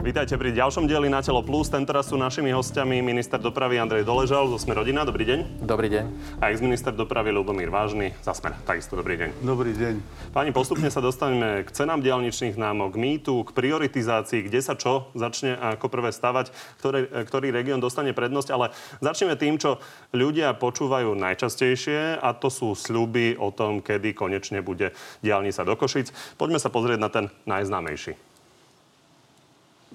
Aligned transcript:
Vítajte 0.00 0.40
pri 0.40 0.56
ďalšom 0.56 0.88
dieli 0.88 1.12
Na 1.12 1.20
telo 1.20 1.44
plus. 1.44 1.68
Tentoraz 1.68 2.08
sú 2.08 2.16
našimi 2.16 2.48
hostiami 2.56 3.04
minister 3.04 3.36
dopravy 3.36 3.76
Andrej 3.76 4.08
Doležal 4.08 4.48
zo 4.48 4.56
Sme 4.56 4.72
rodina. 4.72 5.04
Dobrý 5.04 5.28
deň. 5.28 5.60
Dobrý 5.60 5.92
deň. 5.92 6.04
A 6.40 6.48
ex-minister 6.48 6.88
dopravy 6.96 7.28
Lubomír 7.28 7.68
Vážny 7.68 8.16
za 8.24 8.32
Smer. 8.32 8.56
Takisto 8.64 8.96
dobrý 8.96 9.20
deň. 9.20 9.44
Dobrý 9.44 9.76
deň. 9.76 10.00
Páni, 10.32 10.56
postupne 10.56 10.88
sa 10.88 11.04
dostaneme 11.04 11.68
k 11.68 11.76
cenám 11.76 12.00
diálničných 12.00 12.56
námok, 12.56 12.96
k 12.96 13.00
mýtu, 13.04 13.44
k 13.44 13.52
prioritizácii, 13.52 14.48
kde 14.48 14.64
sa 14.64 14.72
čo 14.72 15.12
začne 15.12 15.52
ako 15.52 15.92
prvé 15.92 16.16
stavať, 16.16 16.48
ktorý, 16.80 17.28
ktorý 17.28 17.52
región 17.52 17.84
dostane 17.84 18.16
prednosť, 18.16 18.48
ale 18.56 18.72
začneme 19.04 19.36
tým, 19.36 19.60
čo 19.60 19.84
ľudia 20.16 20.56
počúvajú 20.56 21.12
najčastejšie 21.12 22.24
a 22.24 22.32
to 22.32 22.48
sú 22.48 22.72
sľuby 22.72 23.36
o 23.36 23.52
tom, 23.52 23.84
kedy 23.84 24.16
konečne 24.16 24.64
bude 24.64 24.96
diálnica 25.20 25.60
do 25.60 25.76
Košic. 25.76 26.40
Poďme 26.40 26.56
sa 26.56 26.72
pozrieť 26.72 26.98
na 27.04 27.12
ten 27.12 27.28
najznámejší. 27.44 28.29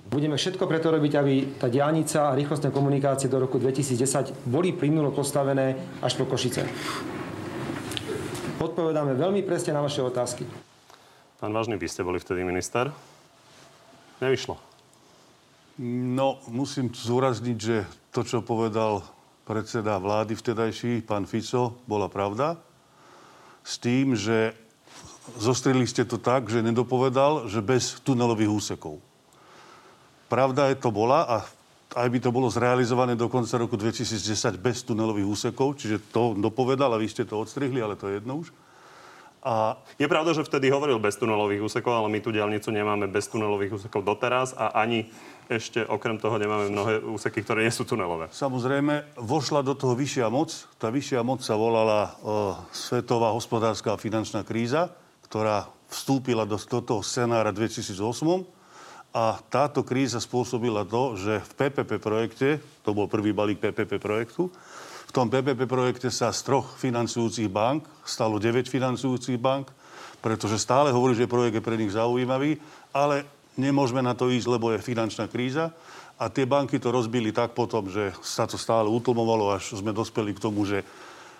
Budeme 0.05 0.37
všetko 0.37 0.69
preto 0.69 0.93
robiť, 0.93 1.13
aby 1.17 1.33
tá 1.57 1.65
diálnica 1.65 2.29
a 2.29 2.37
rýchlostné 2.37 2.69
komunikácie 2.69 3.25
do 3.25 3.41
roku 3.41 3.57
2010 3.57 4.45
boli 4.45 4.69
plynulo 4.69 5.09
postavené 5.09 5.97
až 5.99 6.13
po 6.21 6.29
Košice. 6.29 6.61
Odpovedáme 8.61 9.17
veľmi 9.17 9.41
presne 9.41 9.73
na 9.73 9.81
vaše 9.81 10.05
otázky. 10.05 10.45
Pán 11.41 11.51
Vážny, 11.51 11.75
vy 11.75 11.89
ste 11.89 12.05
boli 12.05 12.21
vtedy 12.21 12.45
minister. 12.45 12.93
Nevyšlo. 14.21 14.55
No, 16.15 16.39
musím 16.47 16.87
zúrazniť, 16.93 17.57
že 17.59 17.83
to, 18.15 18.23
čo 18.23 18.39
povedal 18.45 19.03
predseda 19.43 19.99
vlády 19.99 20.33
vtedajší, 20.33 21.03
pán 21.03 21.27
Fico, 21.27 21.77
bola 21.85 22.07
pravda. 22.07 22.55
S 23.61 23.77
tým, 23.77 24.15
že 24.15 24.55
zostrili 25.35 25.83
ste 25.85 26.07
to 26.07 26.15
tak, 26.21 26.47
že 26.47 26.63
nedopovedal, 26.63 27.49
že 27.51 27.59
bez 27.59 27.99
tunelových 28.01 28.53
úsekov. 28.53 28.97
Pravda 30.25 30.73
je 30.73 30.77
to 30.81 30.89
bola 30.89 31.21
a 31.25 31.37
aj 31.95 32.07
by 32.11 32.19
to 32.19 32.29
bolo 32.35 32.51
zrealizované 32.51 33.15
do 33.15 33.31
konca 33.31 33.55
roku 33.55 33.79
2010 33.79 34.59
bez 34.59 34.83
tunelových 34.83 35.27
úsekov, 35.27 35.79
čiže 35.79 36.11
to 36.11 36.35
dopovedal 36.35 36.91
a 36.91 36.99
vy 36.99 37.07
ste 37.07 37.23
to 37.23 37.39
odstrihli, 37.39 37.79
ale 37.79 37.95
to 37.95 38.11
je 38.11 38.19
jedno 38.19 38.43
už. 38.43 38.51
A... 39.45 39.77
Je 40.01 40.09
pravda, 40.09 40.33
že 40.33 40.41
vtedy 40.41 40.73
hovoril 40.73 40.97
bez 40.97 41.21
tunelových 41.21 41.69
úsekov, 41.69 41.93
ale 41.93 42.09
my 42.09 42.17
tú 42.17 42.33
diálnicu 42.33 42.73
nemáme 42.73 43.05
bez 43.05 43.29
tunelových 43.29 43.77
úsekov 43.77 44.01
doteraz 44.01 44.57
a 44.57 44.73
ani 44.73 45.05
ešte 45.45 45.85
okrem 45.85 46.17
toho 46.17 46.41
nemáme 46.41 46.73
mnohé 46.73 47.05
úseky, 47.05 47.45
ktoré 47.45 47.61
nie 47.61 47.69
sú 47.69 47.85
tunelové. 47.85 48.33
Samozrejme, 48.33 49.21
vošla 49.21 49.61
do 49.61 49.77
toho 49.77 49.93
vyššia 49.93 50.33
moc. 50.33 50.49
Tá 50.81 50.89
vyššia 50.89 51.21
moc 51.21 51.45
sa 51.45 51.53
volala 51.53 52.17
o, 52.25 52.57
Svetová 52.73 53.29
hospodárska 53.37 53.93
a 53.93 54.01
finančná 54.01 54.41
kríza, 54.41 54.89
ktorá 55.29 55.69
vstúpila 55.93 56.49
do, 56.49 56.57
do 56.57 56.81
toho 56.81 57.05
scenára 57.05 57.53
2008 57.53 58.01
a 59.15 59.39
táto 59.47 59.87
kríza 59.87 60.19
spôsobila 60.19 60.83
to, 60.83 61.15
že 61.15 61.39
v 61.39 61.51
PPP 61.55 62.03
projekte, 62.03 62.59
to 62.83 62.91
bol 62.91 63.07
prvý 63.07 63.31
balík 63.31 63.63
PPP 63.63 63.95
projektu, 63.95 64.51
v 65.07 65.11
tom 65.15 65.31
PPP 65.31 65.63
projekte 65.71 66.11
sa 66.11 66.35
z 66.35 66.43
troch 66.43 66.75
financujúcich 66.75 67.47
bank 67.47 67.87
stalo 68.03 68.35
9 68.35 68.67
financujúcich 68.67 69.39
bank, 69.39 69.71
pretože 70.19 70.59
stále 70.59 70.91
hovorí, 70.91 71.15
že 71.15 71.31
projekt 71.31 71.55
je 71.55 71.63
pre 71.63 71.79
nich 71.79 71.95
zaujímavý, 71.95 72.59
ale 72.91 73.23
nemôžeme 73.55 74.03
na 74.03 74.11
to 74.11 74.27
ísť, 74.27 74.51
lebo 74.51 74.75
je 74.75 74.83
finančná 74.83 75.31
kríza. 75.31 75.71
A 76.19 76.27
tie 76.27 76.43
banky 76.43 76.75
to 76.79 76.91
rozbili 76.91 77.31
tak 77.31 77.55
potom, 77.55 77.87
že 77.87 78.11
sa 78.19 78.43
to 78.43 78.59
stále 78.59 78.91
utlmovalo, 78.91 79.55
až 79.55 79.79
sme 79.79 79.95
dospeli 79.95 80.35
k 80.35 80.43
tomu, 80.43 80.67
že 80.67 80.83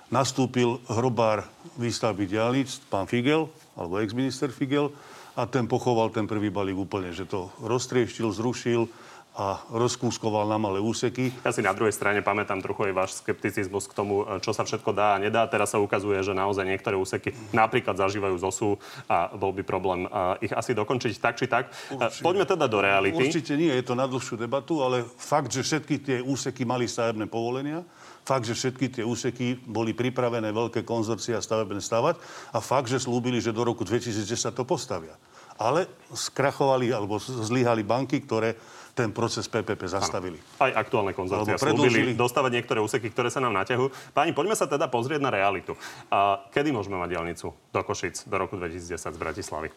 nastúpil 0.08 0.80
hrobár 0.88 1.48
výstavby 1.76 2.28
diálnic, 2.28 2.72
pán 2.88 3.08
Figel, 3.08 3.52
alebo 3.76 4.00
ex-minister 4.00 4.52
Figel, 4.52 4.92
a 5.36 5.44
ten 5.46 5.68
pochoval 5.68 6.10
ten 6.10 6.26
prvý 6.26 6.48
balík 6.48 6.80
úplne, 6.80 7.12
že 7.12 7.28
to 7.28 7.52
roztrieštil, 7.60 8.32
zrušil 8.32 8.88
a 9.36 9.60
rozkúskoval 9.68 10.48
na 10.48 10.56
malé 10.56 10.80
úseky. 10.80 11.28
Ja 11.44 11.52
si 11.52 11.60
na 11.60 11.76
druhej 11.76 11.92
strane 11.92 12.24
pamätám 12.24 12.64
trochu 12.64 12.88
aj 12.88 12.94
váš 12.96 13.12
skepticizmus 13.20 13.84
k 13.84 13.92
tomu, 13.92 14.24
čo 14.40 14.56
sa 14.56 14.64
všetko 14.64 14.96
dá 14.96 15.20
a 15.20 15.20
nedá. 15.20 15.44
Teraz 15.52 15.76
sa 15.76 15.84
ukazuje, 15.84 16.24
že 16.24 16.32
naozaj 16.32 16.64
niektoré 16.64 16.96
úseky 16.96 17.36
napríklad 17.52 18.00
zažívajú 18.00 18.40
zosu 18.40 18.80
a 19.12 19.28
bol 19.36 19.52
by 19.52 19.68
problém 19.68 20.08
ich 20.40 20.56
asi 20.56 20.72
dokončiť 20.72 21.20
tak 21.20 21.36
či 21.36 21.52
tak. 21.52 21.68
Určite. 21.92 22.24
Poďme 22.24 22.48
teda 22.48 22.66
do 22.72 22.80
reality. 22.80 23.28
Určite 23.28 23.60
nie, 23.60 23.76
je 23.76 23.84
to 23.84 23.92
na 23.92 24.08
dlhšiu 24.08 24.40
debatu, 24.40 24.80
ale 24.80 25.04
fakt, 25.04 25.52
že 25.52 25.68
všetky 25.68 25.96
tie 26.00 26.18
úseky 26.24 26.64
mali 26.64 26.88
stavebné 26.88 27.28
povolenia, 27.28 27.84
fakt, 28.26 28.50
že 28.50 28.58
všetky 28.58 29.00
tie 29.00 29.04
úseky 29.06 29.62
boli 29.70 29.94
pripravené 29.94 30.50
veľké 30.50 30.82
konzorcia 30.82 31.38
stavebné 31.38 31.80
stavať 31.80 32.18
a 32.52 32.60
fakt, 32.60 32.90
že 32.90 32.98
slúbili, 32.98 33.38
že 33.38 33.54
do 33.54 33.62
roku 33.62 33.86
2010 33.86 34.26
to 34.52 34.66
postavia. 34.66 35.14
Ale 35.56 35.88
skrachovali 36.12 36.92
alebo 36.92 37.22
zlyhali 37.22 37.86
banky, 37.86 38.20
ktoré 38.26 38.60
ten 38.96 39.12
proces 39.12 39.48
PPP 39.48 39.88
zastavili. 39.92 40.40
Ano. 40.40 40.68
Aj 40.68 40.72
aktuálne 40.84 41.12
konzorcia 41.12 41.60
slúbili 41.60 42.16
dostávať 42.16 42.52
niektoré 42.60 42.80
úseky, 42.80 43.12
ktoré 43.12 43.28
sa 43.28 43.44
nám 43.44 43.56
naťahujú. 43.64 44.16
Páni, 44.16 44.32
poďme 44.32 44.56
sa 44.56 44.68
teda 44.72 44.88
pozrieť 44.88 45.20
na 45.20 45.32
realitu. 45.32 45.76
A 46.08 46.48
kedy 46.52 46.72
môžeme 46.72 46.96
mať 46.96 47.16
diálnicu 47.16 47.52
do 47.52 47.82
Košic 47.84 48.28
do 48.28 48.36
roku 48.40 48.56
2010 48.56 48.96
z 49.00 49.20
Bratislavy? 49.20 49.70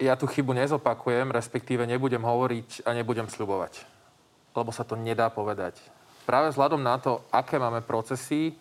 Ja 0.00 0.20
tú 0.20 0.28
chybu 0.28 0.52
nezopakujem, 0.52 1.32
respektíve 1.32 1.88
nebudem 1.88 2.20
hovoriť 2.20 2.84
a 2.84 2.92
nebudem 2.92 3.24
sľubovať. 3.24 3.88
Lebo 4.52 4.68
sa 4.68 4.84
to 4.84 5.00
nedá 5.00 5.32
povedať 5.32 5.80
práve 6.24 6.50
vzhľadom 6.50 6.80
na 6.80 6.96
to, 6.98 7.22
aké 7.30 7.60
máme 7.60 7.84
procesy 7.84 8.56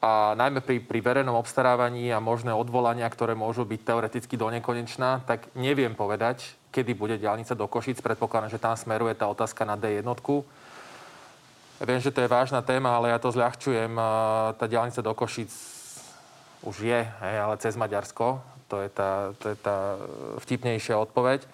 a 0.00 0.32
najmä 0.32 0.64
pri, 0.64 0.80
pri 0.80 1.00
verejnom 1.00 1.36
obstarávaní 1.36 2.08
a 2.08 2.24
možné 2.24 2.56
odvolania, 2.56 3.04
ktoré 3.08 3.36
môžu 3.36 3.68
byť 3.68 3.80
teoreticky 3.84 4.36
do 4.36 4.48
nekonečná, 4.48 5.24
tak 5.28 5.52
neviem 5.52 5.92
povedať, 5.92 6.56
kedy 6.72 6.96
bude 6.96 7.20
diálnica 7.20 7.52
do 7.52 7.68
Košic. 7.68 8.00
Predpokladám, 8.00 8.48
že 8.48 8.62
tam 8.62 8.72
smeruje 8.76 9.12
tá 9.12 9.28
otázka 9.28 9.68
na 9.68 9.76
D1. 9.76 10.06
Viem, 11.80 12.00
že 12.00 12.12
to 12.12 12.24
je 12.24 12.32
vážna 12.32 12.64
téma, 12.64 12.96
ale 12.96 13.12
ja 13.12 13.18
to 13.20 13.32
zľahčujem. 13.32 13.92
Tá 14.56 14.64
diálnica 14.64 15.04
do 15.04 15.12
Košic 15.12 15.52
už 16.64 16.76
je, 16.84 17.00
hej, 17.04 17.36
ale 17.40 17.60
cez 17.60 17.76
Maďarsko. 17.76 18.40
To 18.68 18.80
je 18.80 18.88
tá, 18.88 19.32
to 19.36 19.52
je 19.52 19.56
tá 19.58 20.00
vtipnejšia 20.44 20.96
odpoveď. 20.96 21.44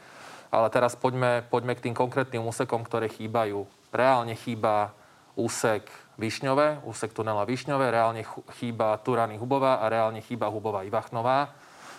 Ale 0.55 0.71
teraz 0.71 0.95
poďme, 0.95 1.43
poďme 1.51 1.75
k 1.75 1.91
tým 1.91 1.95
konkrétnym 1.99 2.47
úsekom, 2.47 2.87
ktoré 2.87 3.11
chýbajú 3.11 3.67
reálne 3.97 4.37
chýba 4.37 4.93
úsek 5.37 5.85
Višňové, 6.17 6.81
úsek 6.89 7.13
tunela 7.13 7.45
Višňové, 7.45 7.93
reálne 7.93 8.25
chýba 8.57 8.97
Turany 9.05 9.37
Hubová 9.37 9.85
a 9.85 9.93
reálne 9.93 10.25
chýba 10.25 10.49
Hubová 10.49 10.83
Ivachnová. 10.89 11.53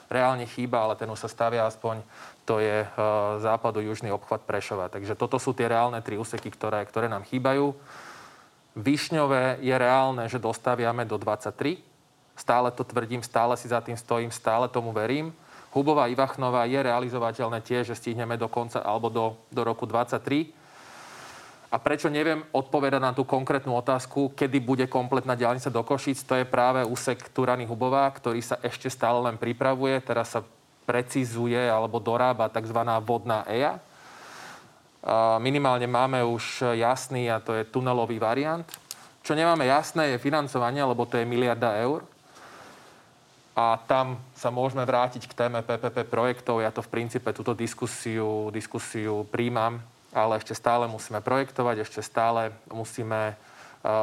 Reálne 0.08 0.48
chýba, 0.48 0.88
ale 0.88 0.96
ten 0.96 1.12
už 1.12 1.20
sa 1.20 1.30
stavia 1.30 1.68
aspoň, 1.68 2.00
to 2.48 2.64
je 2.64 2.82
e, 2.82 2.88
západo-južný 3.44 4.08
obchvat 4.16 4.48
Prešova. 4.48 4.88
Takže 4.88 5.20
toto 5.20 5.36
sú 5.36 5.52
tie 5.52 5.68
reálne 5.68 6.00
tri 6.00 6.16
úseky, 6.16 6.48
ktoré, 6.48 6.80
ktoré 6.88 7.12
nám 7.12 7.28
chýbajú. 7.28 7.76
Višňové 8.80 9.60
je 9.60 9.76
reálne, 9.76 10.32
že 10.32 10.40
dostaviame 10.40 11.04
do 11.04 11.20
23. 11.20 11.84
Stále 12.40 12.72
to 12.72 12.88
tvrdím, 12.88 13.20
stále 13.20 13.60
si 13.60 13.68
za 13.68 13.84
tým 13.84 14.00
stojím, 14.00 14.32
stále 14.32 14.72
tomu 14.72 14.96
verím. 14.96 15.36
Hubová 15.76 16.08
Ivachnová 16.08 16.64
je 16.66 16.80
realizovateľné 16.80 17.60
tiež, 17.62 17.92
že 17.92 18.00
stihneme 18.00 18.40
do 18.40 18.48
konca 18.48 18.80
alebo 18.80 19.12
do, 19.12 19.36
do 19.52 19.62
roku 19.68 19.84
23 19.84 20.67
a 21.68 21.76
prečo 21.84 22.08
neviem 22.08 22.48
odpovedať 22.56 23.02
na 23.04 23.12
tú 23.12 23.28
konkrétnu 23.28 23.76
otázku, 23.76 24.32
kedy 24.32 24.64
bude 24.64 24.86
kompletná 24.88 25.36
diálnica 25.36 25.68
do 25.68 25.84
Košic, 25.84 26.24
to 26.24 26.40
je 26.40 26.48
práve 26.48 26.88
úsek 26.88 27.20
Turany 27.36 27.68
Hubová, 27.68 28.08
ktorý 28.16 28.40
sa 28.40 28.56
ešte 28.64 28.88
stále 28.88 29.20
len 29.20 29.36
pripravuje. 29.36 30.00
Teraz 30.00 30.32
sa 30.32 30.48
precizuje 30.88 31.60
alebo 31.60 32.00
dorába 32.00 32.48
tzv. 32.48 32.80
vodná 33.04 33.44
EIA. 33.52 33.84
Minimálne 35.44 35.92
máme 35.92 36.24
už 36.24 36.64
jasný, 36.80 37.28
a 37.28 37.44
to 37.44 37.52
je 37.52 37.68
tunelový 37.68 38.16
variant. 38.16 38.64
Čo 39.20 39.36
nemáme 39.36 39.68
jasné, 39.68 40.16
je 40.16 40.24
financovanie, 40.24 40.80
lebo 40.80 41.04
to 41.04 41.20
je 41.20 41.28
miliarda 41.28 41.76
eur. 41.84 42.08
A 43.60 43.76
tam 43.84 44.24
sa 44.32 44.48
môžeme 44.48 44.88
vrátiť 44.88 45.28
k 45.28 45.36
téme 45.36 45.60
PPP 45.60 46.08
projektov. 46.08 46.64
Ja 46.64 46.72
to 46.72 46.80
v 46.80 46.96
princípe 46.96 47.28
túto 47.36 47.52
diskusiu, 47.52 48.48
diskusiu 48.56 49.28
príjmam 49.28 49.84
ale 50.16 50.40
ešte 50.40 50.56
stále 50.56 50.88
musíme 50.88 51.20
projektovať, 51.20 51.84
ešte 51.84 52.00
stále 52.00 52.56
musíme 52.72 53.34
e, 53.34 53.36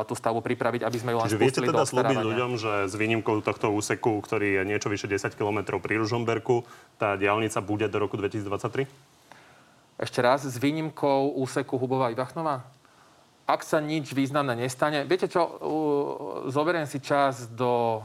tú 0.05 0.13
stavbu 0.13 0.45
pripraviť, 0.45 0.85
aby 0.85 0.99
sme 1.01 1.11
ju 1.15 1.19
len 1.21 1.29
Čiže 1.29 1.41
viete 1.41 1.61
teda 1.65 1.85
slúbiť 1.89 2.19
ľuďom, 2.21 2.51
že 2.61 2.73
s 2.89 2.95
výnimkou 2.97 3.41
tohto 3.41 3.73
úseku, 3.73 4.21
ktorý 4.21 4.61
je 4.61 4.63
niečo 4.69 4.93
vyše 4.93 5.09
10 5.09 5.33
km 5.33 5.81
pri 5.81 6.01
Ružomberku, 6.01 6.65
tá 7.01 7.17
diálnica 7.17 7.59
bude 7.65 7.89
do 7.89 7.97
roku 7.97 8.21
2023? 8.21 8.85
Ešte 9.95 10.19
raz, 10.21 10.43
s 10.43 10.57
výnimkou 10.59 11.39
úseku 11.39 11.79
Hubová 11.79 12.11
Ivachnová? 12.11 12.67
Ak 13.45 13.61
sa 13.61 13.77
nič 13.77 14.17
významné 14.17 14.57
nestane, 14.57 15.05
viete 15.05 15.29
čo, 15.29 15.61
zoberiem 16.49 16.89
si 16.89 16.97
čas 16.97 17.45
do 17.53 18.01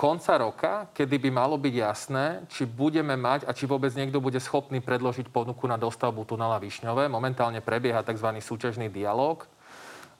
konca 0.00 0.32
roka, 0.40 0.72
kedy 0.96 1.28
by 1.28 1.28
malo 1.28 1.60
byť 1.60 1.74
jasné, 1.76 2.26
či 2.48 2.64
budeme 2.64 3.20
mať 3.20 3.44
a 3.44 3.52
či 3.52 3.68
vôbec 3.68 3.92
niekto 3.92 4.16
bude 4.16 4.40
schopný 4.40 4.80
predložiť 4.80 5.28
ponuku 5.28 5.68
na 5.68 5.76
dostavbu 5.76 6.24
tunela 6.24 6.56
Višňové. 6.56 7.04
Momentálne 7.12 7.60
prebieha 7.60 8.00
tzv. 8.00 8.32
súťažný 8.40 8.88
dialog. 8.88 9.44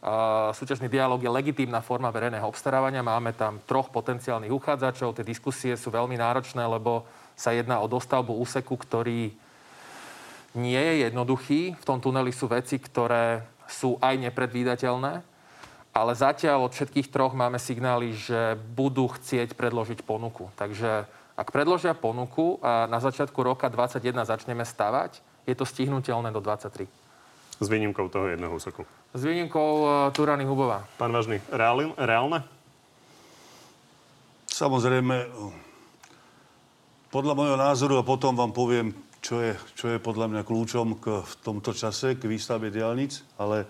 Uh, 0.04 0.52
súťažný 0.52 0.92
dialog 0.92 1.16
je 1.16 1.32
legitímna 1.32 1.80
forma 1.80 2.12
verejného 2.12 2.44
obstarávania. 2.44 3.00
Máme 3.00 3.32
tam 3.32 3.56
troch 3.64 3.88
potenciálnych 3.88 4.52
uchádzačov. 4.52 5.16
Tie 5.16 5.24
diskusie 5.24 5.72
sú 5.80 5.88
veľmi 5.88 6.20
náročné, 6.20 6.60
lebo 6.60 7.08
sa 7.32 7.56
jedná 7.56 7.80
o 7.80 7.88
dostavbu 7.88 8.36
úseku, 8.36 8.76
ktorý 8.76 9.32
nie 10.60 10.80
je 10.80 11.08
jednoduchý. 11.08 11.72
V 11.80 11.84
tom 11.88 12.04
tuneli 12.04 12.36
sú 12.36 12.52
veci, 12.52 12.76
ktoré 12.76 13.48
sú 13.64 13.96
aj 14.04 14.28
nepredvídateľné, 14.28 15.29
ale 15.90 16.14
zatiaľ 16.14 16.70
od 16.70 16.72
všetkých 16.74 17.10
troch 17.10 17.34
máme 17.34 17.58
signály, 17.58 18.14
že 18.14 18.54
budú 18.74 19.10
chcieť 19.10 19.58
predložiť 19.58 20.06
ponuku. 20.06 20.50
Takže 20.54 21.10
ak 21.34 21.48
predložia 21.50 21.98
ponuku 21.98 22.62
a 22.62 22.86
na 22.86 23.02
začiatku 23.02 23.40
roka 23.42 23.66
2021 23.66 24.28
začneme 24.28 24.62
stavať, 24.62 25.18
je 25.48 25.54
to 25.56 25.66
stihnutelné 25.66 26.30
do 26.30 26.38
23. 26.38 26.86
S 27.60 27.66
výnimkou 27.68 28.06
toho 28.08 28.30
jedného 28.30 28.52
úseku. 28.54 28.86
S 29.12 29.22
výnimkou 29.26 29.70
uh, 29.82 29.90
Turany 30.14 30.46
Hubová. 30.46 30.86
Pán 30.96 31.10
Vážny, 31.10 31.42
reálne? 31.50 31.92
reálne? 31.98 32.46
Samozrejme, 34.46 35.26
podľa 37.10 37.34
môjho 37.34 37.56
názoru, 37.58 37.98
a 37.98 38.06
potom 38.06 38.36
vám 38.36 38.52
poviem, 38.52 38.92
čo 39.24 39.40
je, 39.40 39.56
čo 39.74 39.90
je 39.90 39.98
podľa 39.98 40.30
mňa 40.30 40.42
kľúčom 40.44 41.00
k, 41.00 41.24
v 41.24 41.34
tomto 41.40 41.72
čase 41.72 42.16
k 42.16 42.28
výstavbe 42.28 42.68
diálnic, 42.68 43.24
ale 43.40 43.64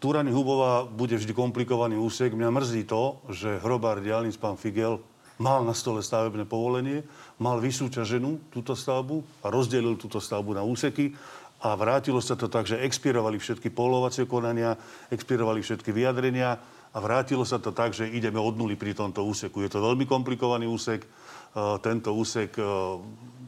Túrany 0.00 0.32
Hubová 0.32 0.88
bude 0.88 1.12
vždy 1.12 1.36
komplikovaný 1.36 2.00
úsek. 2.00 2.32
Mňa 2.32 2.48
mrzí 2.48 2.88
to, 2.88 3.20
že 3.28 3.60
hrobár 3.60 4.00
diálnic 4.00 4.40
pán 4.40 4.56
Figel 4.56 4.96
mal 5.36 5.60
na 5.60 5.76
stole 5.76 6.00
stavebné 6.00 6.48
povolenie, 6.48 7.04
mal 7.36 7.60
vysúťaženú 7.60 8.48
túto 8.48 8.72
stavbu 8.72 9.44
a 9.44 9.52
rozdelil 9.52 10.00
túto 10.00 10.16
stavbu 10.16 10.56
na 10.56 10.64
úseky 10.64 11.12
a 11.60 11.76
vrátilo 11.76 12.24
sa 12.24 12.32
to 12.32 12.48
tak, 12.48 12.64
že 12.64 12.80
expirovali 12.80 13.36
všetky 13.36 13.68
polovacie 13.68 14.24
konania, 14.24 14.72
expirovali 15.12 15.60
všetky 15.60 15.92
vyjadrenia 15.92 16.56
a 16.92 16.98
vrátilo 16.98 17.44
sa 17.44 17.60
to 17.60 17.76
tak, 17.76 17.92
že 17.92 18.08
ideme 18.08 18.40
od 18.40 18.56
nuly 18.56 18.80
pri 18.80 18.96
tomto 18.96 19.20
úseku. 19.20 19.60
Je 19.60 19.68
to 19.68 19.84
veľmi 19.84 20.08
komplikovaný 20.08 20.64
úsek. 20.64 21.04
E, 21.04 21.08
tento 21.84 22.16
úsek 22.16 22.56
e, 22.56 22.64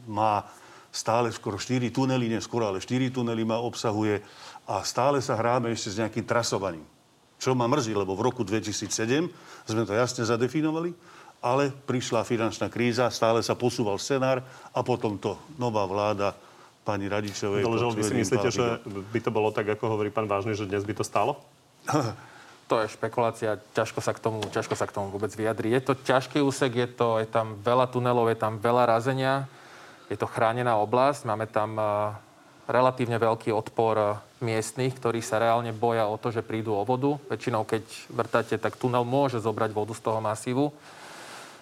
má 0.05 0.45
stále 0.93 1.33
skoro 1.33 1.57
4 1.57 1.89
tunely, 1.89 2.29
nie 2.29 2.37
skoro, 2.37 2.69
ale 2.69 2.77
4 2.77 3.09
tunely 3.09 3.41
má 3.41 3.57
obsahuje 3.57 4.21
a 4.63 4.83
stále 4.87 5.19
sa 5.19 5.35
hráme 5.35 5.71
ešte 5.71 5.91
s 5.91 5.99
nejakým 5.99 6.23
trasovaním. 6.23 6.85
Čo 7.39 7.51
ma 7.51 7.67
mrzí, 7.67 7.91
lebo 7.91 8.15
v 8.15 8.23
roku 8.31 8.47
2007 8.47 9.27
sme 9.67 9.83
to 9.83 9.91
jasne 9.91 10.23
zadefinovali, 10.23 10.95
ale 11.43 11.75
prišla 11.83 12.23
finančná 12.23 12.71
kríza, 12.71 13.11
stále 13.11 13.43
sa 13.43 13.51
posúval 13.59 13.99
scenár 13.99 14.39
a 14.71 14.79
potom 14.79 15.19
to 15.19 15.35
nová 15.59 15.83
vláda 15.83 16.31
pani 16.87 17.11
Radičovej... 17.11 17.63
Doležal, 17.63 17.91
vy 17.91 18.03
si 18.03 18.15
myslíte, 18.15 18.47
že 18.47 18.79
by 18.87 19.19
to 19.19 19.31
bolo 19.31 19.51
tak, 19.51 19.67
ako 19.75 19.99
hovorí 19.99 20.07
pán 20.07 20.27
Vážny, 20.27 20.55
že 20.55 20.67
dnes 20.67 20.87
by 20.87 20.95
to 20.95 21.03
stálo? 21.03 21.43
to 22.71 22.79
je 22.79 22.95
špekulácia, 22.95 23.59
ťažko 23.75 23.99
sa 23.99 24.15
k 24.15 24.23
tomu, 24.23 24.39
ťažko 24.47 24.75
sa 24.79 24.87
k 24.87 24.95
tomu 24.95 25.11
vôbec 25.11 25.31
vyjadri. 25.35 25.75
Je 25.75 25.83
to 25.83 25.99
ťažký 25.99 26.39
úsek, 26.39 26.71
je, 26.71 26.87
to, 26.87 27.19
je 27.19 27.27
tam 27.27 27.59
veľa 27.59 27.91
tunelov, 27.91 28.31
je 28.31 28.39
tam 28.39 28.55
veľa 28.55 28.87
razenia, 28.87 29.51
je 30.07 30.15
to 30.15 30.27
chránená 30.31 30.79
oblasť, 30.79 31.27
máme 31.27 31.47
tam 31.51 31.75
relatívne 32.67 33.19
veľký 33.19 33.51
odpor 33.51 33.95
eh, 33.99 34.09
miestnych, 34.43 34.99
ktorí 34.99 35.23
sa 35.23 35.39
reálne 35.39 35.71
boja 35.71 36.05
o 36.05 36.19
to, 36.19 36.29
že 36.29 36.43
prídu 36.43 36.75
o 36.75 36.83
vodu. 36.83 37.15
Väčšinou, 37.31 37.63
keď 37.63 37.83
vrtáte, 38.11 38.55
tak 38.59 38.75
tunel 38.75 39.07
môže 39.07 39.39
zobrať 39.39 39.71
vodu 39.71 39.95
z 39.95 40.03
toho 40.03 40.19
masívu. 40.19 40.75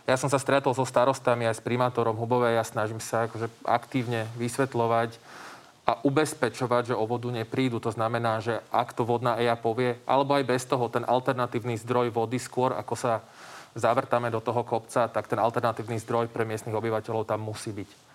Ja 0.09 0.17
som 0.17 0.27
sa 0.27 0.41
stretol 0.41 0.73
so 0.73 0.81
starostami 0.81 1.45
aj 1.45 1.61
s 1.61 1.65
primátorom 1.65 2.17
Hubové. 2.17 2.57
Ja 2.57 2.65
snažím 2.65 2.97
sa 2.97 3.29
akože 3.29 3.47
aktívne 3.61 4.25
vysvetľovať 4.35 5.15
a 5.85 6.01
ubezpečovať, 6.01 6.93
že 6.93 6.95
o 6.97 7.05
vodu 7.05 7.29
neprídu. 7.29 7.77
To 7.77 7.93
znamená, 7.93 8.41
že 8.41 8.59
ak 8.73 8.97
to 8.97 9.05
vodná 9.05 9.37
EIA 9.37 9.53
povie, 9.55 10.01
alebo 10.09 10.33
aj 10.33 10.49
bez 10.49 10.65
toho, 10.65 10.89
ten 10.89 11.05
alternatívny 11.05 11.77
zdroj 11.77 12.09
vody 12.09 12.41
skôr, 12.41 12.73
ako 12.73 12.97
sa 12.97 13.21
zavrtáme 13.77 14.27
do 14.33 14.43
toho 14.43 14.65
kopca, 14.67 15.07
tak 15.07 15.29
ten 15.31 15.39
alternatívny 15.39 16.01
zdroj 16.01 16.27
pre 16.33 16.43
miestnych 16.43 16.75
obyvateľov 16.75 17.23
tam 17.29 17.45
musí 17.45 17.71
byť. 17.71 18.10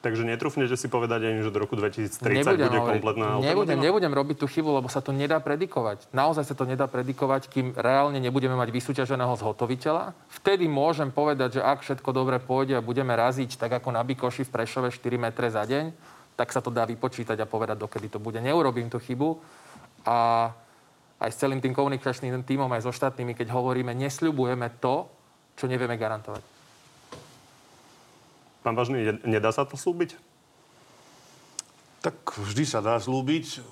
Takže 0.00 0.24
netrúfnete 0.24 0.80
si 0.80 0.88
povedať 0.88 1.28
ani, 1.28 1.44
že 1.44 1.52
do 1.52 1.60
roku 1.60 1.76
2030 1.76 2.24
nebudem 2.24 2.56
bude 2.56 2.78
hovoriť, 2.80 3.00
kompletná 3.04 3.26
nebudem, 3.36 3.76
nebudem 3.76 4.12
robiť 4.16 4.36
tú 4.40 4.46
chybu, 4.48 4.80
lebo 4.80 4.88
sa 4.88 5.04
to 5.04 5.12
nedá 5.12 5.36
predikovať. 5.44 6.08
Naozaj 6.16 6.48
sa 6.48 6.54
to 6.56 6.64
nedá 6.64 6.88
predikovať, 6.88 7.52
kým 7.52 7.76
reálne 7.76 8.16
nebudeme 8.16 8.56
mať 8.56 8.72
vysúťaženého 8.72 9.36
zhotoviteľa. 9.36 10.16
Vtedy 10.40 10.72
môžem 10.72 11.12
povedať, 11.12 11.60
že 11.60 11.64
ak 11.64 11.84
všetko 11.84 12.16
dobre 12.16 12.40
pôjde 12.40 12.80
a 12.80 12.84
budeme 12.84 13.12
raziť 13.12 13.60
tak 13.60 13.76
ako 13.76 13.92
na 13.92 14.00
Bikoši 14.00 14.48
v 14.48 14.52
Prešove 14.56 14.88
4 14.88 15.20
metre 15.20 15.52
za 15.52 15.68
deň, 15.68 15.92
tak 16.32 16.48
sa 16.48 16.64
to 16.64 16.72
dá 16.72 16.88
vypočítať 16.88 17.36
a 17.36 17.44
povedať, 17.44 17.76
dokedy 17.76 18.08
to 18.08 18.16
bude. 18.16 18.40
Neurobím 18.40 18.88
tú 18.88 18.96
chybu. 18.96 19.36
A 20.08 20.48
aj 21.20 21.28
s 21.28 21.36
celým 21.36 21.60
tým 21.60 21.76
komunikačným 21.76 22.40
týmom, 22.48 22.72
aj 22.72 22.88
so 22.88 22.92
štátnymi, 22.96 23.36
keď 23.36 23.52
hovoríme, 23.52 23.92
nesľubujeme 23.92 24.80
to, 24.80 25.04
čo 25.60 25.68
nevieme 25.68 26.00
garantovať. 26.00 26.59
Pán 28.60 28.76
Vážny, 28.76 29.16
nedá 29.24 29.48
sa 29.56 29.64
to 29.64 29.80
slúbiť? 29.80 30.20
Tak 32.04 32.16
vždy 32.36 32.64
sa 32.68 32.84
dá 32.84 33.00
slúbiť. 33.00 33.64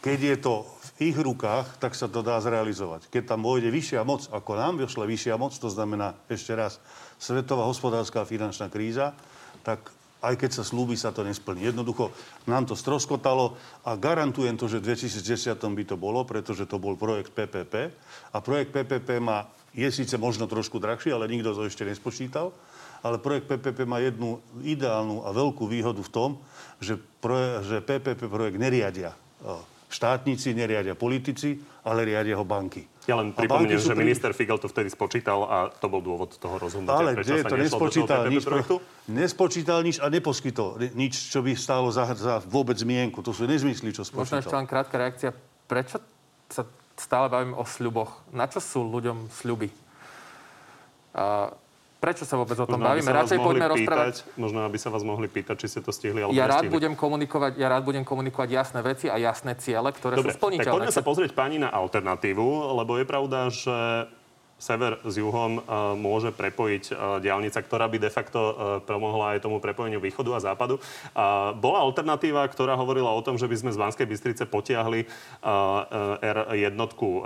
Keď 0.00 0.18
je 0.20 0.36
to 0.36 0.64
v 0.64 1.12
ich 1.12 1.16
rukách, 1.16 1.80
tak 1.80 1.96
sa 1.96 2.08
to 2.08 2.20
dá 2.20 2.36
zrealizovať. 2.40 3.08
Keď 3.08 3.36
tam 3.36 3.44
vojde 3.44 3.72
vyššia 3.72 4.04
moc, 4.04 4.28
ako 4.28 4.56
nám 4.56 4.80
vyšla 4.80 5.04
vyššia 5.08 5.36
moc, 5.40 5.56
to 5.56 5.68
znamená 5.72 6.16
ešte 6.28 6.52
raz 6.52 6.80
svetová 7.16 7.64
hospodárska 7.64 8.24
a 8.24 8.28
finančná 8.28 8.68
kríza, 8.68 9.16
tak 9.64 9.92
aj 10.20 10.36
keď 10.36 10.50
sa 10.60 10.64
slúbi, 10.64 11.00
sa 11.00 11.16
to 11.16 11.24
nesplní. 11.24 11.72
Jednoducho 11.72 12.12
nám 12.44 12.68
to 12.68 12.76
stroskotalo 12.76 13.56
a 13.88 13.96
garantujem 13.96 14.56
to, 14.60 14.68
že 14.68 14.84
v 14.84 14.92
2010 14.92 15.56
by 15.56 15.84
to 15.88 15.96
bolo, 15.96 16.28
pretože 16.28 16.68
to 16.68 16.76
bol 16.76 16.92
projekt 16.96 17.32
PPP 17.32 17.74
a 18.32 18.36
projekt 18.44 18.76
PPP 18.76 19.16
má, 19.20 19.48
je 19.72 19.88
síce 19.88 20.12
možno 20.20 20.44
trošku 20.44 20.76
drahší, 20.76 21.08
ale 21.08 21.28
nikto 21.28 21.56
to 21.56 21.64
ešte 21.64 21.88
nespočítal 21.88 22.52
ale 23.00 23.16
projekt 23.20 23.48
PPP 23.48 23.88
má 23.88 24.00
jednu 24.00 24.40
ideálnu 24.60 25.24
a 25.24 25.32
veľkú 25.32 25.64
výhodu 25.64 26.00
v 26.00 26.10
tom, 26.12 26.30
že, 26.80 26.96
proje, 27.20 27.64
že 27.68 27.76
PPP 27.80 28.28
projekt 28.28 28.56
neriadia 28.60 29.16
štátnici, 29.90 30.54
neriadia 30.54 30.94
politici, 30.94 31.58
ale 31.82 32.06
riadia 32.06 32.38
ho 32.38 32.46
banky. 32.46 32.86
Ja 33.10 33.18
len 33.18 33.34
pripomínam, 33.34 33.82
že 33.82 33.90
pri... 33.90 34.06
minister 34.06 34.30
Figel 34.30 34.62
to 34.62 34.70
vtedy 34.70 34.86
spočítal 34.86 35.42
a 35.50 35.56
to 35.66 35.90
bol 35.90 35.98
dôvod 35.98 36.38
toho 36.38 36.62
rozhodnutia. 36.62 36.94
Ale 36.94 37.18
kde 37.18 37.42
to 37.42 37.58
nespočítal 37.58 38.22
nič, 38.30 38.46
projektu? 38.46 38.78
nespočítal 39.10 39.82
nič 39.82 39.98
a 39.98 40.06
neposkytol 40.06 40.78
nič, 40.94 41.34
čo 41.34 41.42
by 41.42 41.58
stálo 41.58 41.90
za, 41.90 42.06
za 42.14 42.38
vôbec 42.46 42.78
zmienku. 42.78 43.18
To 43.26 43.34
sú 43.34 43.50
nezmysly, 43.50 43.90
čo 43.90 44.06
spočítal. 44.06 44.38
Možno 44.38 44.46
ešte 44.46 44.54
len 44.54 44.66
krátka 44.70 44.94
reakcia. 44.94 45.30
Prečo 45.66 45.98
sa 46.46 46.62
stále 46.94 47.26
bavím 47.26 47.58
o 47.58 47.66
sľuboch? 47.66 48.22
Na 48.30 48.46
čo 48.46 48.62
sú 48.62 48.86
ľuďom 48.86 49.26
sľuby? 49.26 49.74
A 51.18 51.50
Prečo 52.00 52.24
sa 52.24 52.40
vôbec 52.40 52.56
o 52.56 52.64
tom 52.64 52.80
možno, 52.80 52.96
bavíme? 52.96 53.10
Radšej 53.12 53.38
poďme 53.44 53.60
pýtať, 53.60 53.74
rozprávať. 53.76 54.14
Možno, 54.40 54.58
aby 54.64 54.78
sa 54.80 54.88
vás 54.88 55.04
mohli 55.04 55.28
pýtať, 55.28 55.56
či 55.60 55.66
ste 55.68 55.80
to 55.84 55.92
stihli 55.92 56.24
alebo 56.24 56.32
ja 56.32 56.48
rád 56.48 56.72
budem 56.72 56.96
komunikovať, 56.96 57.60
Ja 57.60 57.68
rád 57.68 57.84
budem 57.84 58.08
komunikovať 58.08 58.48
jasné 58.48 58.80
veci 58.80 59.12
a 59.12 59.20
jasné 59.20 59.52
ciele, 59.60 59.92
ktoré 59.92 60.16
Dobre, 60.16 60.32
sú 60.32 60.40
splniteľné. 60.40 60.64
Tak 60.64 60.78
poďme 60.80 60.96
sa 60.96 61.04
pozrieť 61.04 61.36
pani 61.36 61.60
na 61.60 61.68
alternatívu, 61.68 62.72
lebo 62.80 62.96
je 62.96 63.04
pravda, 63.04 63.52
že 63.52 64.08
sever 64.60 65.00
s 65.08 65.16
juhom 65.16 65.58
e, 65.58 65.60
môže 65.96 66.30
prepojiť 66.36 66.84
e, 66.92 66.94
diálnica, 67.24 67.64
ktorá 67.64 67.88
by 67.88 67.96
de 67.96 68.12
facto 68.12 68.38
e, 68.38 68.52
pomohla 68.84 69.34
aj 69.34 69.48
tomu 69.48 69.56
prepojeniu 69.58 69.98
východu 69.98 70.36
a 70.36 70.44
západu. 70.52 70.76
Bola 71.56 71.80
alternatíva, 71.80 72.44
ktorá 72.44 72.76
hovorila 72.76 73.08
o 73.08 73.24
tom, 73.24 73.40
že 73.40 73.48
by 73.48 73.56
sme 73.56 73.70
z 73.72 73.80
Banskej 73.80 74.06
Bystrice 74.06 74.44
potiahli 74.44 75.08
R1 75.40 76.76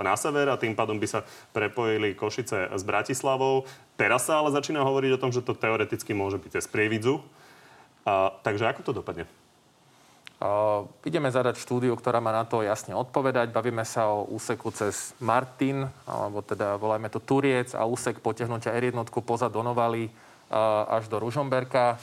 na 0.05 0.15
sever 0.15 0.47
a 0.53 0.61
tým 0.61 0.79
pádom 0.79 1.01
by 1.03 1.09
sa 1.11 1.21
prepojili 1.51 2.15
Košice 2.15 2.71
s 2.71 2.83
Bratislavou. 2.87 3.67
Teraz 3.99 4.31
sa 4.31 4.39
ale 4.39 4.55
začína 4.55 4.87
hovoriť 4.87 5.11
o 5.19 5.21
tom, 5.21 5.35
že 5.35 5.43
to 5.43 5.59
teoreticky 5.59 6.15
môže 6.15 6.39
byť 6.39 6.61
cez 6.61 6.67
Prievidzu. 6.71 7.19
Takže 8.45 8.65
ako 8.71 8.81
to 8.87 8.93
dopadne? 9.03 9.25
Uh, 10.45 10.85
ideme 11.09 11.33
zadať 11.33 11.57
štúdiu, 11.57 11.97
ktorá 11.97 12.21
má 12.21 12.29
na 12.29 12.45
to 12.45 12.61
jasne 12.61 12.93
odpovedať. 12.93 13.49
Bavíme 13.49 13.81
sa 13.81 14.13
o 14.13 14.29
úseku 14.29 14.69
cez 14.77 15.17
Martin, 15.17 15.89
alebo 16.05 16.45
teda 16.45 16.77
volajme 16.77 17.09
to 17.09 17.17
Turiec 17.17 17.73
a 17.73 17.89
úsek 17.89 18.21
potiahnutia 18.21 18.77
R1 18.77 19.09
poza 19.25 19.49
Donovali 19.49 20.05
uh, 20.05 21.01
až 21.01 21.09
do 21.09 21.17
Ružomberka. 21.17 21.97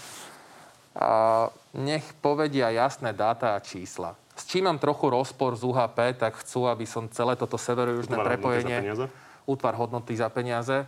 Uh, 0.98 1.54
nech 1.78 2.02
povedia 2.18 2.74
jasné 2.74 3.14
dáta 3.14 3.54
a 3.54 3.62
čísla. 3.62 4.18
S 4.34 4.50
čím 4.50 4.66
mám 4.66 4.82
trochu 4.82 5.14
rozpor 5.14 5.54
z 5.54 5.62
UHP, 5.62 6.18
tak 6.18 6.42
chcú, 6.42 6.66
aby 6.66 6.90
som 6.90 7.06
celé 7.14 7.38
toto 7.38 7.62
severo-južné 7.62 8.18
prepojenie... 8.18 9.06
Útvar 9.46 9.74
hodnoty 9.78 10.14
za 10.18 10.30
peniaze 10.30 10.86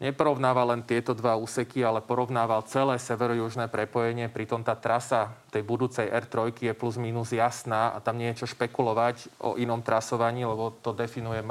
neporovnával 0.00 0.72
len 0.74 0.82
tieto 0.82 1.12
dva 1.12 1.36
úseky, 1.36 1.84
ale 1.84 2.00
porovnával 2.00 2.64
celé 2.64 2.96
severo-južné 2.96 3.68
prepojenie. 3.68 4.32
Pritom 4.32 4.64
tá 4.64 4.72
trasa 4.72 5.36
tej 5.52 5.60
budúcej 5.60 6.08
R3 6.08 6.56
je 6.56 6.72
plus 6.72 6.96
minus 6.96 7.36
jasná 7.36 7.92
a 7.92 8.00
tam 8.00 8.16
nie 8.16 8.32
je 8.32 8.42
čo 8.42 8.56
špekulovať 8.56 9.28
o 9.44 9.60
inom 9.60 9.84
trasovaní, 9.84 10.48
lebo 10.48 10.72
to 10.80 10.96
definuje 10.96 11.44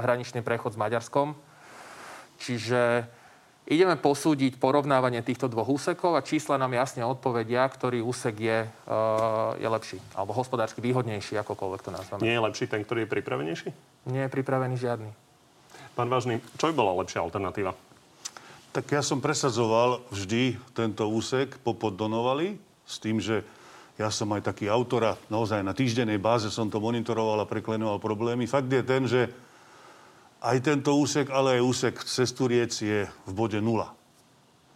hraničný 0.00 0.40
prechod 0.40 0.72
s 0.72 0.80
Maďarskom. 0.80 1.36
Čiže 2.40 3.04
ideme 3.68 4.00
posúdiť 4.00 4.56
porovnávanie 4.56 5.20
týchto 5.20 5.44
dvoch 5.52 5.68
úsekov 5.68 6.16
a 6.16 6.24
čísla 6.24 6.56
nám 6.56 6.72
jasne 6.72 7.04
odpovedia, 7.04 7.68
ktorý 7.68 8.00
úsek 8.00 8.40
je, 8.40 8.58
uh, 8.64 9.52
je 9.60 9.68
lepší, 9.68 10.00
alebo 10.16 10.32
hospodársky 10.32 10.80
výhodnejší, 10.80 11.36
akokoľvek 11.44 11.80
to 11.84 11.90
nazveme. 11.92 12.24
Nie 12.24 12.40
je 12.40 12.44
lepší 12.48 12.64
ten, 12.72 12.80
ktorý 12.80 13.04
je 13.04 13.12
pripravenejší? 13.12 13.68
Nie 14.08 14.26
je 14.26 14.30
pripravený 14.32 14.80
žiadny. 14.80 15.12
Pán 15.98 16.08
Vážny, 16.08 16.40
čo 16.56 16.70
by 16.70 16.74
bola 16.74 16.96
lepšia 17.02 17.20
alternatíva? 17.20 17.74
Tak 18.70 18.86
ja 18.94 19.02
som 19.02 19.18
presadzoval 19.18 20.06
vždy 20.14 20.54
tento 20.72 21.10
úsek 21.10 21.58
popod 21.66 21.98
Donovali 21.98 22.54
s 22.86 23.02
tým, 23.02 23.18
že 23.18 23.42
Ja 24.00 24.08
som 24.08 24.32
aj 24.32 24.48
taký 24.48 24.72
autor 24.72 25.12
a 25.12 25.18
naozaj 25.28 25.60
na 25.60 25.76
týždennej 25.76 26.16
báze 26.16 26.48
som 26.48 26.72
to 26.72 26.80
monitoroval 26.80 27.44
a 27.44 27.44
preklenoval 27.44 28.00
problémy. 28.00 28.48
Fakt 28.48 28.72
je 28.72 28.80
ten, 28.80 29.04
že 29.04 29.28
aj 30.40 30.56
tento 30.64 30.96
úsek, 30.96 31.28
ale 31.28 31.60
aj 31.60 31.68
úsek 31.68 31.94
Cesturiec 32.00 32.72
je 32.72 33.04
v 33.04 33.32
bode 33.36 33.60
nula. 33.60 33.92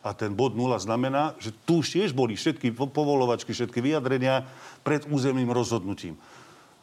A 0.05 0.13
ten 0.13 0.37
bod 0.37 0.53
nula 0.53 0.77
znamená, 0.77 1.33
že 1.41 1.57
tu 1.65 1.81
už 1.81 1.89
tiež 1.89 2.13
boli 2.13 2.37
všetky 2.37 2.77
povolovačky, 2.77 3.57
všetky 3.57 3.81
vyjadrenia 3.81 4.45
pred 4.85 5.09
územným 5.09 5.49
rozhodnutím. 5.49 6.21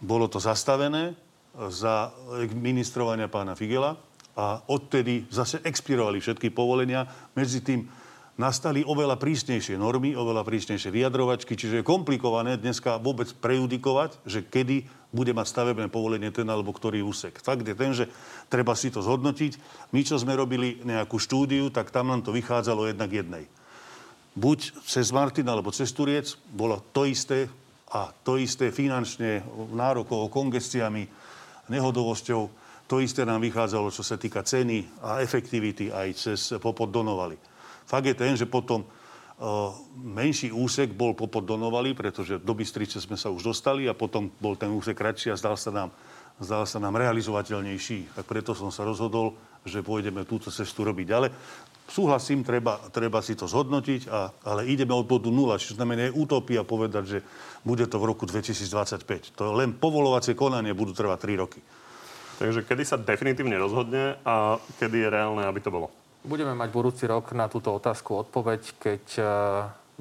Bolo 0.01 0.25
to 0.25 0.41
zastavené 0.41 1.13
za 1.69 2.09
ministrovania 2.57 3.29
pána 3.29 3.53
Figela 3.53 4.01
a 4.37 4.63
odtedy 4.71 5.27
zase 5.27 5.59
expirovali 5.63 6.23
všetky 6.23 6.51
povolenia. 6.55 7.07
Medzi 7.35 7.59
tým 7.59 7.87
nastali 8.39 8.81
oveľa 8.81 9.19
prísnejšie 9.19 9.75
normy, 9.75 10.15
oveľa 10.15 10.41
prísnejšie 10.47 10.89
vyjadrovačky, 10.89 11.53
čiže 11.53 11.81
je 11.81 11.87
komplikované 11.87 12.57
dneska 12.57 12.97
vôbec 12.97 13.29
prejudikovať, 13.37 14.17
že 14.23 14.41
kedy 14.47 14.87
bude 15.11 15.35
mať 15.35 15.47
stavebné 15.51 15.91
povolenie 15.91 16.31
ten 16.31 16.47
alebo 16.47 16.71
ktorý 16.71 17.03
úsek. 17.03 17.43
Fakt 17.43 17.67
je 17.67 17.75
ten, 17.75 17.91
že 17.91 18.07
treba 18.47 18.71
si 18.73 18.87
to 18.87 19.03
zhodnotiť. 19.03 19.59
My, 19.91 20.01
čo 20.07 20.15
sme 20.15 20.39
robili 20.39 20.79
nejakú 20.81 21.19
štúdiu, 21.19 21.67
tak 21.67 21.91
tam 21.91 22.07
nám 22.09 22.23
to 22.23 22.31
vychádzalo 22.31 22.87
jednak 22.87 23.11
jednej. 23.11 23.43
Buď 24.31 24.71
cez 24.87 25.11
Martin 25.11 25.51
alebo 25.51 25.75
cez 25.75 25.91
Turiec 25.91 26.39
bolo 26.55 26.79
to 26.95 27.03
isté 27.03 27.51
a 27.91 28.15
to 28.23 28.39
isté 28.39 28.71
finančne 28.71 29.43
nárokov, 29.75 30.31
kongestiami, 30.31 31.03
nehodovosťou. 31.67 32.60
To 32.91 32.99
isté 32.99 33.23
nám 33.23 33.39
vychádzalo, 33.39 33.87
čo 33.87 34.03
sa 34.03 34.19
týka 34.19 34.43
ceny 34.43 34.99
a 34.99 35.23
efektivity 35.23 35.95
aj 35.95 36.07
cez 36.11 36.59
Popod 36.59 36.91
Donovali. 36.91 37.39
Fakt 37.87 38.03
je 38.03 38.11
ten, 38.11 38.35
že 38.35 38.43
potom 38.43 38.83
uh, 38.83 39.71
menší 39.95 40.51
úsek 40.51 40.91
bol 40.91 41.15
Popod 41.15 41.47
Donovali, 41.47 41.95
pretože 41.95 42.43
do 42.43 42.51
Bystrice 42.51 42.99
sme 42.99 43.15
sa 43.15 43.31
už 43.31 43.47
dostali 43.47 43.87
a 43.87 43.95
potom 43.95 44.27
bol 44.43 44.59
ten 44.59 44.67
úsek 44.75 44.99
kratší 44.99 45.31
a 45.31 45.39
zdal 45.39 45.55
sa 45.55 45.71
nám, 45.71 45.89
zdal 46.43 46.67
sa 46.67 46.83
nám 46.83 46.99
realizovateľnejší. 46.99 48.11
Tak 48.11 48.27
preto 48.27 48.51
som 48.51 48.75
sa 48.75 48.83
rozhodol, 48.83 49.39
že 49.63 49.79
pôjdeme 49.79 50.27
túto 50.27 50.51
cestu 50.51 50.83
robiť. 50.83 51.07
Ale 51.15 51.31
súhlasím, 51.87 52.43
treba, 52.43 52.75
treba 52.91 53.23
si 53.23 53.39
to 53.39 53.47
zhodnotiť, 53.47 54.11
a, 54.11 54.35
ale 54.51 54.67
ideme 54.67 54.91
od 54.91 55.07
bodu 55.07 55.31
nula, 55.31 55.55
čiže 55.55 55.79
znamená 55.79 56.11
je 56.11 56.19
utopia 56.19 56.67
povedať, 56.67 57.03
že 57.07 57.19
bude 57.63 57.87
to 57.87 58.03
v 58.03 58.07
roku 58.11 58.27
2025. 58.27 59.39
To 59.39 59.55
len 59.55 59.79
povolovacie 59.79 60.35
konanie 60.35 60.75
budú 60.75 60.91
trvať 60.91 61.39
3 61.39 61.39
roky. 61.47 61.63
Takže 62.41 62.65
kedy 62.65 62.83
sa 62.89 62.97
definitívne 62.97 63.53
rozhodne 63.61 64.17
a 64.25 64.57
kedy 64.81 65.05
je 65.05 65.09
reálne, 65.13 65.45
aby 65.45 65.61
to 65.61 65.69
bolo? 65.69 65.93
Budeme 66.25 66.57
mať 66.57 66.69
budúci 66.73 67.05
rok 67.05 67.37
na 67.37 67.45
túto 67.45 67.69
otázku 67.69 68.17
odpoveď, 68.17 68.81
keď 68.81 69.03
e, 69.13 69.23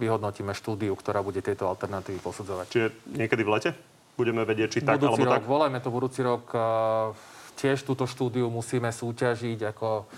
vyhodnotíme 0.00 0.56
štúdiu, 0.56 0.96
ktorá 0.96 1.20
bude 1.20 1.44
tieto 1.44 1.68
alternatívy 1.68 2.16
posudzovať. 2.24 2.66
Čiže 2.72 2.88
niekedy 3.12 3.44
v 3.44 3.50
lete? 3.52 3.70
Budeme 4.16 4.48
vedieť, 4.48 4.68
či 4.72 4.80
tak 4.80 5.04
budúci 5.04 5.20
alebo 5.20 5.28
rok, 5.28 5.34
tak? 5.36 5.44
Volajme 5.44 5.78
to 5.84 5.90
budúci 5.92 6.20
rok. 6.24 6.48
E, 6.48 6.60
tiež 7.60 7.84
túto 7.84 8.08
štúdiu 8.08 8.48
musíme 8.48 8.88
súťažiť 8.88 9.76
ako 9.76 10.08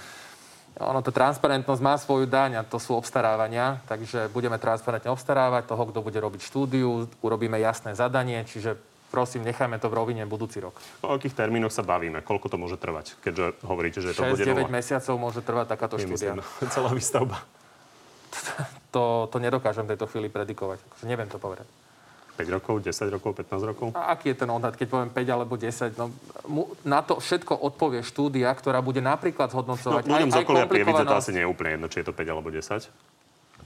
ono, 0.79 1.05
to 1.05 1.13
transparentnosť 1.13 1.83
má 1.85 1.99
svoju 2.01 2.31
daň 2.31 2.63
a 2.63 2.63
to 2.65 2.81
sú 2.81 2.97
obstarávania, 2.97 3.83
takže 3.91 4.33
budeme 4.33 4.57
transparentne 4.57 5.13
obstarávať 5.13 5.69
toho, 5.69 5.85
kto 5.91 6.01
bude 6.01 6.17
robiť 6.17 6.41
štúdiu, 6.49 7.11
urobíme 7.21 7.61
jasné 7.61 7.93
zadanie, 7.93 8.41
čiže 8.49 8.81
prosím, 9.13 9.45
nechajme 9.45 9.77
to 9.77 9.93
v 9.93 9.95
rovine 10.01 10.25
budúci 10.25 10.65
rok. 10.65 10.81
O 11.05 11.13
akých 11.13 11.37
termínoch 11.37 11.69
sa 11.69 11.85
bavíme? 11.85 12.25
Koľko 12.25 12.49
to 12.49 12.57
môže 12.57 12.81
trvať? 12.81 13.21
Keďže 13.21 13.61
hovoríte, 13.69 14.01
že 14.01 14.17
to 14.17 14.25
bude 14.25 14.41
6-9 14.41 14.73
mesiacov 14.73 15.15
môže 15.21 15.45
trvať 15.45 15.67
takáto 15.69 16.01
štúdia. 16.01 16.41
Celá 16.75 16.91
výstavba. 16.97 17.45
To, 18.93 19.25
to 19.33 19.41
nedokážem 19.41 19.89
v 19.89 19.97
tejto 19.97 20.05
chvíli 20.05 20.29
predikovať. 20.29 20.77
Akože 20.85 21.09
neviem 21.09 21.25
to 21.25 21.41
povedať. 21.41 21.65
5 22.37 22.49
rokov, 22.49 22.85
10 22.85 23.09
rokov, 23.09 23.31
15 23.41 23.71
rokov? 23.73 23.87
A 23.97 24.13
aký 24.17 24.33
je 24.33 24.45
ten 24.45 24.51
odhad, 24.53 24.77
keď 24.77 24.89
poviem 24.89 25.11
5 25.13 25.33
alebo 25.33 25.55
10? 25.57 25.97
No, 25.97 26.13
mu, 26.49 26.69
na 26.85 27.05
to 27.05 27.17
všetko 27.17 27.57
odpovie 27.57 28.01
štúdia, 28.01 28.49
ktorá 28.53 28.81
bude 28.81 29.05
napríklad 29.05 29.53
zhodnocovať 29.53 30.09
no, 30.09 30.17
aj 30.17 30.29
z 30.29 30.45
okolia 30.45 30.65
to 30.69 31.17
asi 31.17 31.33
nie 31.37 31.45
je 31.45 31.49
úplne 31.49 31.77
jedno, 31.77 31.87
či 31.93 32.01
je 32.01 32.07
to 32.09 32.15
5 32.17 32.33
alebo 32.33 32.49
10. 32.49 32.89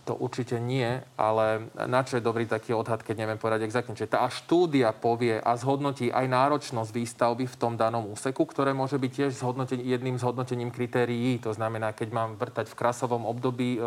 To 0.07 0.15
určite 0.15 0.63
nie, 0.63 1.03
ale 1.19 1.67
na 1.75 2.07
čo 2.07 2.15
je 2.15 2.23
dobrý 2.23 2.47
taký 2.47 2.71
odhad, 2.71 3.03
keď 3.03 3.27
neviem 3.27 3.43
povedať 3.43 3.67
exaktne. 3.67 3.99
Čiže 3.99 4.15
tá 4.15 4.23
štúdia 4.31 4.95
povie 4.95 5.43
a 5.43 5.59
zhodnotí 5.59 6.15
aj 6.15 6.31
náročnosť 6.31 6.95
výstavby 6.95 7.51
v 7.51 7.59
tom 7.59 7.75
danom 7.75 8.15
úseku, 8.15 8.47
ktoré 8.47 8.71
môže 8.71 9.03
byť 9.03 9.11
tiež 9.11 9.35
jedným 9.83 10.15
zhodnotením 10.15 10.71
kritérií. 10.71 11.43
To 11.43 11.51
znamená, 11.51 11.91
keď 11.91 12.15
mám 12.15 12.31
vrtať 12.39 12.71
v 12.71 12.79
krasovom 12.79 13.27
období, 13.27 13.75
e, 13.75 13.81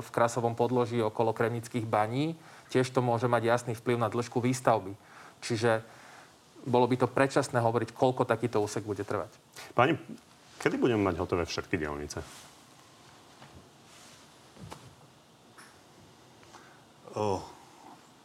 v 0.00 0.08
krasovom 0.08 0.56
podloží 0.56 0.96
okolo 1.04 1.36
kremnických 1.36 1.84
baní, 1.84 2.40
tiež 2.72 2.88
to 2.88 3.04
môže 3.04 3.28
mať 3.28 3.44
jasný 3.44 3.72
vplyv 3.76 4.00
na 4.00 4.08
dĺžku 4.08 4.40
výstavby. 4.40 4.96
Čiže 5.44 5.84
bolo 6.64 6.88
by 6.88 7.04
to 7.04 7.08
predčasné 7.08 7.60
hovoriť, 7.60 7.92
koľko 7.92 8.24
takýto 8.24 8.64
úsek 8.64 8.80
bude 8.80 9.04
trvať. 9.04 9.28
Pani, 9.76 9.92
kedy 10.56 10.80
budeme 10.80 11.04
mať 11.04 11.20
hotové 11.20 11.44
všetky 11.44 11.76
dielnice? 11.76 12.49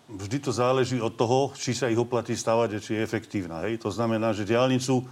Vždy 0.09 0.37
to 0.39 0.51
záleží 0.53 1.01
od 1.01 1.13
toho, 1.17 1.51
či 1.57 1.73
sa 1.73 1.89
ich 1.89 1.97
oplatí 1.97 2.37
stavať 2.37 2.69
a 2.77 2.83
či 2.83 2.97
je 2.97 3.05
efektívna. 3.05 3.65
Hej? 3.65 3.81
To 3.81 3.89
znamená, 3.89 4.31
že 4.33 4.45
diálnicu 4.45 5.05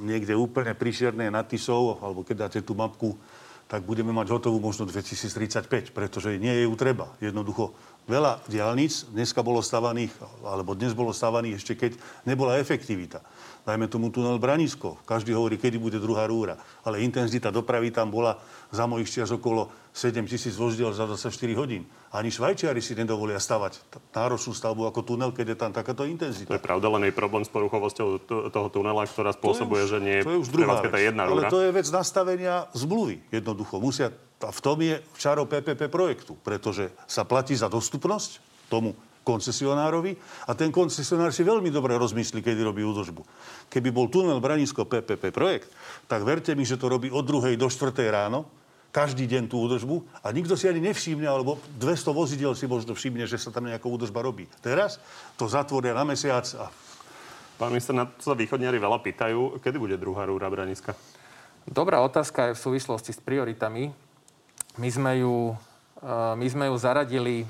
niekde 0.00 0.32
úplne 0.38 0.72
príšerné 0.72 1.28
nad 1.28 1.44
Tisou, 1.44 2.00
alebo 2.00 2.24
keď 2.24 2.48
dáte 2.48 2.60
tú 2.64 2.72
mapku, 2.72 3.18
tak 3.64 3.84
budeme 3.84 4.12
mať 4.12 4.28
hotovú 4.28 4.60
možno 4.60 4.84
2035, 4.84 5.92
pretože 5.92 6.36
nie 6.36 6.52
je 6.52 6.64
ju 6.68 6.74
treba. 6.76 7.12
Jednoducho 7.20 7.72
veľa 8.04 8.44
diálnic 8.48 9.08
dneska 9.12 9.40
bolo 9.40 9.64
stavaných, 9.64 10.12
alebo 10.44 10.76
dnes 10.76 10.92
bolo 10.92 11.16
stavaných 11.16 11.60
ešte 11.60 11.72
keď 11.76 11.92
nebola 12.28 12.60
efektivita 12.60 13.24
dajme 13.64 13.88
tomu 13.88 14.12
tunel 14.12 14.36
Branisko. 14.36 15.00
Každý 15.08 15.32
hovorí, 15.32 15.56
kedy 15.56 15.80
bude 15.80 15.96
druhá 15.96 16.28
rúra. 16.28 16.60
Ale 16.84 17.00
intenzita 17.00 17.48
dopravy 17.48 17.88
tam 17.88 18.12
bola 18.12 18.36
za 18.68 18.84
mojich 18.84 19.08
čias 19.08 19.32
okolo 19.32 19.72
7 19.96 20.28
tisíc 20.28 20.52
vozdiel 20.54 20.92
za 20.92 21.08
24 21.08 21.32
hodín. 21.56 21.88
Ani 22.14 22.30
Švajčiari 22.30 22.78
si 22.78 22.94
nedovolia 22.94 23.42
stavať 23.42 23.82
náročnú 24.14 24.54
stavbu 24.54 24.86
ako 24.86 25.02
tunel, 25.02 25.34
keď 25.34 25.46
je 25.50 25.58
tam 25.58 25.74
takáto 25.74 26.06
intenzita. 26.06 26.46
To 26.46 26.54
je 26.54 26.62
pravda, 26.62 26.86
len 26.94 27.10
je 27.10 27.14
problém 27.14 27.42
s 27.42 27.50
poruchovosťou 27.50 28.22
toho 28.54 28.68
tunela, 28.70 29.02
ktorá 29.02 29.34
spôsobuje, 29.34 29.82
už, 29.82 29.90
že 29.90 29.98
nie 29.98 30.22
to 30.22 30.30
je 30.30 30.40
už 30.46 30.48
druhá 30.54 30.78
vec. 30.78 30.94
jedna 30.94 31.26
rúra. 31.26 31.50
Ale 31.50 31.50
to 31.50 31.58
je 31.58 31.74
vec 31.74 31.90
nastavenia 31.90 32.70
zmluvy. 32.70 33.18
Jednoducho 33.34 33.82
musia 33.82 34.14
a 34.44 34.52
v 34.52 34.60
tom 34.60 34.78
je 34.78 35.00
čaro 35.16 35.48
PPP 35.48 35.88
projektu, 35.88 36.36
pretože 36.38 36.92
sa 37.08 37.24
platí 37.24 37.56
za 37.56 37.66
dostupnosť 37.66 38.38
tomu 38.68 38.92
koncesionárovi 39.24 40.20
a 40.44 40.52
ten 40.52 40.68
koncesionár 40.68 41.32
si 41.32 41.40
veľmi 41.40 41.72
dobre 41.72 41.96
rozmyslí, 41.96 42.44
kedy 42.44 42.60
robí 42.60 42.84
údržbu. 42.84 43.24
Keby 43.72 43.88
bol 43.88 44.12
tunel 44.12 44.36
Branisko 44.38 44.84
PPP 44.84 45.32
projekt, 45.32 45.72
tak 46.04 46.22
verte 46.28 46.52
mi, 46.52 46.68
že 46.68 46.76
to 46.76 46.92
robí 46.92 47.08
od 47.08 47.24
2. 47.24 47.56
do 47.56 47.66
4. 47.72 47.96
ráno, 48.12 48.44
každý 48.94 49.26
deň 49.26 49.50
tú 49.50 49.58
údržbu 49.66 50.22
a 50.22 50.30
nikto 50.30 50.54
si 50.54 50.70
ani 50.70 50.78
nevšimne, 50.78 51.26
alebo 51.26 51.58
200 51.82 52.14
vozidel 52.14 52.54
si 52.54 52.70
možno 52.70 52.94
všimne, 52.94 53.26
že 53.26 53.42
sa 53.42 53.50
tam 53.50 53.66
nejaká 53.66 53.90
údržba 53.90 54.22
robí. 54.22 54.46
Teraz 54.62 55.02
to 55.34 55.50
zatvoria 55.50 55.90
na 55.90 56.06
mesiac 56.06 56.46
a... 56.54 56.70
Pán 57.54 57.70
minister, 57.70 57.94
na 57.94 58.10
to 58.10 58.18
sa 58.18 58.34
východniari 58.34 58.82
veľa 58.82 58.98
pýtajú. 58.98 59.62
Kedy 59.62 59.78
bude 59.78 59.94
druhá 59.94 60.26
rúra 60.26 60.50
Braniska? 60.50 60.94
Dobrá 61.70 62.02
otázka 62.02 62.50
je 62.50 62.58
v 62.58 62.64
súvislosti 62.66 63.14
s 63.14 63.22
prioritami. 63.22 63.94
My 64.74 64.88
sme 64.90 65.22
ju, 65.22 65.54
eh, 66.02 66.34
my 66.34 66.46
sme 66.50 66.66
ju 66.66 66.74
zaradili 66.74 67.46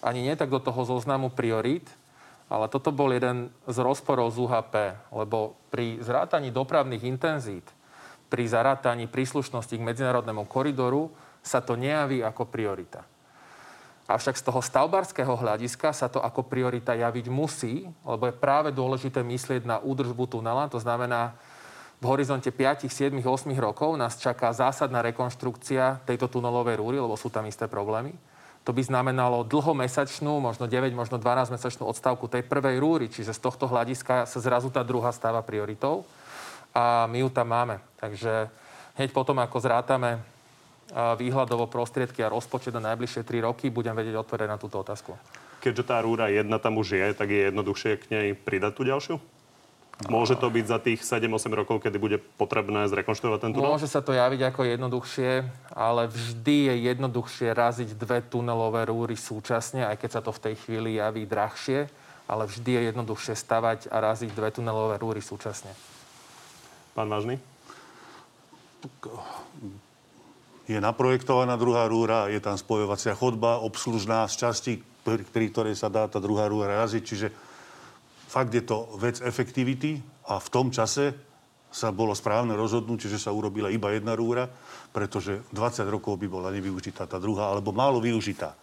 ani 0.00 0.24
nie 0.24 0.34
tak 0.36 0.48
do 0.48 0.60
toho 0.60 0.80
zoznamu 0.84 1.28
priorít, 1.28 1.84
ale 2.48 2.72
toto 2.72 2.88
bol 2.88 3.12
jeden 3.12 3.52
z 3.68 3.76
rozporov 3.84 4.32
z 4.32 4.40
UHP, 4.40 4.74
lebo 5.12 5.60
pri 5.68 6.00
zrátaní 6.00 6.48
dopravných 6.48 7.04
intenzít, 7.04 7.68
pri 8.28 8.44
zarátaní 8.48 9.08
príslušnosti 9.08 9.74
k 9.74 9.82
medzinárodnému 9.82 10.44
koridoru 10.46 11.08
sa 11.40 11.64
to 11.64 11.74
nejaví 11.74 12.20
ako 12.20 12.48
priorita. 12.48 13.04
Avšak 14.08 14.40
z 14.40 14.46
toho 14.48 14.60
stavbarského 14.64 15.36
hľadiska 15.36 15.92
sa 15.92 16.08
to 16.08 16.20
ako 16.20 16.48
priorita 16.48 16.96
javiť 16.96 17.26
musí, 17.28 17.84
lebo 18.08 18.28
je 18.28 18.36
práve 18.36 18.72
dôležité 18.72 19.20
myslieť 19.20 19.68
na 19.68 19.76
údržbu 19.84 20.24
tunela. 20.32 20.64
To 20.72 20.80
znamená, 20.80 21.36
v 22.00 22.04
horizonte 22.08 22.48
5, 22.48 22.88
7, 22.88 23.20
8 23.20 23.52
rokov 23.60 23.92
nás 24.00 24.16
čaká 24.16 24.48
zásadná 24.56 25.04
rekonštrukcia 25.04 26.08
tejto 26.08 26.30
tunelovej 26.32 26.80
rúry, 26.80 26.96
lebo 26.96 27.20
sú 27.20 27.28
tam 27.28 27.44
isté 27.44 27.68
problémy 27.68 28.16
to 28.68 28.76
by 28.76 28.84
znamenalo 28.84 29.48
dlhomesačnú, 29.48 30.44
možno 30.44 30.68
9, 30.68 30.92
možno 30.92 31.16
12-mesačnú 31.16 31.88
odstavku 31.88 32.28
tej 32.28 32.44
prvej 32.44 32.76
rúry. 32.76 33.08
Čiže 33.08 33.32
z 33.32 33.40
tohto 33.40 33.64
hľadiska 33.64 34.28
sa 34.28 34.38
zrazu 34.44 34.68
tá 34.68 34.84
druhá 34.84 35.08
stáva 35.08 35.40
prioritou. 35.40 36.04
A 36.78 37.10
my 37.10 37.26
ju 37.26 37.28
tam 37.34 37.50
máme. 37.50 37.82
Takže 37.98 38.46
hneď 38.94 39.10
potom, 39.10 39.34
ako 39.42 39.58
zrátame 39.58 40.22
výhľadovo 40.94 41.66
prostriedky 41.66 42.22
a 42.22 42.30
rozpočet 42.30 42.70
na 42.78 42.94
najbližšie 42.94 43.26
3 43.26 43.50
roky, 43.50 43.66
budem 43.66 43.98
vedieť 43.98 44.22
odpovedať 44.22 44.46
na 44.46 44.62
túto 44.62 44.78
otázku. 44.78 45.18
Keďže 45.58 45.90
tá 45.90 45.98
rúra 45.98 46.30
jedna 46.30 46.62
tam 46.62 46.78
už 46.78 46.94
je, 46.94 47.06
tak 47.18 47.34
je 47.34 47.50
jednoduchšie 47.50 47.90
k 47.98 48.04
nej 48.14 48.26
pridať 48.38 48.72
tú 48.78 48.86
ďalšiu? 48.86 49.18
Môže 50.06 50.38
to 50.38 50.46
byť 50.46 50.64
za 50.70 50.78
tých 50.78 51.02
7-8 51.02 51.50
rokov, 51.50 51.82
kedy 51.82 51.98
bude 51.98 52.22
potrebné 52.38 52.86
zrekonštruovať 52.86 53.38
ten 53.42 53.50
tunel? 53.50 53.74
Môže 53.74 53.90
sa 53.90 53.98
to 53.98 54.14
javiť 54.14 54.46
ako 54.46 54.62
jednoduchšie, 54.70 55.30
ale 55.74 56.06
vždy 56.06 56.56
je 56.70 56.74
jednoduchšie 56.94 57.50
raziť 57.50 57.98
dve 57.98 58.22
tunelové 58.22 58.86
rúry 58.86 59.18
súčasne, 59.18 59.82
aj 59.82 59.98
keď 59.98 60.10
sa 60.14 60.20
to 60.22 60.30
v 60.30 60.42
tej 60.46 60.54
chvíli 60.62 61.02
javí 61.02 61.26
drahšie, 61.26 61.90
ale 62.30 62.46
vždy 62.46 62.70
je 62.78 62.82
jednoduchšie 62.94 63.34
stavať 63.34 63.90
a 63.90 63.98
raziť 63.98 64.30
dve 64.30 64.54
tunelové 64.54 65.02
rúry 65.02 65.18
súčasne. 65.18 65.74
Pán 66.98 67.06
Vážny? 67.06 67.38
Je 70.66 70.82
naprojektovaná 70.82 71.54
druhá 71.54 71.86
rúra, 71.86 72.26
je 72.26 72.42
tam 72.42 72.58
spojovacia 72.58 73.14
chodba, 73.14 73.62
obslužná 73.62 74.26
z 74.26 74.34
časti, 74.34 74.72
pri, 75.06 75.22
pri 75.22 75.46
ktorej 75.46 75.78
sa 75.78 75.86
dá 75.86 76.10
tá 76.10 76.18
druhá 76.18 76.50
rúra 76.50 76.74
raziť, 76.82 77.02
čiže 77.06 77.30
Fakt 78.28 78.50
je 78.50 78.66
to 78.66 78.98
vec 78.98 79.22
efektivity 79.22 80.02
a 80.26 80.42
v 80.42 80.48
tom 80.50 80.74
čase 80.74 81.14
sa 81.70 81.94
bolo 81.94 82.18
správne 82.18 82.58
rozhodnúť, 82.58 83.06
že 83.06 83.22
sa 83.22 83.30
urobila 83.30 83.70
iba 83.70 83.94
jedna 83.94 84.18
rúra, 84.18 84.50
pretože 84.90 85.46
20 85.54 85.86
rokov 85.88 86.18
by 86.18 86.26
bola 86.26 86.50
nevyužitá 86.50 87.06
tá 87.06 87.22
druhá, 87.22 87.54
alebo 87.54 87.70
málo 87.70 88.02
využitá. 88.02 88.58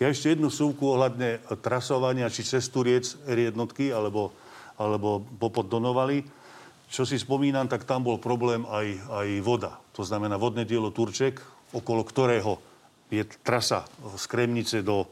Ja 0.00 0.08
ešte 0.08 0.32
jednu 0.32 0.48
súvku 0.48 0.96
ohľadne 0.96 1.44
trasovania, 1.60 2.32
či 2.32 2.40
cez 2.40 2.66
Turiec 2.72 3.14
jednotky, 3.28 3.92
alebo, 3.92 4.32
alebo 4.80 5.22
popod 5.38 5.68
Donovali. 5.70 6.45
Čo 6.86 7.02
si 7.02 7.18
spomínam, 7.18 7.66
tak 7.66 7.82
tam 7.82 8.06
bol 8.06 8.22
problém 8.22 8.62
aj, 8.66 8.86
aj 9.10 9.28
voda. 9.42 9.78
To 9.98 10.06
znamená 10.06 10.38
vodné 10.38 10.62
dielo 10.62 10.94
Turček, 10.94 11.42
okolo 11.74 12.06
ktorého 12.06 12.62
je 13.10 13.22
trasa 13.42 13.86
z 14.14 14.24
Kremnice 14.26 14.82
do, 14.82 15.06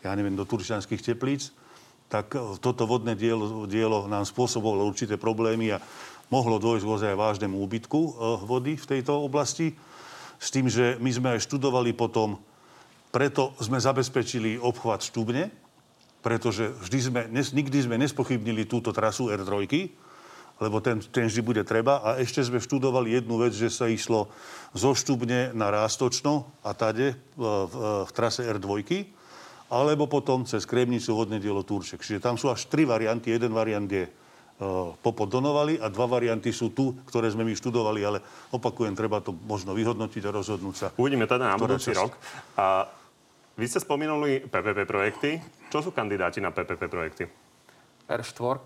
ja 0.00 0.12
neviem, 0.16 0.36
do 0.36 0.48
Turčianských 0.48 1.04
teplíc 1.04 1.52
tak 2.08 2.32
e, 2.34 2.56
toto 2.58 2.88
vodné 2.88 3.14
dielo, 3.14 3.68
dielo 3.68 4.08
nám 4.08 4.24
spôsobovalo 4.24 4.88
určité 4.88 5.20
problémy 5.20 5.76
a 5.76 5.78
mohlo 6.32 6.56
dôjsť 6.56 6.84
ozaj 6.84 7.14
vážnemu 7.14 7.54
úbytku 7.54 8.00
e, 8.00 8.10
vody 8.48 8.72
v 8.80 8.88
tejto 8.88 9.20
oblasti. 9.20 9.76
S 10.40 10.48
tým, 10.48 10.66
že 10.66 10.96
my 10.98 11.10
sme 11.12 11.28
aj 11.36 11.44
študovali 11.44 11.92
potom, 11.92 12.40
preto 13.12 13.52
sme 13.60 13.80
zabezpečili 13.80 14.56
obchvat 14.60 15.04
Štubne, 15.04 15.52
pretože 16.24 16.72
vždy 16.84 16.98
sme, 16.98 17.20
nikdy 17.30 17.78
sme 17.84 17.96
nespochybnili 18.00 18.68
túto 18.68 18.90
trasu 18.92 19.32
R3, 19.32 19.64
lebo 20.58 20.82
ten, 20.82 20.98
ten 20.98 21.30
vždy 21.30 21.42
bude 21.42 21.62
treba. 21.62 22.02
A 22.02 22.18
ešte 22.18 22.42
sme 22.42 22.58
študovali 22.58 23.14
jednu 23.14 23.38
vec, 23.38 23.54
že 23.54 23.70
sa 23.70 23.86
išlo 23.86 24.30
zo 24.74 24.90
Štubne 24.92 25.54
na 25.54 25.70
Rástočno 25.70 26.50
a 26.66 26.74
tade 26.74 27.14
v, 27.38 27.42
v, 27.42 27.74
v 28.06 28.10
trase 28.12 28.44
R2 28.44 28.82
alebo 29.68 30.08
potom 30.08 30.48
cez 30.48 30.64
Kremnicu 30.64 31.12
vodné 31.12 31.36
dielo 31.36 31.60
Turček. 31.60 32.00
Čiže 32.00 32.24
tam 32.24 32.40
sú 32.40 32.48
až 32.48 32.64
tri 32.72 32.88
varianty. 32.88 33.36
Jeden 33.36 33.52
variant 33.52 33.84
je 33.84 34.08
uh, 34.08 34.96
Popod 34.96 35.28
Donovali 35.28 35.76
a 35.76 35.92
dva 35.92 36.08
varianty 36.08 36.56
sú 36.56 36.72
tu, 36.72 36.96
ktoré 37.04 37.28
sme 37.28 37.44
my 37.44 37.52
študovali, 37.52 38.00
ale 38.00 38.18
opakujem, 38.48 38.96
treba 38.96 39.20
to 39.20 39.36
možno 39.44 39.76
vyhodnotiť 39.76 40.24
a 40.24 40.30
rozhodnúť 40.32 40.76
sa. 40.76 40.86
Uvidíme 40.96 41.28
teda 41.28 41.52
na 41.52 41.60
budúci 41.60 41.92
rok. 41.92 42.16
A 42.56 42.88
vy 43.60 43.66
ste 43.68 43.84
spomínali 43.84 44.48
PPP 44.48 44.88
projekty. 44.88 45.30
Čo 45.68 45.84
sú 45.84 45.90
kandidáti 45.92 46.40
na 46.40 46.48
PPP 46.48 46.88
projekty? 46.88 47.24
R4, 48.08 48.56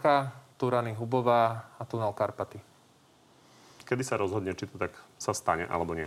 Turany 0.62 0.95
Hubová 0.95 1.75
a 1.75 1.83
tunel 1.83 2.14
Karpaty. 2.14 2.62
Kedy 3.83 4.07
sa 4.07 4.14
rozhodne, 4.14 4.54
či 4.54 4.71
to 4.71 4.78
tak 4.78 4.95
sa 5.19 5.35
stane 5.35 5.66
alebo 5.66 5.99
nie? 5.99 6.07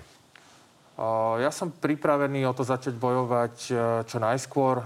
Ja 1.43 1.51
som 1.51 1.75
pripravený 1.75 2.47
o 2.47 2.55
to 2.55 2.63
začať 2.63 2.95
bojovať 2.95 3.55
e, 3.67 3.73
čo 4.07 4.15
najskôr. 4.15 4.79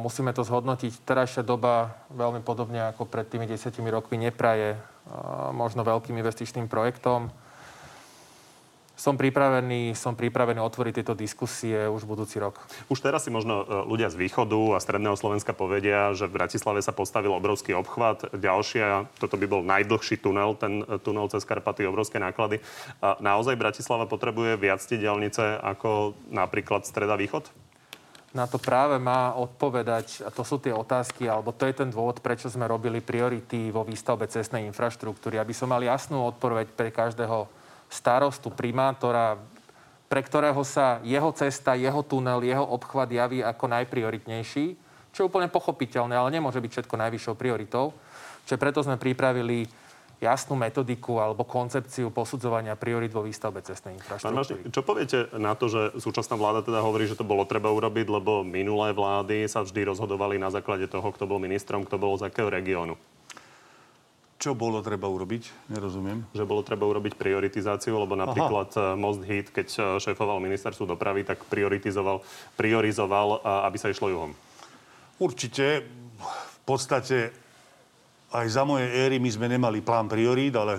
Musíme 0.00 0.32
to 0.32 0.40
zhodnotiť. 0.40 1.04
Terajšia 1.04 1.44
doba, 1.44 1.92
veľmi 2.12 2.40
podobne 2.44 2.92
ako 2.92 3.08
pred 3.08 3.28
tými 3.28 3.48
desiatimi 3.48 3.88
rokmi, 3.88 4.20
nepraje 4.20 4.76
možno 5.56 5.84
veľkým 5.84 6.16
investičným 6.20 6.68
projektom 6.68 7.32
som 8.94 9.18
pripravený, 9.18 9.98
som 9.98 10.14
pripravený 10.14 10.62
otvoriť 10.62 11.02
tieto 11.02 11.18
diskusie 11.18 11.90
už 11.90 12.06
budúci 12.06 12.38
rok. 12.38 12.62
Už 12.86 13.02
teraz 13.02 13.26
si 13.26 13.30
možno 13.34 13.66
e, 13.66 13.90
ľudia 13.90 14.06
z 14.06 14.16
východu 14.22 14.78
a 14.78 14.78
stredného 14.78 15.18
Slovenska 15.18 15.50
povedia, 15.50 16.14
že 16.14 16.30
v 16.30 16.38
Bratislave 16.38 16.78
sa 16.78 16.94
postavil 16.94 17.34
obrovský 17.34 17.74
obchvat. 17.74 18.30
Ďalšia, 18.38 19.10
toto 19.18 19.34
by 19.34 19.46
bol 19.50 19.62
najdlhší 19.66 20.22
tunel, 20.22 20.54
ten 20.54 20.86
e, 20.86 21.02
tunel 21.02 21.26
cez 21.26 21.42
Karpaty, 21.42 21.82
obrovské 21.90 22.22
náklady. 22.22 22.62
A 23.02 23.18
naozaj 23.18 23.58
Bratislava 23.58 24.06
potrebuje 24.06 24.54
viac 24.62 24.78
tie 24.86 24.96
diálnice 24.96 25.58
ako 25.58 26.14
napríklad 26.30 26.86
streda 26.86 27.18
východ? 27.18 27.50
Na 28.34 28.50
to 28.50 28.58
práve 28.58 28.98
má 28.98 29.30
odpovedať, 29.38 30.26
a 30.26 30.30
to 30.30 30.42
sú 30.42 30.58
tie 30.58 30.74
otázky, 30.74 31.30
alebo 31.30 31.54
to 31.54 31.70
je 31.70 31.78
ten 31.78 31.86
dôvod, 31.86 32.18
prečo 32.18 32.50
sme 32.50 32.66
robili 32.66 32.98
priority 32.98 33.70
vo 33.70 33.86
výstavbe 33.86 34.26
cestnej 34.26 34.66
infraštruktúry, 34.66 35.38
aby 35.38 35.54
som 35.54 35.70
mal 35.70 35.78
jasnú 35.78 36.18
odpoveď 36.34 36.66
pre 36.74 36.90
každého 36.90 37.46
starostu, 37.94 38.50
primátora, 38.50 39.38
pre 40.10 40.20
ktorého 40.20 40.60
sa 40.66 40.98
jeho 41.06 41.30
cesta, 41.30 41.78
jeho 41.78 42.02
tunel, 42.02 42.42
jeho 42.42 42.66
obchvat 42.66 43.08
javí 43.14 43.40
ako 43.40 43.70
najprioritnejší, 43.70 44.74
čo 45.14 45.18
je 45.22 45.28
úplne 45.30 45.46
pochopiteľné, 45.46 46.18
ale 46.18 46.34
nemôže 46.34 46.58
byť 46.58 46.70
všetko 46.70 46.94
najvyššou 46.98 47.34
prioritou. 47.38 47.94
Čiže 48.44 48.58
preto 48.58 48.82
sme 48.82 48.98
pripravili 48.98 49.70
jasnú 50.22 50.54
metodiku 50.56 51.18
alebo 51.18 51.44
koncepciu 51.44 52.08
posudzovania 52.08 52.78
priorit 52.78 53.10
vo 53.10 53.26
výstavbe 53.26 53.60
cestnej 53.60 53.98
infraštruktúry. 53.98 54.70
čo 54.70 54.82
poviete 54.86 55.28
na 55.36 55.52
to, 55.58 55.68
že 55.68 55.98
súčasná 56.00 56.38
vláda 56.38 56.64
teda 56.64 56.80
hovorí, 56.80 57.04
že 57.04 57.18
to 57.18 57.26
bolo 57.26 57.44
treba 57.44 57.68
urobiť, 57.74 58.06
lebo 58.08 58.46
minulé 58.46 58.94
vlády 58.94 59.44
sa 59.50 59.60
vždy 59.60 59.90
rozhodovali 59.90 60.40
na 60.40 60.48
základe 60.48 60.86
toho, 60.88 61.04
kto 61.12 61.28
bol 61.28 61.42
ministrom, 61.42 61.84
kto 61.84 61.96
bol 62.00 62.16
z 62.16 62.30
akého 62.30 62.48
regiónu? 62.48 62.96
Čo 64.44 64.52
bolo 64.52 64.84
treba 64.84 65.08
urobiť? 65.08 65.72
Nerozumiem. 65.72 66.28
Že 66.36 66.44
bolo 66.44 66.60
treba 66.60 66.84
urobiť 66.84 67.16
prioritizáciu, 67.16 67.96
lebo 67.96 68.12
napríklad 68.12 68.68
Aha. 68.76 68.92
Eh, 68.92 69.00
Most 69.00 69.24
Hit, 69.24 69.48
keď 69.48 69.68
eh, 69.72 69.82
šéfoval 70.04 70.36
ministerstvu 70.36 70.84
dopravy, 70.84 71.24
tak 71.24 71.48
prioritizoval, 71.48 72.20
priorizoval, 72.52 73.40
eh, 73.40 73.64
aby 73.64 73.76
sa 73.80 73.88
išlo 73.88 74.12
juhom. 74.12 74.36
Určite. 75.16 75.88
V 76.60 76.60
podstate 76.68 77.32
aj 78.36 78.46
za 78.52 78.68
mojej 78.68 78.84
éry 79.08 79.16
my 79.16 79.32
sme 79.32 79.48
nemali 79.48 79.80
plán 79.80 80.12
priorít, 80.12 80.52
ale 80.60 80.76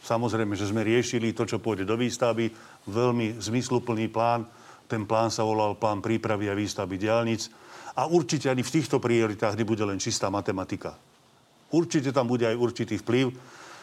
samozrejme, 0.00 0.56
že 0.56 0.72
sme 0.72 0.80
riešili 0.80 1.36
to, 1.36 1.44
čo 1.44 1.60
pôjde 1.60 1.84
do 1.84 2.00
výstavby. 2.00 2.48
Veľmi 2.88 3.36
zmysluplný 3.36 4.08
plán. 4.08 4.48
Ten 4.88 5.04
plán 5.04 5.28
sa 5.28 5.44
volal 5.44 5.76
plán 5.76 6.00
prípravy 6.00 6.48
a 6.48 6.56
výstavby 6.56 6.96
diálnic. 6.96 7.52
A 7.92 8.08
určite 8.08 8.48
ani 8.48 8.64
v 8.64 8.72
týchto 8.72 8.96
prioritách 8.96 9.52
nebude 9.52 9.84
len 9.84 10.00
čistá 10.00 10.32
matematika. 10.32 10.96
Určite 11.72 12.12
tam 12.12 12.28
bude 12.28 12.44
aj 12.44 12.56
určitý 12.56 13.00
vplyv. 13.00 13.32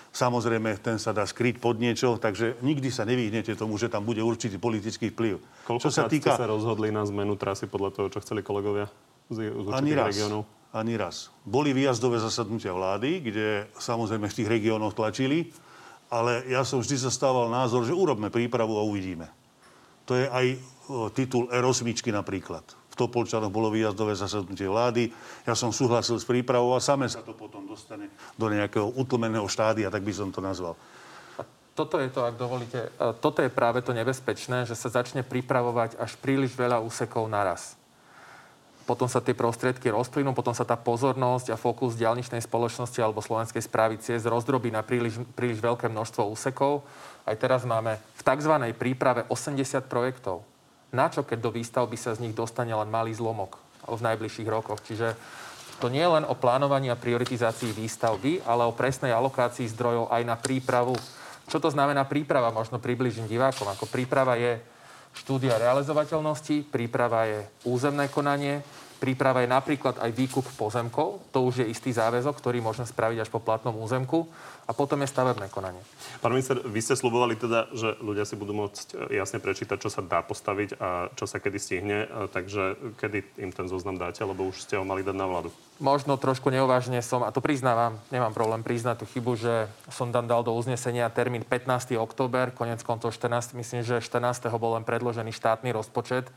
Samozrejme, 0.09 0.81
ten 0.81 0.97
sa 0.97 1.13
dá 1.13 1.21
skryť 1.25 1.61
pod 1.61 1.77
niečo, 1.77 2.17
takže 2.17 2.57
nikdy 2.65 2.89
sa 2.89 3.05
nevyhnete 3.05 3.53
tomu, 3.53 3.77
že 3.77 3.93
tam 3.93 4.05
bude 4.05 4.25
určitý 4.25 4.57
politický 4.57 5.13
vplyv. 5.13 5.37
Koľko 5.69 5.81
čo 5.85 5.89
sa 5.93 6.09
týka... 6.09 6.33
sa 6.33 6.49
rozhodli 6.49 6.89
na 6.89 7.05
zmenu 7.05 7.37
trasy 7.37 7.69
podľa 7.69 7.93
toho, 7.93 8.07
čo 8.09 8.21
chceli 8.25 8.41
kolegovia 8.41 8.89
z, 9.29 9.53
z 9.53 9.69
ani 9.69 9.93
raz, 9.93 10.17
regiónov? 10.17 10.41
Ani 10.73 10.97
raz. 10.97 11.29
Boli 11.45 11.77
výjazdové 11.77 12.17
zasadnutia 12.17 12.73
vlády, 12.73 13.21
kde 13.21 13.47
samozrejme 13.77 14.25
v 14.25 14.37
tých 14.37 14.49
regiónoch 14.49 14.97
tlačili, 14.97 15.53
ale 16.09 16.41
ja 16.49 16.65
som 16.65 16.81
vždy 16.81 17.05
zastával 17.05 17.53
názor, 17.53 17.85
že 17.85 17.93
urobme 17.93 18.33
prípravu 18.33 18.81
a 18.81 18.85
uvidíme. 18.85 19.29
To 20.09 20.17
je 20.17 20.25
aj 20.25 20.45
titul 21.13 21.45
R8 21.53 21.85
napríklad. 22.09 22.65
Topolčanoch 22.99 23.47
bolo 23.47 23.71
výjazdové 23.71 24.11
zasadnutie 24.19 24.67
vlády. 24.67 25.07
Ja 25.47 25.55
som 25.55 25.71
súhlasil 25.71 26.19
s 26.19 26.27
prípravou 26.27 26.75
a 26.75 26.83
same 26.83 27.07
sa 27.07 27.23
to 27.23 27.31
potom 27.31 27.63
dostane 27.63 28.11
do 28.35 28.51
nejakého 28.51 28.91
utlmeného 28.99 29.47
štádia, 29.47 29.87
tak 29.87 30.03
by 30.03 30.11
som 30.11 30.35
to 30.35 30.43
nazval. 30.43 30.75
Toto 31.79 31.95
je 31.95 32.11
to, 32.11 32.27
ak 32.27 32.35
dovolíte, 32.35 32.91
toto 33.23 33.39
je 33.39 33.47
práve 33.47 33.79
to 33.79 33.95
nebezpečné, 33.95 34.67
že 34.67 34.75
sa 34.75 34.91
začne 34.91 35.23
pripravovať 35.23 35.95
až 35.95 36.19
príliš 36.19 36.51
veľa 36.59 36.83
úsekov 36.83 37.23
naraz. 37.31 37.79
Potom 38.83 39.07
sa 39.07 39.23
tie 39.23 39.37
prostriedky 39.37 39.87
rozplynú, 39.87 40.35
potom 40.35 40.51
sa 40.51 40.65
tá 40.65 40.73
pozornosť 40.73 41.53
a 41.53 41.61
fokus 41.61 41.93
diálničnej 41.93 42.41
spoločnosti 42.41 42.97
alebo 42.99 43.23
slovenskej 43.23 43.63
správy 43.63 44.01
ciest 44.01 44.25
rozdrobí 44.25 44.73
na 44.73 44.81
príliš, 44.81 45.21
príliš 45.37 45.61
veľké 45.61 45.87
množstvo 45.87 46.25
úsekov. 46.25 46.83
Aj 47.21 47.37
teraz 47.37 47.63
máme 47.69 48.01
v 48.17 48.21
tzv. 48.25 48.53
príprave 48.73 49.29
80 49.29 49.61
projektov 49.85 50.48
na 50.89 51.07
čo, 51.09 51.21
keď 51.21 51.37
do 51.39 51.51
výstavby 51.53 51.97
sa 51.97 52.17
z 52.17 52.25
nich 52.25 52.33
dostane 52.33 52.73
len 52.73 52.89
malý 52.89 53.13
zlomok 53.13 53.57
v 53.85 54.01
najbližších 54.01 54.49
rokoch. 54.49 54.81
Čiže 54.85 55.13
to 55.79 55.87
nie 55.87 56.03
je 56.03 56.13
len 56.19 56.25
o 56.27 56.35
plánovaní 56.35 56.91
a 56.91 56.99
prioritizácii 56.99 57.71
výstavby, 57.71 58.43
ale 58.43 58.67
o 58.67 58.75
presnej 58.75 59.15
alokácii 59.15 59.69
zdrojov 59.71 60.11
aj 60.11 60.23
na 60.27 60.35
prípravu. 60.35 60.97
Čo 61.47 61.57
to 61.57 61.71
znamená 61.71 62.05
príprava? 62.05 62.53
Možno 62.53 62.77
približím 62.77 63.25
divákom. 63.25 63.65
Ako 63.71 63.87
príprava 63.87 64.35
je 64.35 64.59
štúdia 65.17 65.57
realizovateľnosti, 65.57 66.69
príprava 66.69 67.25
je 67.25 67.39
územné 67.65 68.11
konanie, 68.11 68.61
Príprava 68.99 69.39
je 69.39 69.47
napríklad 69.47 69.95
aj 69.95 70.11
výkup 70.11 70.43
pozemkov. 70.59 71.23
To 71.31 71.47
už 71.47 71.63
je 71.63 71.71
istý 71.71 71.95
záväzok, 71.95 72.35
ktorý 72.35 72.59
môžeme 72.59 72.83
spraviť 72.83 73.23
až 73.23 73.29
po 73.31 73.39
platnom 73.39 73.71
územku. 73.79 74.27
A 74.69 74.71
potom 74.77 75.01
je 75.01 75.09
stavebné 75.09 75.49
konanie. 75.49 75.81
Pán 76.21 76.29
minister, 76.29 76.61
vy 76.61 76.77
ste 76.77 76.93
slubovali 76.93 77.33
teda, 77.33 77.73
že 77.73 77.97
ľudia 78.05 78.21
si 78.29 78.37
budú 78.37 78.53
môcť 78.53 79.09
e, 79.09 79.17
jasne 79.17 79.41
prečítať, 79.41 79.81
čo 79.81 79.89
sa 79.89 80.05
dá 80.05 80.21
postaviť 80.21 80.77
a 80.77 81.09
čo 81.17 81.25
sa 81.25 81.41
kedy 81.41 81.57
stihne. 81.57 82.05
E, 82.05 82.29
takže 82.29 82.77
kedy 83.01 83.41
im 83.41 83.49
ten 83.49 83.65
zoznam 83.65 83.97
dáte, 83.97 84.21
lebo 84.21 84.45
už 84.45 84.69
ste 84.69 84.77
ho 84.77 84.85
mali 84.85 85.01
dať 85.01 85.17
na 85.17 85.25
vládu? 85.25 85.49
Možno 85.81 86.21
trošku 86.21 86.53
neuvážne 86.53 87.01
som, 87.01 87.25
a 87.25 87.33
to 87.33 87.41
priznávam, 87.41 87.97
nemám 88.13 88.37
problém 88.37 88.61
priznať 88.61 89.01
tú 89.01 89.05
chybu, 89.09 89.41
že 89.41 89.65
som 89.89 90.13
tam 90.13 90.29
dal 90.29 90.45
do 90.45 90.53
uznesenia 90.53 91.09
termín 91.09 91.41
15. 91.41 91.97
október, 91.97 92.53
konec 92.53 92.85
koncov 92.85 93.09
14. 93.09 93.57
Myslím, 93.57 93.81
že 93.81 93.97
14. 94.05 94.53
bol 94.53 94.77
len 94.77 94.85
predložený 94.85 95.33
štátny 95.33 95.73
rozpočet 95.73 96.29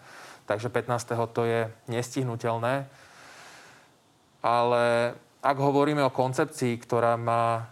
takže 0.47 0.69
15. 0.69 1.33
to 1.33 1.43
je 1.45 1.61
nestihnutelné. 1.89 2.87
Ale 4.43 5.15
ak 5.43 5.57
hovoríme 5.59 6.03
o 6.03 6.15
koncepcii, 6.15 6.79
ktorá 6.83 7.15
má 7.15 7.71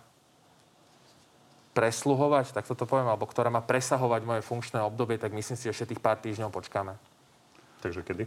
presluhovať, 1.70 2.50
tak 2.50 2.66
toto 2.66 2.86
poviem, 2.86 3.06
alebo 3.06 3.26
ktorá 3.30 3.48
má 3.48 3.62
presahovať 3.62 4.22
moje 4.26 4.42
funkčné 4.42 4.82
obdobie, 4.82 5.16
tak 5.22 5.30
myslím 5.30 5.54
si, 5.54 5.70
že 5.70 5.72
ešte 5.74 5.94
tých 5.94 6.02
pár 6.02 6.18
týždňov 6.18 6.50
počkáme. 6.50 6.98
Takže 7.80 8.02
kedy? 8.02 8.24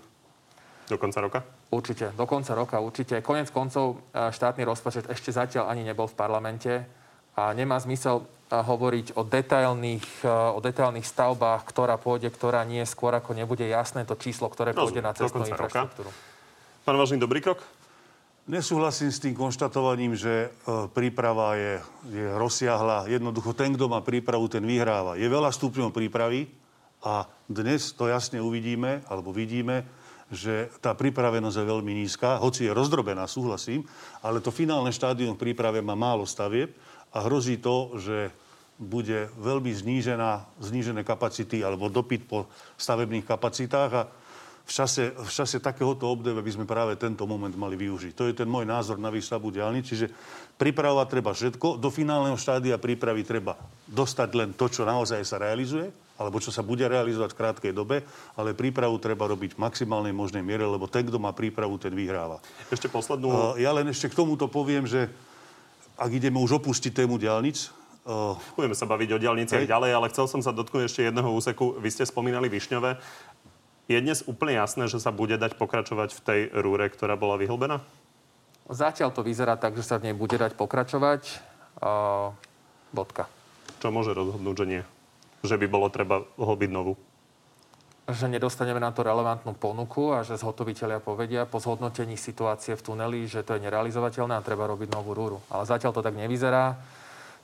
Do 0.87 0.97
konca 0.99 1.19
roka? 1.23 1.39
Určite, 1.71 2.11
do 2.15 2.25
konca 2.27 2.51
roka 2.55 2.77
určite. 2.79 3.23
Konec 3.23 3.51
koncov 3.51 4.03
e, 4.11 4.31
štátny 4.31 4.67
rozpočet 4.67 5.07
ešte 5.07 5.31
zatiaľ 5.31 5.71
ani 5.71 5.87
nebol 5.87 6.07
v 6.11 6.15
parlamente 6.15 6.83
a 7.39 7.51
nemá 7.55 7.79
zmysel 7.79 8.27
hovoriť 8.51 9.15
o 9.15 9.23
detailných, 9.23 10.27
e, 10.27 10.27
o 10.27 10.59
detailných 10.59 11.07
stavbách, 11.07 11.63
ktorá 11.63 11.95
pôjde, 11.95 12.27
ktorá 12.31 12.67
nie, 12.67 12.83
skôr 12.83 13.15
ako 13.15 13.31
nebude 13.31 13.63
jasné 13.63 14.03
to 14.03 14.19
číslo, 14.19 14.51
ktoré 14.51 14.75
pôjde 14.75 14.99
na 14.99 15.15
cestnú 15.15 15.47
infraštruktúru. 15.47 16.11
Roka. 16.11 16.83
Pán 16.83 16.99
Vážny, 16.99 17.15
dobrý 17.15 17.39
krok? 17.39 17.63
Nesúhlasím 18.43 19.07
s 19.07 19.23
tým 19.23 19.31
konštatovaním, 19.39 20.19
že 20.19 20.51
e, 20.51 20.87
príprava 20.91 21.55
je, 21.55 21.79
je 22.11 22.27
rozsiahla. 22.35 23.07
Jednoducho 23.07 23.55
ten, 23.55 23.71
kto 23.71 23.87
má 23.87 24.03
prípravu, 24.03 24.51
ten 24.51 24.59
vyhráva. 24.67 25.15
Je 25.15 25.23
veľa 25.31 25.47
stupňov 25.47 25.95
prípravy 25.95 26.51
a 27.07 27.23
dnes 27.47 27.95
to 27.95 28.11
jasne 28.11 28.43
uvidíme, 28.43 28.99
alebo 29.07 29.31
vidíme, 29.31 29.87
že 30.27 30.67
tá 30.83 30.91
pripravenosť 30.91 31.55
je 31.55 31.71
veľmi 31.71 31.93
nízka, 32.03 32.35
hoci 32.43 32.67
je 32.67 32.75
rozdrobená, 32.75 33.31
súhlasím, 33.31 33.87
ale 34.19 34.43
to 34.43 34.51
finálne 34.51 34.91
štádium 34.91 35.39
v 35.39 35.47
príprave 35.47 35.79
má 35.79 35.95
málo 35.95 36.27
stavieb 36.27 36.75
a 37.15 37.23
hrozí 37.23 37.63
to, 37.63 37.95
že 37.95 38.27
bude 38.75 39.31
veľmi 39.39 39.71
znížená, 39.71 40.59
znížené 40.59 41.07
kapacity 41.07 41.63
alebo 41.63 41.87
dopyt 41.87 42.27
po 42.27 42.51
stavebných 42.75 43.23
kapacitách 43.23 43.91
a 43.95 44.03
v 44.63 44.71
čase, 44.71 45.11
v 45.11 45.31
čase 45.31 45.59
takéhoto 45.59 46.07
obdobia 46.07 46.39
by 46.39 46.51
sme 46.55 46.65
práve 46.65 46.95
tento 46.95 47.27
moment 47.27 47.51
mali 47.51 47.75
využiť. 47.75 48.15
To 48.15 48.31
je 48.31 48.33
ten 48.33 48.47
môj 48.47 48.63
názor 48.63 48.95
na 48.95 49.11
výstavbu 49.11 49.51
diálnic, 49.51 49.83
čiže 49.91 50.07
pripravovať 50.55 51.07
treba 51.11 51.35
všetko, 51.35 51.83
do 51.83 51.89
finálneho 51.91 52.39
štádia 52.39 52.79
prípravy 52.79 53.27
treba 53.27 53.59
dostať 53.91 54.29
len 54.39 54.49
to, 54.55 54.71
čo 54.71 54.87
naozaj 54.87 55.19
sa 55.27 55.35
realizuje, 55.35 55.91
alebo 56.15 56.39
čo 56.39 56.53
sa 56.53 56.63
bude 56.63 56.87
realizovať 56.87 57.35
v 57.35 57.39
krátkej 57.43 57.73
dobe, 57.75 58.07
ale 58.39 58.55
prípravu 58.55 58.95
treba 59.03 59.27
robiť 59.27 59.59
v 59.59 59.61
maximálnej 59.67 60.15
možnej 60.15 60.45
miere, 60.45 60.63
lebo 60.63 60.87
ten, 60.87 61.03
kto 61.03 61.19
má 61.19 61.35
prípravu, 61.35 61.75
ten 61.75 61.91
vyhráva. 61.91 62.39
Ešte 62.71 62.87
poslednú... 62.87 63.59
Ja 63.59 63.75
len 63.75 63.91
ešte 63.91 64.07
k 64.07 64.15
tomuto 64.15 64.47
poviem, 64.47 64.87
že 64.87 65.11
ak 65.99 66.09
ideme 66.15 66.39
už 66.39 66.63
opustiť 66.63 67.03
tému 67.03 67.19
diálnic, 67.19 67.83
Uh, 68.03 68.35
Budeme 68.59 68.75
sa 68.75 68.83
baviť 68.83 69.15
o 69.15 69.21
diálniciach 69.23 69.63
ďalej, 69.63 69.95
ale 69.95 70.11
chcel 70.11 70.27
som 70.27 70.43
sa 70.43 70.51
dotknúť 70.51 70.91
ešte 70.91 71.07
jedného 71.07 71.31
úseku. 71.31 71.79
Vy 71.79 71.87
ste 71.87 72.03
spomínali 72.03 72.51
Višňové. 72.51 72.99
Je 73.91 73.99
dnes 73.99 74.23
úplne 74.23 74.55
jasné, 74.55 74.87
že 74.87 75.03
sa 75.03 75.11
bude 75.11 75.35
dať 75.35 75.59
pokračovať 75.59 76.09
v 76.15 76.23
tej 76.23 76.39
rúre, 76.55 76.87
ktorá 76.87 77.19
bola 77.19 77.35
vyhlbená? 77.35 77.83
Zatiaľ 78.71 79.11
to 79.11 79.27
vyzerá 79.27 79.59
tak, 79.59 79.75
že 79.75 79.83
sa 79.83 79.99
v 79.99 80.07
nej 80.07 80.15
bude 80.15 80.39
dať 80.39 80.55
pokračovať. 80.55 81.43
Uh, 81.83 82.31
bodka. 82.95 83.27
Čo 83.83 83.91
môže 83.91 84.15
rozhodnúť, 84.15 84.55
že 84.63 84.65
nie? 84.65 84.81
Že 85.43 85.59
by 85.59 85.67
bolo 85.67 85.91
treba 85.91 86.23
hlbiť 86.39 86.71
novú? 86.71 86.95
že 88.03 88.27
nedostaneme 88.27 88.83
na 88.83 88.91
to 88.91 88.99
relevantnú 88.99 89.55
ponuku 89.55 90.11
a 90.11 90.27
že 90.27 90.35
zhotoviteľia 90.35 90.99
povedia 90.99 91.47
po 91.47 91.63
zhodnotení 91.63 92.19
situácie 92.19 92.75
v 92.75 92.83
tuneli, 92.83 93.31
že 93.31 93.47
to 93.47 93.55
je 93.55 93.63
nerealizovateľné 93.63 94.35
a 94.35 94.43
treba 94.43 94.67
robiť 94.67 94.91
novú 94.91 95.15
rúru. 95.15 95.39
Ale 95.47 95.63
zatiaľ 95.63 95.95
to 95.95 96.03
tak 96.03 96.19
nevyzerá. 96.19 96.75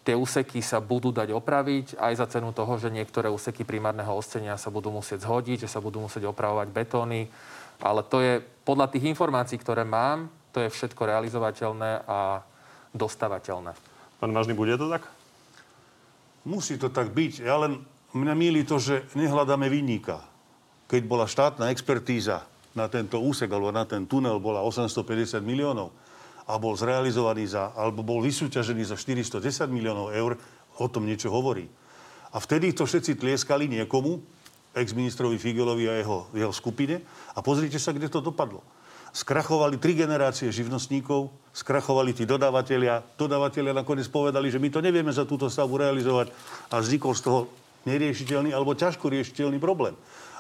Tie 0.04 0.16
úseky 0.16 0.64
sa 0.64 0.80
budú 0.80 1.12
dať 1.12 1.36
opraviť 1.36 2.00
aj 2.00 2.14
za 2.18 2.26
cenu 2.26 2.56
toho, 2.56 2.80
že 2.80 2.90
niektoré 2.90 3.28
úseky 3.28 3.68
primárneho 3.68 4.16
ostenia 4.16 4.56
sa 4.56 4.72
budú 4.72 4.90
musieť 4.90 5.28
zhodiť, 5.28 5.68
že 5.68 5.72
sa 5.72 5.84
budú 5.84 6.02
musieť 6.02 6.26
opravovať 6.30 6.68
betóny. 6.72 7.28
Ale 7.84 8.02
to 8.08 8.24
je 8.24 8.40
podľa 8.64 8.90
tých 8.92 9.08
informácií, 9.12 9.60
ktoré 9.60 9.84
mám, 9.84 10.32
to 10.56 10.64
je 10.64 10.72
všetko 10.72 11.06
realizovateľné 11.06 12.08
a 12.08 12.42
dostavateľné. 12.96 13.72
Pán 14.20 14.32
Vážny, 14.34 14.58
bude 14.58 14.74
to 14.80 14.90
tak? 14.90 15.06
Musí 16.48 16.80
to 16.80 16.90
tak 16.90 17.12
byť. 17.14 17.44
Ja 17.46 17.60
len 17.62 17.84
mňa 18.16 18.34
míli 18.34 18.64
to, 18.66 18.82
že 18.82 19.06
nehľadáme 19.14 19.70
vinníka 19.70 20.30
keď 20.90 21.02
bola 21.06 21.30
štátna 21.30 21.70
expertíza 21.70 22.50
na 22.74 22.90
tento 22.90 23.22
úsek 23.22 23.46
alebo 23.54 23.70
na 23.70 23.86
ten 23.86 24.10
tunel 24.10 24.42
bola 24.42 24.66
850 24.66 25.38
miliónov 25.46 25.94
a 26.50 26.58
bol 26.58 26.74
zrealizovaný 26.74 27.46
za, 27.46 27.70
alebo 27.78 28.02
bol 28.02 28.26
vysúťažený 28.26 28.82
za 28.90 28.98
410 28.98 29.70
miliónov 29.70 30.10
eur, 30.10 30.34
o 30.82 30.88
tom 30.90 31.06
niečo 31.06 31.30
hovorí. 31.30 31.70
A 32.34 32.42
vtedy 32.42 32.74
to 32.74 32.90
všetci 32.90 33.22
tlieskali 33.22 33.70
niekomu, 33.70 34.18
ex-ministrovi 34.74 35.38
Figelovi 35.38 35.86
a 35.86 36.02
jeho, 36.02 36.26
jeho 36.34 36.54
skupine. 36.54 37.02
A 37.34 37.40
pozrite 37.46 37.78
sa, 37.78 37.94
kde 37.94 38.10
to 38.10 38.22
dopadlo. 38.22 38.66
Skrachovali 39.10 39.82
tri 39.82 39.98
generácie 39.98 40.54
živnostníkov, 40.54 41.34
skrachovali 41.54 42.14
tí 42.14 42.30
dodávateľia. 42.30 43.02
Dodávateľia 43.18 43.74
nakoniec 43.74 44.06
povedali, 44.10 44.54
že 44.54 44.62
my 44.62 44.70
to 44.70 44.86
nevieme 44.86 45.10
za 45.10 45.26
túto 45.26 45.50
stavbu 45.50 45.82
realizovať 45.82 46.30
a 46.70 46.78
vznikol 46.78 47.18
z 47.18 47.22
toho 47.26 47.40
neriešiteľný 47.90 48.54
alebo 48.54 48.78
ťažko 48.78 49.10
riešiteľný 49.10 49.58
problém. 49.58 49.98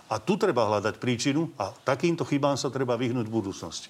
A 0.10 0.22
tu 0.22 0.38
treba 0.38 0.70
hľadať 0.70 1.02
príčinu 1.02 1.50
a 1.58 1.74
takýmto 1.74 2.26
chybám 2.26 2.58
sa 2.58 2.70
treba 2.70 2.98
vyhnúť 2.98 3.26
v 3.26 3.36
budúcnosti. 3.42 3.90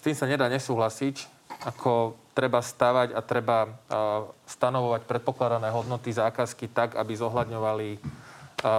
S 0.00 0.08
tým 0.08 0.16
sa 0.16 0.24
nedá 0.24 0.48
nesúhlasiť. 0.48 1.28
Ako 1.68 2.16
treba 2.32 2.64
stavať 2.64 3.12
a 3.12 3.20
treba 3.20 3.68
uh, 3.68 4.32
stanovovať 4.48 5.04
predpokladané 5.04 5.68
hodnoty 5.68 6.08
zákazky 6.08 6.72
tak, 6.72 6.96
aby 6.96 7.12
zohľadňovali 7.12 7.88
uh, 7.92 8.00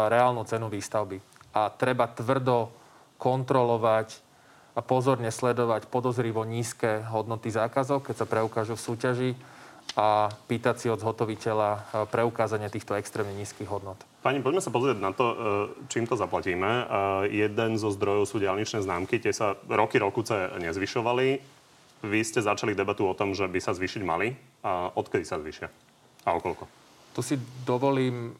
reálnu 0.09 0.41
cenu 0.49 0.65
výstavby. 0.65 1.21
A 1.53 1.69
treba 1.69 2.09
tvrdo 2.09 2.73
kontrolovať 3.21 4.17
a 4.73 4.81
pozorne 4.81 5.29
sledovať 5.29 5.93
podozrivo 5.93 6.41
nízke 6.41 7.05
hodnoty 7.13 7.53
zákazov, 7.53 8.01
keď 8.01 8.15
sa 8.17 8.25
preukážu 8.25 8.73
v 8.73 8.85
súťaži 8.89 9.31
a 9.95 10.31
pýtať 10.47 10.75
si 10.79 10.87
od 10.87 11.03
zhotoviteľa 11.03 11.69
e, 11.75 11.79
preukázanie 12.07 12.71
týchto 12.71 12.95
extrémne 12.95 13.35
nízkych 13.35 13.67
hodnot. 13.67 13.99
Pani, 14.23 14.39
poďme 14.39 14.63
sa 14.63 14.71
pozrieť 14.71 14.97
na 15.03 15.11
to, 15.11 15.25
e, 15.27 15.35
čím 15.91 16.07
to 16.07 16.15
zaplatíme. 16.15 16.63
E, 16.63 16.83
jeden 17.35 17.75
zo 17.75 17.91
zdrojov 17.91 18.23
sú 18.23 18.39
diálničné 18.39 18.79
známky, 18.79 19.19
tie 19.19 19.35
sa 19.35 19.59
roky 19.67 19.99
rokuce 19.99 20.55
nezvyšovali. 20.63 21.27
Vy 22.07 22.19
ste 22.23 22.39
začali 22.39 22.71
debatu 22.71 23.03
o 23.03 23.13
tom, 23.13 23.35
že 23.35 23.45
by 23.51 23.59
sa 23.59 23.75
zvyšiť 23.75 24.01
mali. 24.07 24.33
A 24.63 24.89
odkedy 24.95 25.27
sa 25.27 25.37
zvyšia? 25.43 25.67
A 26.25 26.37
okolko? 26.37 26.65
Tu 27.11 27.21
si 27.21 27.35
dovolím 27.67 28.33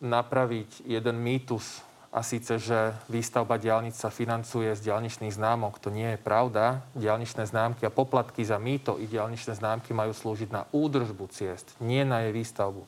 napraviť 0.00 0.86
jeden 0.86 1.18
mýtus 1.18 1.82
a 2.12 2.22
síce, 2.22 2.56
že 2.56 2.94
výstavba 3.10 3.58
diálnic 3.60 3.98
sa 3.98 4.08
financuje 4.08 4.72
z 4.72 4.88
diálničných 4.88 5.34
známok. 5.34 5.82
To 5.82 5.92
nie 5.92 6.14
je 6.14 6.18
pravda. 6.22 6.80
Diálničné 6.96 7.44
známky 7.44 7.84
a 7.84 7.92
poplatky 7.92 8.46
za 8.46 8.56
mýto 8.56 8.96
i 8.96 9.10
diálničné 9.10 9.58
známky 9.58 9.92
majú 9.92 10.14
slúžiť 10.14 10.48
na 10.48 10.62
údržbu 10.70 11.26
ciest, 11.28 11.74
nie 11.82 12.06
na 12.06 12.24
jej 12.24 12.32
výstavbu. 12.32 12.82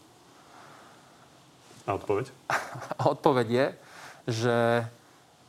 A 1.88 1.96
odpoveď? 1.96 2.31
odpoveď 3.16 3.46
je, 3.48 3.66
že 4.28 4.57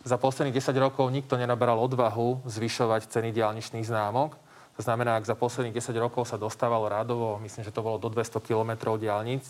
za 0.07 0.15
posledných 0.15 0.55
10 0.55 0.71
rokov 0.79 1.11
nikto 1.11 1.35
nenaberal 1.35 1.75
odvahu 1.83 2.41
zvyšovať 2.47 3.11
ceny 3.11 3.35
diálničných 3.35 3.83
známok. 3.83 4.39
To 4.79 4.81
znamená, 4.81 5.19
ak 5.19 5.27
za 5.27 5.35
posledných 5.35 5.75
10 5.75 5.91
rokov 5.99 6.31
sa 6.31 6.39
dostávalo 6.39 6.87
rádovo, 6.87 7.35
myslím, 7.43 7.67
že 7.67 7.75
to 7.75 7.83
bolo 7.83 7.99
do 7.99 8.07
200 8.07 8.39
kilometrov 8.39 8.95
diálnic, 8.95 9.43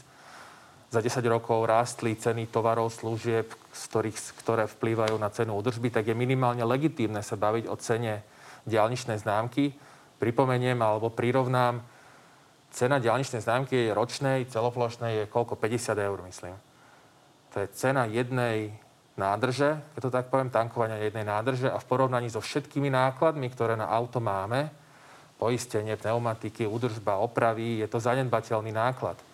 za 0.90 1.00
10 1.06 1.22
rokov 1.30 1.70
rástli 1.70 2.18
ceny 2.18 2.50
tovarov, 2.50 2.90
služieb, 2.90 3.46
z 3.70 3.82
ktorých, 3.94 4.18
ktoré 4.42 4.66
vplývajú 4.66 5.16
na 5.22 5.30
cenu 5.30 5.54
údržby, 5.54 5.94
tak 5.94 6.10
je 6.10 6.18
minimálne 6.18 6.66
legitímne 6.66 7.22
sa 7.22 7.38
baviť 7.38 7.70
o 7.70 7.78
cene 7.78 8.26
diálničnej 8.66 9.22
známky. 9.22 9.70
Pripomeniem 10.18 10.82
alebo 10.82 11.14
prirovnám, 11.14 11.86
cena 12.74 12.98
diálničnej 12.98 13.46
známky 13.46 13.90
je 13.90 13.94
ročnej, 13.94 14.50
celoplošnej 14.50 15.14
je 15.14 15.26
koľko? 15.30 15.62
50 15.62 15.94
eur, 15.94 16.20
myslím. 16.26 16.58
To 17.54 17.56
je 17.62 17.68
cena 17.78 18.10
jednej 18.10 18.74
nádrže, 19.14 19.78
keď 19.94 20.02
to 20.02 20.10
tak 20.10 20.26
poviem, 20.34 20.50
tankovania 20.50 20.98
jednej 20.98 21.26
nádrže 21.26 21.70
a 21.70 21.78
v 21.78 21.86
porovnaní 21.86 22.34
so 22.34 22.42
všetkými 22.42 22.90
nákladmi, 22.90 23.46
ktoré 23.54 23.78
na 23.78 23.86
auto 23.90 24.18
máme, 24.18 24.74
poistenie, 25.38 25.94
pneumatiky, 25.96 26.66
údržba, 26.66 27.22
opravy, 27.22 27.80
je 27.80 27.88
to 27.88 28.02
zanedbateľný 28.02 28.74
náklad 28.74 29.29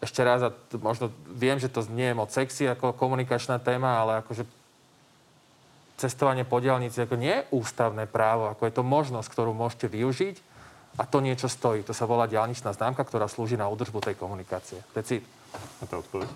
ešte 0.00 0.24
raz, 0.24 0.40
a 0.40 0.50
možno 0.80 1.12
viem, 1.28 1.60
že 1.60 1.68
to 1.68 1.84
nie 1.92 2.08
je 2.10 2.16
moc 2.16 2.32
sexy 2.32 2.64
ako 2.66 2.96
komunikačná 2.96 3.60
téma, 3.60 4.00
ale 4.00 4.24
akože 4.24 4.48
cestovanie 6.00 6.48
po 6.48 6.64
diálnici 6.64 7.04
ako 7.04 7.20
nie 7.20 7.44
je 7.44 7.46
ústavné 7.52 8.08
právo, 8.08 8.48
ako 8.48 8.64
je 8.64 8.72
to 8.72 8.82
možnosť, 8.82 9.28
ktorú 9.28 9.52
môžete 9.52 9.92
využiť 9.92 10.36
a 10.96 11.04
to 11.04 11.20
niečo 11.20 11.52
stojí. 11.52 11.84
To 11.84 11.92
sa 11.92 12.08
volá 12.08 12.24
diálničná 12.24 12.72
známka, 12.72 13.04
ktorá 13.04 13.28
slúži 13.28 13.60
na 13.60 13.68
údržbu 13.68 14.00
tej 14.00 14.16
komunikácie. 14.16 14.80
Deci. 14.96 15.20
A 15.52 15.84
to 15.84 16.00
odpoveď? 16.00 16.28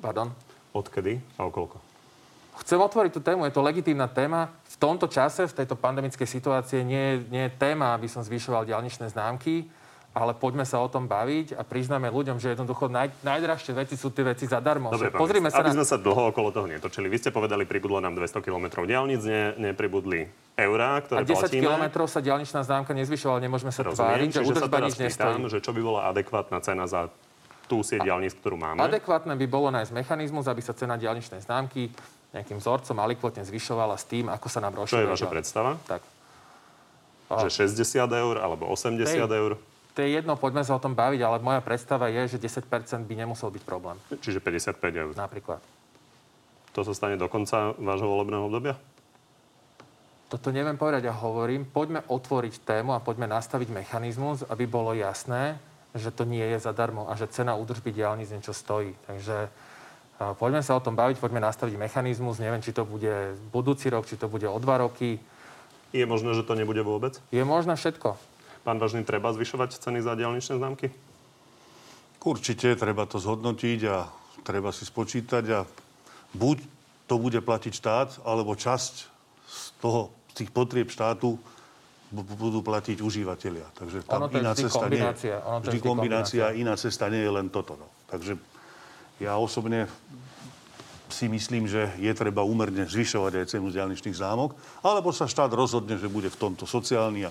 Pardon? 0.00 0.32
Odkedy 0.72 1.20
a 1.36 1.44
okolko? 1.44 1.76
Chcem 2.64 2.80
otvoriť 2.80 3.12
tú 3.12 3.20
tému, 3.20 3.44
je 3.44 3.52
to 3.52 3.64
legitímna 3.64 4.08
téma. 4.08 4.48
V 4.72 4.76
tomto 4.80 5.08
čase, 5.08 5.44
v 5.44 5.56
tejto 5.56 5.76
pandemickej 5.76 6.28
situácii 6.28 6.80
nie, 6.84 7.20
nie 7.28 7.48
je 7.48 7.56
téma, 7.60 7.92
aby 7.92 8.08
som 8.08 8.24
zvyšoval 8.24 8.64
diálničné 8.64 9.12
známky 9.12 9.68
ale 10.12 10.36
poďme 10.36 10.68
sa 10.68 10.76
o 10.84 10.88
tom 10.92 11.08
baviť 11.08 11.56
a 11.56 11.64
priznáme 11.64 12.12
ľuďom, 12.12 12.36
že 12.36 12.52
jednoducho 12.52 12.92
naj, 12.92 13.16
najdražšie 13.24 13.72
veci 13.72 13.96
sú 13.96 14.12
tie 14.12 14.28
veci 14.28 14.44
zadarmo. 14.44 14.92
Dobre, 14.92 15.08
Pozrime 15.08 15.48
sa 15.48 15.64
aby 15.64 15.72
na... 15.72 15.80
sme 15.80 15.86
sa 15.88 15.96
dlho 15.96 16.36
okolo 16.36 16.52
toho 16.52 16.68
netočili. 16.68 17.08
Vy 17.08 17.16
ste 17.16 17.30
povedali, 17.32 17.64
pribudlo 17.64 17.96
nám 17.96 18.12
200 18.12 18.44
km 18.44 18.84
diálnic, 18.84 19.24
ne, 19.24 19.72
nepribudli 19.72 20.28
eurá, 20.60 21.00
ktoré 21.00 21.24
A 21.24 21.24
10 21.24 21.48
platíme. 21.48 21.64
kilometrov 21.64 22.06
sa 22.12 22.20
diálničná 22.20 22.60
známka 22.60 22.92
nezvyšovala, 22.92 23.40
nemôžeme 23.40 23.72
sa 23.72 23.88
Rozumiem, 23.88 23.96
tváriť, 23.96 24.28
že 24.36 24.40
údržba 24.44 24.76
nič 24.84 24.96
nestojí. 25.00 25.40
že 25.48 25.58
čo 25.64 25.72
by 25.72 25.80
bola 25.80 26.00
adekvátna 26.12 26.60
cena 26.60 26.84
za 26.84 27.08
tú 27.64 27.80
sieť 27.80 28.04
diálnic, 28.04 28.36
ktorú 28.36 28.60
máme. 28.60 28.84
Adekvátne 28.84 29.32
by 29.32 29.46
bolo 29.48 29.72
nájsť 29.72 29.96
mechanizmus, 29.96 30.44
aby 30.44 30.60
sa 30.60 30.76
cena 30.76 31.00
diálničnej 31.00 31.40
známky 31.40 31.88
nejakým 32.36 32.60
vzorcom 32.60 32.96
alikvotne 33.00 33.48
zvyšovala 33.48 33.96
s 33.96 34.04
tým, 34.04 34.28
ako 34.28 34.46
sa 34.52 34.60
nám 34.60 34.76
rozšíruje. 34.76 35.04
Čo 35.04 35.08
je 35.08 35.14
vaša 35.16 35.28
predstava? 35.32 35.70
Tak. 35.88 36.04
Že 37.32 37.64
60 37.64 37.96
eur 38.12 38.36
alebo 38.44 38.68
80 38.68 39.08
Hej. 39.08 39.24
eur? 39.24 39.56
To 39.92 40.00
je 40.00 40.08
jedno, 40.16 40.40
poďme 40.40 40.64
sa 40.64 40.76
o 40.76 40.80
tom 40.80 40.96
baviť, 40.96 41.20
ale 41.20 41.44
moja 41.44 41.60
predstava 41.60 42.08
je, 42.08 42.36
že 42.36 42.40
10% 42.40 42.64
by 43.04 43.14
nemusel 43.14 43.52
byť 43.52 43.62
problém. 43.62 44.00
Čiže 44.08 44.40
55 44.40 44.80
eur. 44.80 45.12
Napríklad. 45.12 45.60
To 46.72 46.80
sa 46.80 46.96
stane 46.96 47.20
do 47.20 47.28
konca 47.28 47.76
vášho 47.76 48.08
volebného 48.08 48.48
obdobia? 48.48 48.80
Toto 50.32 50.48
neviem 50.48 50.80
povedať, 50.80 51.04
ja 51.04 51.12
hovorím, 51.12 51.68
poďme 51.68 52.00
otvoriť 52.08 52.64
tému 52.64 52.96
a 52.96 53.04
poďme 53.04 53.28
nastaviť 53.28 53.68
mechanizmus, 53.68 54.48
aby 54.48 54.64
bolo 54.64 54.96
jasné, 54.96 55.60
že 55.92 56.08
to 56.08 56.24
nie 56.24 56.40
je 56.56 56.64
zadarmo 56.64 57.04
a 57.04 57.12
že 57.20 57.28
cena 57.28 57.52
údržby 57.52 57.92
diálnic 57.92 58.32
niečo 58.32 58.56
stojí. 58.56 58.96
Takže 59.04 59.52
poďme 60.40 60.64
sa 60.64 60.72
o 60.72 60.80
tom 60.80 60.96
baviť, 60.96 61.20
poďme 61.20 61.44
nastaviť 61.44 61.76
mechanizmus. 61.76 62.40
Neviem, 62.40 62.64
či 62.64 62.72
to 62.72 62.88
bude 62.88 63.36
budúci 63.52 63.92
rok, 63.92 64.08
či 64.08 64.16
to 64.16 64.24
bude 64.24 64.48
o 64.48 64.56
dva 64.56 64.80
roky. 64.80 65.20
Je 65.92 66.08
možné, 66.08 66.32
že 66.32 66.48
to 66.48 66.56
nebude 66.56 66.80
vôbec? 66.80 67.20
Je 67.28 67.44
možné 67.44 67.76
všetko. 67.76 68.16
Pán 68.62 68.78
Vážny, 68.78 69.02
treba 69.02 69.34
zvyšovať 69.34 69.82
ceny 69.82 70.06
za 70.06 70.14
diálničné 70.14 70.54
známky? 70.54 70.86
Určite, 72.22 72.78
treba 72.78 73.02
to 73.10 73.18
zhodnotiť 73.18 73.80
a 73.90 74.06
treba 74.46 74.70
si 74.70 74.86
spočítať 74.86 75.44
a 75.50 75.66
buď 76.38 76.62
to 77.10 77.14
bude 77.18 77.42
platiť 77.42 77.72
štát, 77.74 78.08
alebo 78.22 78.54
časť 78.54 78.94
z 79.50 79.66
toho, 79.82 80.14
z 80.30 80.34
tých 80.42 80.50
potrieb 80.54 80.86
štátu 80.86 81.34
budú 82.12 82.62
platiť 82.62 83.02
užívateľia. 83.02 83.66
Takže 83.74 84.06
tam 84.06 84.30
iná 84.30 84.54
cesta 84.54 84.86
nie 84.86 85.02
je. 85.02 85.36
Ono 85.42 85.58
vždy 85.64 85.78
kombinácia, 85.82 86.46
kombinácia, 86.46 86.60
iná 86.60 86.74
cesta 86.78 87.10
nie 87.10 87.24
je 87.24 87.32
len 87.32 87.50
toto. 87.50 87.74
No. 87.74 87.88
Takže 88.06 88.38
ja 89.18 89.34
osobne 89.40 89.90
si 91.10 91.28
myslím, 91.28 91.68
že 91.68 91.92
je 92.00 92.12
treba 92.14 92.46
úmerne 92.46 92.88
zvyšovať 92.88 93.32
aj 93.42 93.50
cenu 93.58 93.68
diálničných 93.68 94.16
zámok, 94.16 94.56
alebo 94.80 95.12
sa 95.12 95.28
štát 95.28 95.52
rozhodne, 95.52 95.98
že 95.98 96.08
bude 96.08 96.32
v 96.32 96.40
tomto 96.40 96.64
sociálny 96.64 97.28
a 97.28 97.30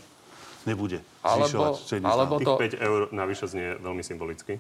nebude 0.66 1.00
zvyšovať 1.24 1.72
ceny 1.88 2.04
alebo 2.06 2.38
to... 2.42 2.58
Tých 2.58 2.78
5 2.78 2.88
eur 2.88 3.02
navyše 3.12 3.46
znie 3.50 3.78
veľmi 3.80 4.04
symbolicky. 4.06 4.60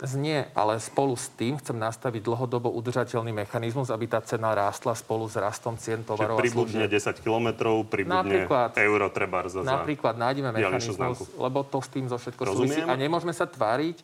Znie, 0.00 0.48
ale 0.56 0.80
spolu 0.80 1.12
s 1.12 1.28
tým 1.36 1.60
chcem 1.60 1.76
nastaviť 1.76 2.24
dlhodobo 2.24 2.72
udržateľný 2.72 3.36
mechanizmus, 3.36 3.92
aby 3.92 4.08
tá 4.08 4.24
cena 4.24 4.56
rástla 4.56 4.96
spolu 4.96 5.28
s 5.28 5.36
rastom 5.36 5.76
cien 5.76 6.00
tovarov 6.00 6.40
Čiže 6.40 6.44
pribudne 6.48 6.84
10 6.88 7.20
kilometrov, 7.20 7.84
pribudne 7.84 8.16
napríklad, 8.24 8.80
euro 8.80 9.12
treba 9.12 9.44
za 9.44 9.60
Napríklad 9.60 10.16
nájdeme 10.16 10.56
mechanizmus, 10.56 11.28
lebo 11.36 11.60
to 11.68 11.84
s 11.84 11.88
tým 11.92 12.08
zo 12.08 12.16
všetko 12.16 12.48
Rozumiem. 12.48 12.56
súvisí. 12.56 12.80
A 12.80 12.96
nemôžeme 12.96 13.36
sa 13.36 13.44
tváriť, 13.44 14.00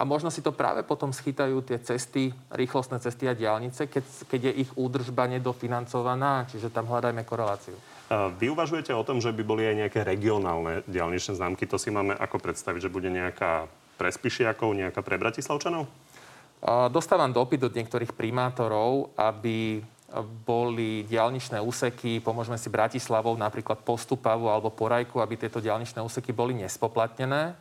a 0.00 0.02
možno 0.08 0.32
si 0.32 0.40
to 0.40 0.56
práve 0.56 0.80
potom 0.80 1.12
schytajú 1.12 1.60
tie 1.60 1.76
cesty, 1.76 2.32
rýchlostné 2.48 3.04
cesty 3.04 3.28
a 3.28 3.36
diálnice, 3.36 3.84
keď, 3.86 4.04
keď 4.32 4.40
je 4.48 4.52
ich 4.64 4.70
údržba 4.72 5.28
nedofinancovaná, 5.28 6.48
čiže 6.48 6.72
tam 6.72 6.88
hľadajme 6.88 7.20
koreláciu. 7.28 7.76
Vy 8.10 8.50
uvažujete 8.50 8.90
o 8.90 9.06
tom, 9.06 9.22
že 9.22 9.30
by 9.30 9.42
boli 9.46 9.62
aj 9.70 9.86
nejaké 9.86 10.00
regionálne 10.02 10.82
diálničné 10.90 11.38
známky. 11.38 11.62
To 11.70 11.78
si 11.78 11.94
máme 11.94 12.18
ako 12.18 12.42
predstaviť, 12.42 12.90
že 12.90 12.90
bude 12.90 13.06
nejaká 13.06 13.70
pre 13.94 14.10
Spišiakov, 14.10 14.74
nejaká 14.74 14.98
pre 15.06 15.14
Bratislavčanov? 15.14 15.86
Dostávam 16.90 17.30
dopyt 17.30 17.70
od 17.70 17.76
niektorých 17.78 18.10
primátorov, 18.10 19.14
aby 19.14 19.78
boli 20.42 21.06
diálničné 21.06 21.62
úseky, 21.62 22.18
pomôžeme 22.18 22.58
si 22.58 22.66
Bratislavou, 22.66 23.38
napríklad 23.38 23.86
Postupavu 23.86 24.50
alebo 24.50 24.74
Porajku, 24.74 25.22
aby 25.22 25.38
tieto 25.38 25.62
diálničné 25.62 26.02
úseky 26.02 26.34
boli 26.34 26.58
nespoplatnené, 26.58 27.54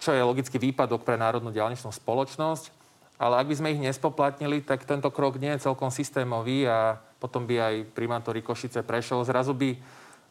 čo 0.00 0.16
je 0.16 0.24
logický 0.24 0.56
výpadok 0.56 1.04
pre 1.04 1.20
Národnú 1.20 1.52
diálničnú 1.52 1.92
spoločnosť. 1.92 2.72
Ale 3.20 3.36
ak 3.36 3.52
by 3.52 3.54
sme 3.60 3.72
ich 3.76 3.84
nespoplatnili, 3.84 4.64
tak 4.64 4.88
tento 4.88 5.12
krok 5.12 5.36
nie 5.36 5.52
je 5.52 5.68
celkom 5.68 5.92
systémový 5.92 6.64
a 6.64 6.96
potom 7.20 7.44
by 7.44 7.54
aj 7.60 7.74
primátori 7.92 8.40
Košice 8.40 8.80
Prešov, 8.80 9.28
zrazu 9.28 9.52
by, 9.52 9.76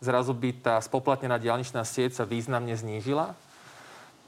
zrazu 0.02 0.34
by 0.34 0.49
tá 0.60 0.75
spoplatnená 0.82 1.38
diálničná 1.38 1.86
sieť 1.86 2.19
sa 2.19 2.23
významne 2.25 2.73
znížila. 2.73 3.38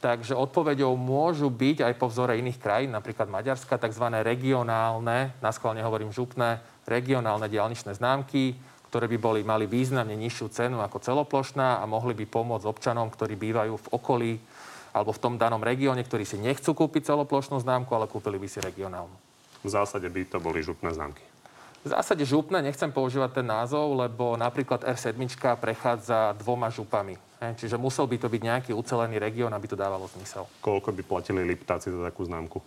Takže 0.01 0.33
odpoveďou 0.33 0.97
môžu 0.97 1.49
byť 1.53 1.85
aj 1.85 1.93
po 1.97 2.09
vzore 2.09 2.37
iných 2.37 2.57
krajín, 2.57 2.93
napríklad 2.93 3.29
Maďarska, 3.29 3.77
tzv. 3.77 4.05
regionálne, 4.25 5.33
na 5.41 5.49
schválne 5.53 5.85
hovorím 5.85 6.09
župné, 6.09 6.57
regionálne 6.89 7.45
diálničné 7.45 7.93
známky, 7.93 8.57
ktoré 8.89 9.05
by 9.05 9.17
boli, 9.21 9.39
mali 9.45 9.69
významne 9.69 10.17
nižšiu 10.17 10.47
cenu 10.51 10.81
ako 10.81 10.99
celoplošná 10.99 11.79
a 11.79 11.85
mohli 11.85 12.17
by 12.17 12.25
pomôcť 12.25 12.65
občanom, 12.65 13.13
ktorí 13.13 13.37
bývajú 13.37 13.77
v 13.77 13.87
okolí 13.93 14.31
alebo 14.91 15.15
v 15.15 15.21
tom 15.23 15.39
danom 15.39 15.63
regióne, 15.63 16.03
ktorí 16.03 16.27
si 16.27 16.35
nechcú 16.35 16.75
kúpiť 16.75 17.13
celoplošnú 17.13 17.63
známku, 17.63 17.93
ale 17.95 18.11
kúpili 18.11 18.35
by 18.35 18.47
si 18.51 18.59
regionálnu. 18.59 19.15
V 19.63 19.69
zásade 19.69 20.09
by 20.11 20.27
to 20.27 20.43
boli 20.43 20.59
župné 20.59 20.91
známky. 20.91 21.30
V 21.81 21.89
zásade 21.89 22.21
župné, 22.29 22.61
nechcem 22.61 22.93
používať 22.93 23.41
ten 23.41 23.47
názov, 23.49 23.97
lebo 23.97 24.37
napríklad 24.37 24.85
R7 24.85 25.17
prechádza 25.57 26.37
dvoma 26.37 26.69
župami. 26.69 27.17
Čiže 27.41 27.81
musel 27.81 28.05
by 28.05 28.21
to 28.21 28.29
byť 28.29 28.41
nejaký 28.41 28.71
ucelený 28.77 29.17
región, 29.17 29.49
aby 29.49 29.65
to 29.65 29.73
dávalo 29.73 30.05
zmysel. 30.13 30.45
Koľko 30.61 30.93
by 30.93 31.01
platili 31.01 31.41
Liptáci 31.41 31.89
za 31.89 32.05
takú 32.05 32.21
známku? 32.21 32.61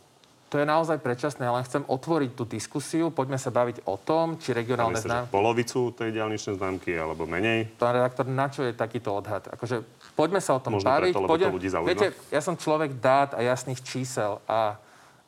To 0.50 0.62
je 0.62 0.66
naozaj 0.66 1.02
predčasné, 1.02 1.46
ale 1.46 1.66
chcem 1.66 1.82
otvoriť 1.82 2.30
tú 2.34 2.46
diskusiu. 2.46 3.10
Poďme 3.10 3.38
sa 3.38 3.50
baviť 3.50 3.86
o 3.90 3.98
tom, 3.98 4.38
či 4.38 4.54
regionálne 4.54 4.98
známky... 4.98 5.30
polovicu 5.30 5.90
tej 5.94 6.14
diálničnej 6.14 6.58
známky, 6.58 6.94
alebo 6.94 7.26
menej? 7.26 7.70
Pán 7.74 7.94
redaktor, 7.94 8.26
na 8.30 8.46
čo 8.50 8.62
je 8.62 8.70
takýto 8.70 9.14
odhad? 9.18 9.50
Akože, 9.50 9.82
poďme 10.14 10.38
sa 10.38 10.54
o 10.54 10.62
tom 10.62 10.78
Možno 10.78 10.90
baviť. 10.90 11.14
Preto, 11.14 11.26
poďme... 11.26 11.50
to 11.50 11.58
ľudí 11.58 11.70
zaujíma. 11.70 11.90
Viete, 11.90 12.06
ja 12.30 12.38
som 12.38 12.54
človek 12.54 13.02
dát 13.02 13.34
a 13.34 13.42
jasných 13.42 13.82
čísel 13.82 14.38
a 14.46 14.78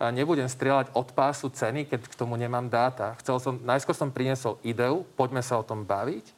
nebudem 0.00 0.48
strieľať 0.48 0.92
od 0.92 1.08
pásu 1.16 1.48
ceny, 1.48 1.88
keď 1.88 2.04
k 2.04 2.18
tomu 2.18 2.36
nemám 2.36 2.68
dáta. 2.68 3.16
Chcel 3.24 3.40
som, 3.40 3.54
najskôr 3.64 3.96
som 3.96 4.12
priniesol 4.12 4.60
ideu, 4.60 5.08
poďme 5.16 5.40
sa 5.40 5.56
o 5.56 5.64
tom 5.64 5.88
baviť. 5.88 6.36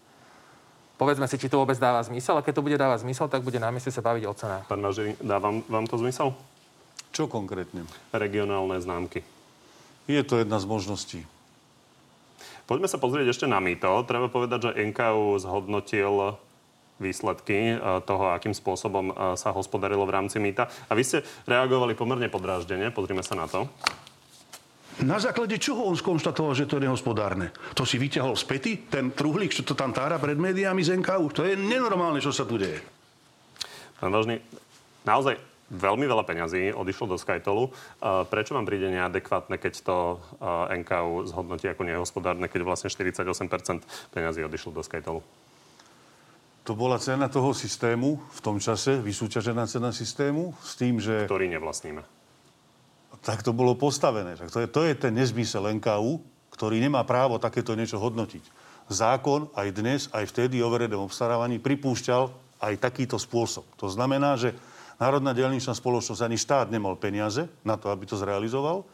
Povedzme 0.98 1.30
si, 1.30 1.38
či 1.38 1.46
to 1.46 1.62
vôbec 1.62 1.78
dáva 1.78 2.02
zmysel 2.02 2.38
a 2.38 2.42
keď 2.42 2.58
to 2.58 2.66
bude 2.66 2.74
dávať 2.74 3.06
zmysel, 3.06 3.30
tak 3.30 3.46
bude 3.46 3.62
na 3.62 3.70
mieste 3.70 3.94
sa 3.94 4.02
baviť 4.02 4.24
o 4.26 4.34
cenách. 4.34 4.64
Pán 4.66 4.82
Mažeri, 4.82 5.14
dáva 5.22 5.54
vám 5.70 5.86
to 5.86 5.94
zmysel? 5.98 6.34
Čo 7.14 7.30
konkrétne? 7.30 7.86
Regionálne 8.10 8.82
známky. 8.82 9.22
Je 10.10 10.18
to 10.26 10.42
jedna 10.42 10.58
z 10.58 10.66
možností. 10.66 11.20
Poďme 12.66 12.90
sa 12.90 12.98
pozrieť 12.98 13.30
ešte 13.30 13.46
na 13.46 13.62
mýto. 13.62 14.04
Treba 14.04 14.26
povedať, 14.26 14.70
že 14.70 14.80
NKU 14.90 15.38
zhodnotil 15.40 16.36
výsledky 16.98 17.74
e, 17.74 18.02
toho, 18.04 18.34
akým 18.34 18.52
spôsobom 18.52 19.10
e, 19.10 19.12
sa 19.38 19.54
hospodarilo 19.54 20.04
v 20.04 20.14
rámci 20.14 20.42
mýta. 20.42 20.66
A 20.90 20.92
vy 20.98 21.02
ste 21.06 21.18
reagovali 21.46 21.94
pomerne 21.94 22.26
podráždene. 22.26 22.90
Pozrime 22.90 23.22
sa 23.22 23.38
na 23.38 23.46
to. 23.46 23.70
Na 24.98 25.22
základe 25.22 25.62
čoho 25.62 25.86
on 25.86 25.94
skonštatoval, 25.94 26.58
že 26.58 26.66
to 26.66 26.82
je 26.82 26.90
nehospodárne? 26.90 27.54
To 27.78 27.86
si 27.86 28.02
vyťahol 28.02 28.34
z 28.34 28.44
pety, 28.50 28.72
ten 28.90 29.14
truhlík, 29.14 29.54
čo 29.54 29.62
to 29.62 29.78
tam 29.78 29.94
tára 29.94 30.18
pred 30.18 30.34
médiami 30.34 30.82
z 30.82 30.98
NKU? 30.98 31.30
To 31.38 31.46
je 31.46 31.54
nenormálne, 31.54 32.18
čo 32.18 32.34
sa 32.34 32.42
tu 32.42 32.58
deje. 32.58 32.82
Pán 34.02 34.10
Vážny, 34.10 34.42
naozaj 35.06 35.38
veľmi 35.70 36.02
veľa 36.02 36.26
peňazí 36.26 36.74
odišlo 36.74 37.14
do 37.14 37.16
Skytolu. 37.20 37.70
E, 37.70 37.72
prečo 38.26 38.58
vám 38.58 38.66
príde 38.66 38.90
neadekvátne, 38.90 39.54
keď 39.54 39.86
to 39.86 39.96
NKU 40.82 41.30
zhodnotí 41.30 41.70
ako 41.70 41.86
nehospodárne, 41.86 42.50
keď 42.50 42.66
vlastne 42.66 42.90
48% 42.90 43.86
peňazí 44.10 44.42
odišlo 44.42 44.74
do 44.74 44.82
Skytolu? 44.82 45.22
To 46.68 46.76
bola 46.76 47.00
cena 47.00 47.32
toho 47.32 47.56
systému 47.56 48.20
v 48.28 48.40
tom 48.44 48.60
čase, 48.60 49.00
vysúťažená 49.00 49.64
cena 49.64 49.88
systému, 49.88 50.52
s 50.60 50.76
tým, 50.76 51.00
že... 51.00 51.24
Ktorý 51.24 51.48
nevlastníme. 51.48 52.04
Tak 53.24 53.40
to 53.40 53.56
bolo 53.56 53.72
postavené. 53.72 54.36
Tak 54.36 54.52
to, 54.52 54.60
je, 54.60 54.68
to 54.68 54.80
je 54.84 54.92
ten 54.92 55.16
nezmysel 55.16 55.64
NKU, 55.80 56.20
ktorý 56.52 56.76
nemá 56.76 57.08
právo 57.08 57.40
takéto 57.40 57.72
niečo 57.72 57.96
hodnotiť. 57.96 58.44
Zákon 58.92 59.48
aj 59.56 59.68
dnes, 59.72 60.00
aj 60.12 60.28
vtedy 60.28 60.60
o 60.60 60.68
verejnom 60.68 61.08
obstarávaní 61.08 61.56
pripúšťal 61.56 62.28
aj 62.60 62.74
takýto 62.84 63.16
spôsob. 63.16 63.64
To 63.80 63.88
znamená, 63.88 64.36
že 64.36 64.52
Národná 65.00 65.32
dielničná 65.32 65.72
spoločnosť 65.72 66.20
ani 66.20 66.36
štát 66.36 66.68
nemal 66.68 67.00
peniaze 67.00 67.48
na 67.64 67.80
to, 67.80 67.88
aby 67.88 68.04
to 68.04 68.20
zrealizoval 68.20 68.84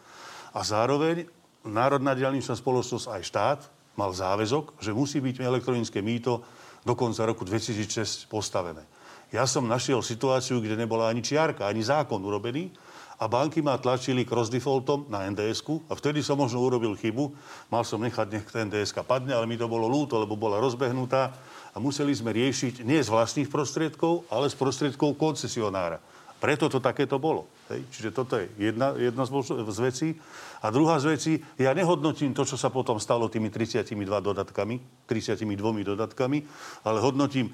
a 0.54 0.62
zároveň 0.62 1.26
Národná 1.66 2.14
dielničná 2.14 2.54
spoločnosť 2.54 3.06
aj 3.18 3.22
štát 3.26 3.60
mal 3.98 4.14
záväzok, 4.14 4.78
že 4.78 4.94
musí 4.94 5.18
byť 5.18 5.42
elektronické 5.42 5.98
mýto 6.04 6.44
do 6.84 6.92
konca 6.92 7.24
roku 7.24 7.42
2006 7.42 8.28
postavené. 8.28 8.84
Ja 9.32 9.48
som 9.48 9.66
našiel 9.66 9.98
situáciu, 10.04 10.62
kde 10.62 10.78
nebola 10.78 11.10
ani 11.10 11.24
čiarka, 11.24 11.66
ani 11.66 11.82
zákon 11.82 12.22
urobený 12.22 12.70
a 13.18 13.24
banky 13.26 13.64
ma 13.64 13.80
tlačili 13.80 14.22
cross 14.22 14.52
defaultom 14.52 15.08
na 15.10 15.26
nds 15.26 15.64
a 15.90 15.96
vtedy 15.96 16.20
som 16.20 16.38
možno 16.38 16.62
urobil 16.62 16.94
chybu. 16.94 17.34
Mal 17.72 17.82
som 17.82 17.98
nechať, 17.98 18.26
nech 18.30 18.46
nds 18.46 18.94
padne, 19.02 19.34
ale 19.34 19.48
mi 19.48 19.58
to 19.58 19.66
bolo 19.66 19.88
lúto, 19.88 20.20
lebo 20.20 20.38
bola 20.38 20.62
rozbehnutá 20.62 21.34
a 21.74 21.76
museli 21.82 22.14
sme 22.14 22.30
riešiť 22.30 22.86
nie 22.86 23.02
z 23.02 23.10
vlastných 23.10 23.50
prostriedkov, 23.50 24.28
ale 24.30 24.46
z 24.46 24.54
prostriedkov 24.54 25.18
koncesionára. 25.18 25.98
Preto 26.44 26.68
to 26.68 26.76
takéto 26.76 27.16
bolo. 27.16 27.48
Hej? 27.72 27.88
Čiže 27.88 28.10
toto 28.12 28.36
je 28.36 28.52
jedna, 28.60 28.92
jedna 29.00 29.24
z 29.24 29.80
vecí. 29.80 30.08
A 30.60 30.68
druhá 30.68 31.00
z 31.00 31.16
vecí, 31.16 31.32
ja 31.56 31.72
nehodnotím 31.72 32.36
to, 32.36 32.44
čo 32.44 32.60
sa 32.60 32.68
potom 32.68 33.00
stalo 33.00 33.32
tými 33.32 33.48
32 33.48 33.96
dodatkami, 34.20 35.08
32 35.08 35.40
dodatkami, 35.88 36.44
ale 36.84 37.00
hodnotím 37.00 37.48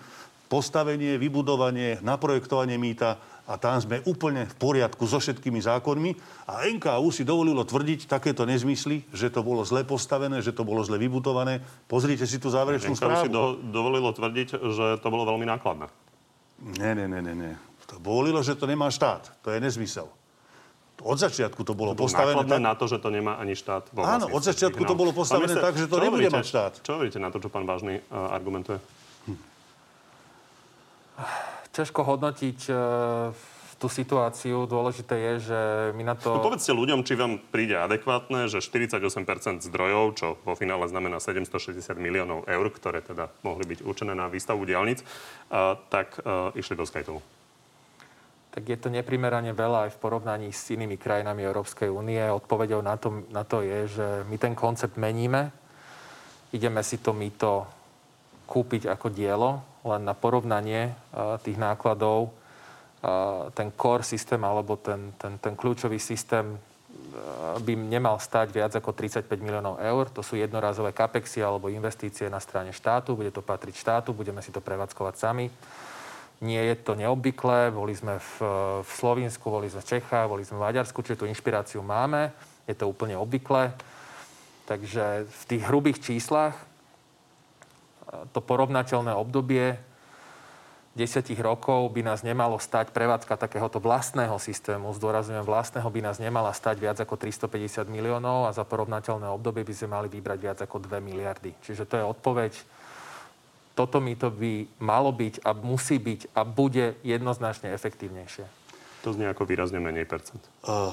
postavenie, 0.51 1.23
vybudovanie, 1.23 2.03
naprojektovanie 2.03 2.75
mýta 2.75 3.23
a 3.47 3.55
tam 3.55 3.79
sme 3.79 4.03
úplne 4.11 4.51
v 4.51 4.55
poriadku 4.59 5.07
so 5.07 5.23
všetkými 5.23 5.63
zákonmi 5.63 6.11
a 6.51 6.67
NKU 6.67 7.15
si 7.15 7.23
dovolilo 7.23 7.63
tvrdiť 7.63 8.11
takéto 8.11 8.43
nezmysly, 8.43 9.07
že 9.15 9.31
to 9.31 9.47
bolo 9.47 9.63
zle 9.63 9.87
postavené, 9.87 10.43
že 10.43 10.51
to 10.51 10.67
bolo 10.67 10.83
zle 10.83 10.99
vybudované. 10.99 11.63
Pozrite 11.87 12.27
si 12.27 12.43
tú 12.43 12.51
záverečnú 12.51 12.99
NKU 12.99 13.03
správu. 13.07 13.23
si 13.23 13.31
do, 13.31 13.55
dovolilo 13.71 14.11
tvrdiť, 14.11 14.59
že 14.59 14.99
to 14.99 15.07
bolo 15.07 15.31
veľmi 15.31 15.47
nákladné. 15.47 15.87
Nie, 16.83 16.99
nie, 16.99 17.07
nie, 17.07 17.23
nie. 17.23 17.70
To 17.91 17.99
volilo, 17.99 18.39
že 18.47 18.55
to 18.55 18.71
nemá 18.71 18.87
štát. 18.89 19.27
To 19.43 19.51
je 19.51 19.59
nezmysel. 19.59 20.07
Od 21.01 21.17
začiatku 21.17 21.65
to 21.65 21.73
bolo 21.73 21.97
to 21.97 22.05
postavené 22.05 22.45
tak... 22.45 22.61
na 22.61 22.77
to, 22.77 22.85
že 22.85 23.01
to 23.01 23.09
nemá 23.09 23.41
ani 23.41 23.57
štát. 23.57 23.89
Áno, 23.97 24.29
od 24.31 24.43
začiatku 24.45 24.85
to 24.85 24.93
bolo 24.93 25.17
postavené 25.17 25.57
tak, 25.57 25.75
že 25.75 25.89
to 25.89 25.97
nebude 25.97 26.29
mať 26.29 26.45
štát. 26.45 26.73
Čo 26.85 27.01
hovoríte 27.01 27.17
na 27.17 27.33
to, 27.33 27.41
čo 27.41 27.49
pán 27.49 27.65
Vážny 27.65 28.05
uh, 28.05 28.37
argumentuje? 28.37 28.77
Hm. 29.27 29.39
Ťažko 31.73 32.01
hodnotiť 32.05 32.59
uh 32.69 33.33
tú 33.81 33.89
situáciu. 33.89 34.69
Dôležité 34.69 35.17
je, 35.17 35.35
že 35.51 35.61
my 35.97 36.05
na 36.05 36.15
to... 36.15 36.37
No 36.37 36.45
povedzte 36.45 36.77
ľuďom, 36.77 37.01
či 37.01 37.17
vám 37.17 37.41
príde 37.41 37.81
adekvátne, 37.81 38.45
že 38.53 38.61
48% 38.61 39.65
zdrojov, 39.65 40.05
čo 40.21 40.37
vo 40.45 40.53
finále 40.53 40.85
znamená 40.85 41.17
760 41.17 41.81
miliónov 41.97 42.45
eur, 42.45 42.67
ktoré 42.69 43.01
teda 43.01 43.33
mohli 43.41 43.65
byť 43.65 43.81
určené 43.81 44.13
na 44.13 44.29
výstavu 44.29 44.69
diálnic, 44.69 45.01
uh, 45.01 45.81
tak 45.89 46.21
uh, 46.21 46.53
išli 46.53 46.77
do 46.77 46.85
Skytolu 46.85 47.25
tak 48.51 48.67
je 48.67 48.79
to 48.79 48.91
neprimerane 48.91 49.55
veľa 49.55 49.87
aj 49.87 49.91
v 49.95 50.01
porovnaní 50.03 50.51
s 50.51 50.75
inými 50.75 50.99
krajinami 50.99 51.47
Európskej 51.47 51.87
únie. 51.87 52.19
Odpovedou 52.19 52.83
na 52.83 52.99
to, 52.99 53.23
na 53.31 53.47
to 53.47 53.63
je, 53.63 53.87
že 53.87 54.07
my 54.27 54.37
ten 54.43 54.59
koncept 54.59 54.99
meníme. 54.99 55.55
Ideme 56.51 56.83
si 56.83 56.99
to 56.99 57.15
my 57.15 57.31
to 57.39 57.63
kúpiť 58.51 58.91
ako 58.91 59.15
dielo, 59.15 59.63
len 59.87 60.03
na 60.03 60.19
porovnanie 60.19 60.91
uh, 60.91 61.39
tých 61.39 61.55
nákladov 61.55 62.35
uh, 63.07 63.55
ten 63.55 63.71
core 63.71 64.03
systém 64.03 64.43
alebo 64.43 64.75
ten, 64.75 65.15
ten, 65.15 65.39
ten 65.39 65.55
kľúčový 65.55 66.03
systém 66.03 66.59
uh, 66.59 67.55
by 67.63 67.79
nemal 67.79 68.19
stať 68.19 68.51
viac 68.51 68.75
ako 68.75 68.91
35 68.91 69.31
miliónov 69.39 69.79
eur. 69.79 70.11
To 70.11 70.27
sú 70.27 70.35
jednorazové 70.35 70.91
kapexy 70.91 71.39
alebo 71.39 71.71
investície 71.71 72.27
na 72.27 72.43
strane 72.43 72.75
štátu. 72.75 73.15
Bude 73.15 73.31
to 73.31 73.47
patriť 73.47 73.79
štátu, 73.79 74.11
budeme 74.11 74.43
si 74.43 74.51
to 74.51 74.59
prevádzkovať 74.59 75.15
sami. 75.15 75.47
Nie 76.41 76.73
je 76.73 76.77
to 76.81 76.97
neobvyklé, 76.97 77.69
boli 77.69 77.93
sme 77.93 78.17
v, 78.17 78.33
v 78.81 78.91
Slovensku, 78.97 79.53
boli 79.53 79.69
sme 79.69 79.85
v 79.85 79.91
Čechách, 79.93 80.25
boli 80.25 80.41
sme 80.41 80.57
v 80.57 80.65
Maďarsku, 80.73 81.05
čiže 81.05 81.21
tú 81.21 81.29
inšpiráciu 81.29 81.85
máme, 81.85 82.33
je 82.65 82.73
to 82.73 82.89
úplne 82.89 83.13
obvyklé. 83.21 83.77
Takže 84.65 85.29
v 85.29 85.43
tých 85.45 85.63
hrubých 85.69 86.01
číslach 86.01 86.57
e, 86.57 86.65
to 88.33 88.41
porovnateľné 88.41 89.13
obdobie 89.13 89.77
10 90.97 91.23
rokov 91.39 91.93
by 91.95 92.03
nás 92.03 92.27
nemalo 92.27 92.59
stať 92.59 92.91
prevádzka 92.91 93.39
takéhoto 93.39 93.79
vlastného 93.79 94.35
systému, 94.43 94.91
zdôrazňujem 94.97 95.47
vlastného, 95.47 95.87
by 95.87 96.01
nás 96.03 96.19
nemala 96.19 96.51
stať 96.51 96.83
viac 96.83 96.99
ako 96.99 97.15
350 97.15 97.87
miliónov 97.87 98.51
a 98.51 98.57
za 98.57 98.67
porovnateľné 98.67 99.31
obdobie 99.31 99.63
by 99.63 99.75
sme 99.77 99.95
mali 99.95 100.09
vybrať 100.11 100.39
viac 100.43 100.59
ako 100.65 100.83
2 100.83 100.99
miliardy. 100.99 101.55
Čiže 101.63 101.87
to 101.87 101.95
je 101.95 102.05
odpoveď 102.05 102.53
toto 103.75 104.03
mýto 104.03 104.29
by 104.29 104.67
malo 104.83 105.15
byť 105.15 105.47
a 105.47 105.55
musí 105.55 105.97
byť 105.97 106.35
a 106.35 106.45
bude 106.45 106.99
jednoznačne 107.07 107.71
efektívnejšie. 107.73 108.45
To 109.07 109.17
znie 109.17 109.31
ako 109.31 109.49
výrazne 109.49 109.81
menej 109.81 110.05
percent. 110.05 110.45
Uh, 110.67 110.93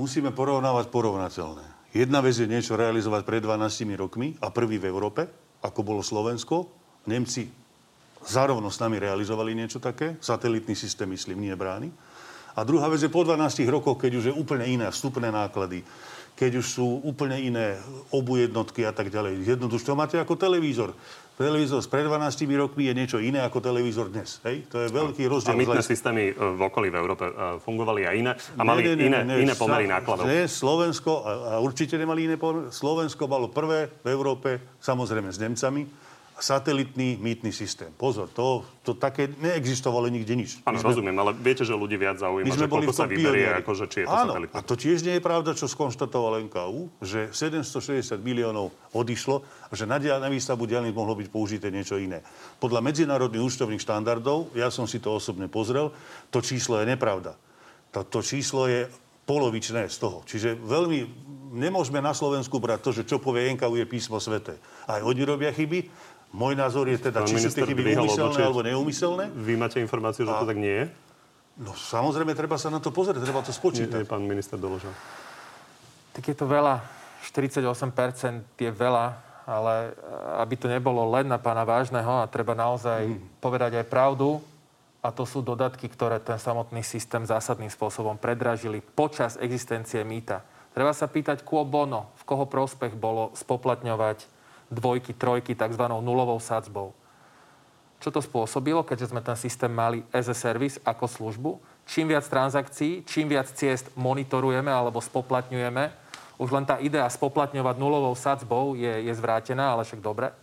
musíme 0.00 0.34
porovnávať 0.34 0.90
porovnateľné. 0.90 1.66
Jedna 1.92 2.24
vec 2.24 2.34
je 2.34 2.48
niečo 2.48 2.74
realizovať 2.74 3.22
pred 3.28 3.44
12 3.44 3.84
rokmi 4.00 4.34
a 4.40 4.48
prvý 4.48 4.80
v 4.80 4.88
Európe, 4.88 5.28
ako 5.60 5.80
bolo 5.84 6.00
Slovensko. 6.00 6.66
Nemci 7.04 7.46
zárovno 8.24 8.72
s 8.72 8.80
nami 8.80 8.96
realizovali 8.96 9.52
niečo 9.52 9.78
také. 9.78 10.16
Satelitný 10.18 10.72
systém, 10.72 11.06
myslím, 11.12 11.44
nie 11.44 11.54
brány. 11.54 11.92
A 12.52 12.64
druhá 12.64 12.88
vec 12.88 13.00
je 13.00 13.12
po 13.12 13.24
12 13.24 13.64
rokoch, 13.68 13.96
keď 13.96 14.12
už 14.18 14.24
je 14.32 14.34
úplne 14.34 14.68
iné 14.68 14.88
vstupné 14.92 15.32
náklady, 15.32 15.84
keď 16.42 16.58
už 16.58 16.66
sú 16.66 16.98
úplne 17.06 17.38
iné 17.38 17.78
obu 18.10 18.34
jednotky 18.34 18.82
a 18.82 18.90
tak 18.90 19.14
ďalej. 19.14 19.46
Jednoducho 19.46 19.86
to 19.86 19.94
máte 19.94 20.18
ako 20.18 20.34
televízor. 20.34 20.90
Televízor 21.38 21.78
z 21.78 21.88
pred 21.88 22.02
12 22.02 22.34
rokmi 22.58 22.90
je 22.90 22.94
niečo 22.98 23.18
iné 23.22 23.46
ako 23.46 23.62
televízor 23.62 24.10
dnes. 24.10 24.42
Hej? 24.42 24.66
To 24.74 24.82
je 24.82 24.90
veľký 24.90 25.22
rozdiel. 25.30 25.54
A 25.54 25.62
mytné 25.62 25.86
systémy 25.86 26.34
e, 26.34 26.34
v 26.34 26.60
okolí 26.66 26.90
v 26.90 26.98
Európe 26.98 27.30
e, 27.30 27.32
fungovali 27.62 28.10
aj 28.10 28.14
iné 28.18 28.32
a 28.58 28.62
mali 28.66 28.90
nie, 28.90 28.94
nie, 28.98 29.06
iné, 29.06 29.18
nie, 29.22 29.46
iné 29.46 29.54
pomery 29.54 29.86
nákladov. 29.86 30.26
Nie, 30.26 30.50
Slovensko, 30.50 31.22
a 31.22 31.62
určite 31.62 31.94
nemali 31.94 32.26
iné 32.26 32.34
pomery, 32.34 32.74
Slovensko 32.74 33.30
malo 33.30 33.46
prvé 33.46 34.02
v 34.02 34.10
Európe, 34.10 34.58
samozrejme 34.82 35.30
s 35.30 35.38
Nemcami, 35.38 35.82
satelitný 36.42 37.22
mýtny 37.22 37.54
systém. 37.54 37.94
Pozor, 37.94 38.26
to, 38.34 38.66
to 38.82 38.98
také 38.98 39.30
neexistovalo 39.38 40.10
nikde 40.10 40.34
nič. 40.34 40.50
Áno, 40.66 40.82
rozumiem, 40.82 41.14
ale 41.14 41.30
viete, 41.38 41.62
že 41.62 41.70
ľudí 41.70 41.94
viac 41.94 42.18
zaujíma, 42.18 42.50
že 42.50 42.66
koľko 42.66 42.90
sa 42.90 43.06
vyberie, 43.06 43.62
akože, 43.62 43.84
či 43.86 43.96
je 44.02 44.06
to 44.10 44.12
Áno, 44.12 44.34
satelitné. 44.34 44.54
a 44.58 44.58
to 44.66 44.74
tiež 44.74 44.98
nie 45.06 45.14
je 45.16 45.22
pravda, 45.22 45.54
čo 45.54 45.70
skonštatoval 45.70 46.42
NKU, 46.50 46.90
že 46.98 47.30
760 47.30 48.18
miliónov 48.18 48.74
odišlo 48.90 49.46
a 49.70 49.72
že 49.78 49.86
na, 49.86 50.02
na 50.02 50.26
výstavbu 50.26 50.66
diálnic 50.66 50.90
mohlo 50.90 51.14
byť 51.14 51.28
použité 51.30 51.70
niečo 51.70 51.94
iné. 52.02 52.26
Podľa 52.58 52.82
medzinárodných 52.82 53.46
účtovných 53.46 53.80
štandardov, 53.80 54.58
ja 54.58 54.66
som 54.74 54.90
si 54.90 54.98
to 54.98 55.14
osobne 55.14 55.46
pozrel, 55.46 55.94
to 56.34 56.42
číslo 56.42 56.82
je 56.82 56.90
nepravda. 56.90 57.38
To, 57.94 58.18
číslo 58.18 58.66
je 58.66 58.90
polovičné 59.22 59.86
z 59.86 59.96
toho. 60.02 60.26
Čiže 60.26 60.58
veľmi 60.58 60.98
nemôžeme 61.52 62.00
na 62.00 62.16
Slovensku 62.16 62.58
brať 62.58 62.80
to, 62.82 62.90
že 62.90 63.06
čo 63.06 63.20
povie 63.20 63.52
NKU 63.54 63.78
je 63.78 63.86
písmo 63.86 64.18
svete. 64.18 64.56
Aj 64.88 65.04
oni 65.04 65.22
robia 65.22 65.52
chyby 65.54 65.86
môj 66.32 66.56
názor 66.58 66.88
je 66.88 66.98
teda, 66.98 67.22
či 67.28 67.38
sú 67.38 67.52
tie 67.52 67.62
chyby 67.62 67.94
umyselné 67.94 68.42
alebo 68.42 68.64
neumyselné. 68.64 69.30
Vy 69.30 69.54
máte 69.60 69.78
informáciu, 69.78 70.26
že 70.26 70.32
a... 70.32 70.40
to 70.42 70.48
tak 70.48 70.58
nie 70.58 70.74
je? 70.82 70.86
No 71.60 71.76
samozrejme, 71.76 72.32
treba 72.32 72.56
sa 72.56 72.72
na 72.72 72.80
to 72.80 72.88
pozrieť, 72.88 73.20
treba 73.20 73.44
to 73.44 73.52
spočítať. 73.52 74.02
Nie, 74.02 74.08
nie 74.08 74.10
pán 74.10 74.24
minister 74.24 74.56
doložil. 74.56 74.90
Tak 76.16 76.24
je 76.24 76.36
to 76.36 76.48
veľa. 76.48 76.80
48% 77.22 78.58
je 78.58 78.70
veľa, 78.72 79.06
ale 79.46 79.92
eh, 79.92 80.42
aby 80.42 80.54
to 80.56 80.66
nebolo 80.66 81.06
len 81.12 81.28
na 81.28 81.36
pána 81.36 81.62
Vážneho 81.62 82.24
a 82.24 82.30
treba 82.30 82.56
naozaj 82.56 83.04
mm. 83.04 83.38
povedať 83.38 83.84
aj 83.84 83.86
pravdu, 83.86 84.40
a 85.02 85.10
to 85.10 85.26
sú 85.26 85.42
dodatky, 85.42 85.90
ktoré 85.90 86.22
ten 86.22 86.38
samotný 86.38 86.86
systém 86.86 87.26
zásadným 87.26 87.68
spôsobom 87.68 88.14
predražili 88.14 88.78
počas 88.78 89.34
existencie 89.34 89.98
mýta. 90.06 90.46
Treba 90.70 90.94
sa 90.94 91.10
pýtať, 91.10 91.42
bono, 91.42 92.14
v 92.16 92.24
koho 92.24 92.46
prospech 92.46 92.94
bolo 92.94 93.34
spoplatňovať 93.34 94.30
dvojky, 94.72 95.12
trojky 95.12 95.52
tzv. 95.52 95.84
nulovou 96.00 96.40
sadzbou. 96.40 96.96
Čo 98.02 98.10
to 98.10 98.18
spôsobilo, 98.18 98.82
keďže 98.82 99.14
sme 99.14 99.22
ten 99.22 99.38
systém 99.38 99.70
mali 99.70 100.02
as 100.10 100.26
a 100.26 100.34
service 100.34 100.80
ako 100.82 101.06
službu? 101.06 101.50
Čím 101.86 102.10
viac 102.10 102.26
transakcií, 102.26 103.06
čím 103.06 103.30
viac 103.30 103.46
ciest 103.54 103.94
monitorujeme 103.94 104.72
alebo 104.72 104.98
spoplatňujeme, 104.98 106.02
už 106.42 106.50
len 106.50 106.66
tá 106.66 106.82
idea 106.82 107.06
spoplatňovať 107.06 107.78
nulovou 107.78 108.18
sadzbou 108.18 108.74
je, 108.74 109.06
je 109.06 109.12
zvrátená, 109.14 109.70
ale 109.70 109.86
však 109.86 110.02
dobre. 110.02 110.34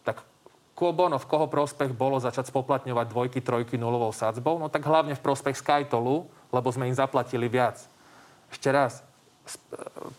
Tak 0.00 0.24
quo 0.72 0.96
v 0.96 1.28
koho 1.28 1.44
prospech 1.44 1.92
bolo 1.92 2.16
začať 2.16 2.48
spoplatňovať 2.48 3.06
dvojky, 3.12 3.44
trojky 3.44 3.76
nulovou 3.76 4.16
sadzbou? 4.16 4.56
No 4.56 4.72
tak 4.72 4.88
hlavne 4.88 5.12
v 5.12 5.20
prospech 5.20 5.60
Skytolu, 5.60 6.24
lebo 6.48 6.68
sme 6.72 6.88
im 6.88 6.96
zaplatili 6.96 7.52
viac. 7.52 7.76
Ešte 8.48 8.72
raz, 8.72 9.04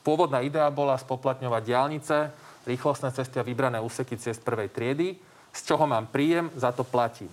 pôvodná 0.06 0.46
idea 0.46 0.70
bola 0.70 0.94
spoplatňovať 1.02 1.62
diálnice, 1.66 2.18
rýchlostné 2.66 3.10
cesty 3.12 3.40
a 3.40 3.44
vybrané 3.44 3.82
úseky 3.82 4.18
ciest 4.18 4.42
prvej 4.42 4.70
triedy. 4.70 5.18
Z 5.52 5.68
čoho 5.68 5.84
mám 5.84 6.08
príjem, 6.08 6.48
za 6.56 6.72
to 6.72 6.88
platím. 6.88 7.30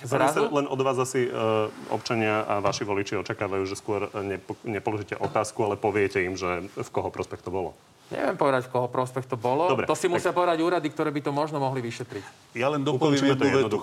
Zrazu... 0.00 0.48
Len 0.48 0.64
od 0.64 0.80
vás 0.80 0.96
asi 0.96 1.28
uh, 1.28 1.68
občania 1.92 2.40
a 2.48 2.64
vaši 2.64 2.88
voliči 2.88 3.20
očakávajú, 3.20 3.62
že 3.68 3.76
skôr 3.76 4.08
nepo, 4.24 4.56
nepoložíte 4.64 5.12
otázku, 5.20 5.60
ale 5.60 5.76
poviete 5.76 6.24
im, 6.24 6.40
že 6.40 6.64
v 6.72 6.90
koho 6.90 7.12
prospech 7.12 7.44
to 7.44 7.52
bolo. 7.52 7.76
Neviem 8.08 8.34
povedať, 8.34 8.66
v 8.66 8.70
koho 8.72 8.88
prospech 8.88 9.28
to 9.28 9.36
bolo. 9.36 9.68
Dobre, 9.68 9.84
to 9.84 9.94
si 9.94 10.08
tak... 10.08 10.16
musia 10.16 10.32
povedať 10.32 10.58
úrady, 10.64 10.88
ktoré 10.88 11.12
by 11.12 11.20
to 11.20 11.32
možno 11.36 11.60
mohli 11.60 11.84
vyšetriť. 11.84 12.56
Ja 12.56 12.72
len 12.72 12.82
dopoviem 12.82 13.36
jednu 13.36 13.68
vetu. 13.68 13.76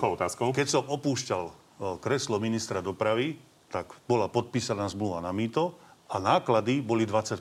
Keď 0.52 0.66
som 0.66 0.84
opúšťal 0.84 1.54
kreslo 2.02 2.42
ministra 2.42 2.82
dopravy, 2.82 3.38
tak 3.70 3.94
bola 4.10 4.26
podpísaná 4.26 4.90
zmluva 4.90 5.22
na 5.22 5.30
mýto 5.30 5.76
a 6.10 6.18
náklady 6.18 6.82
boli 6.82 7.06
20 7.06 7.40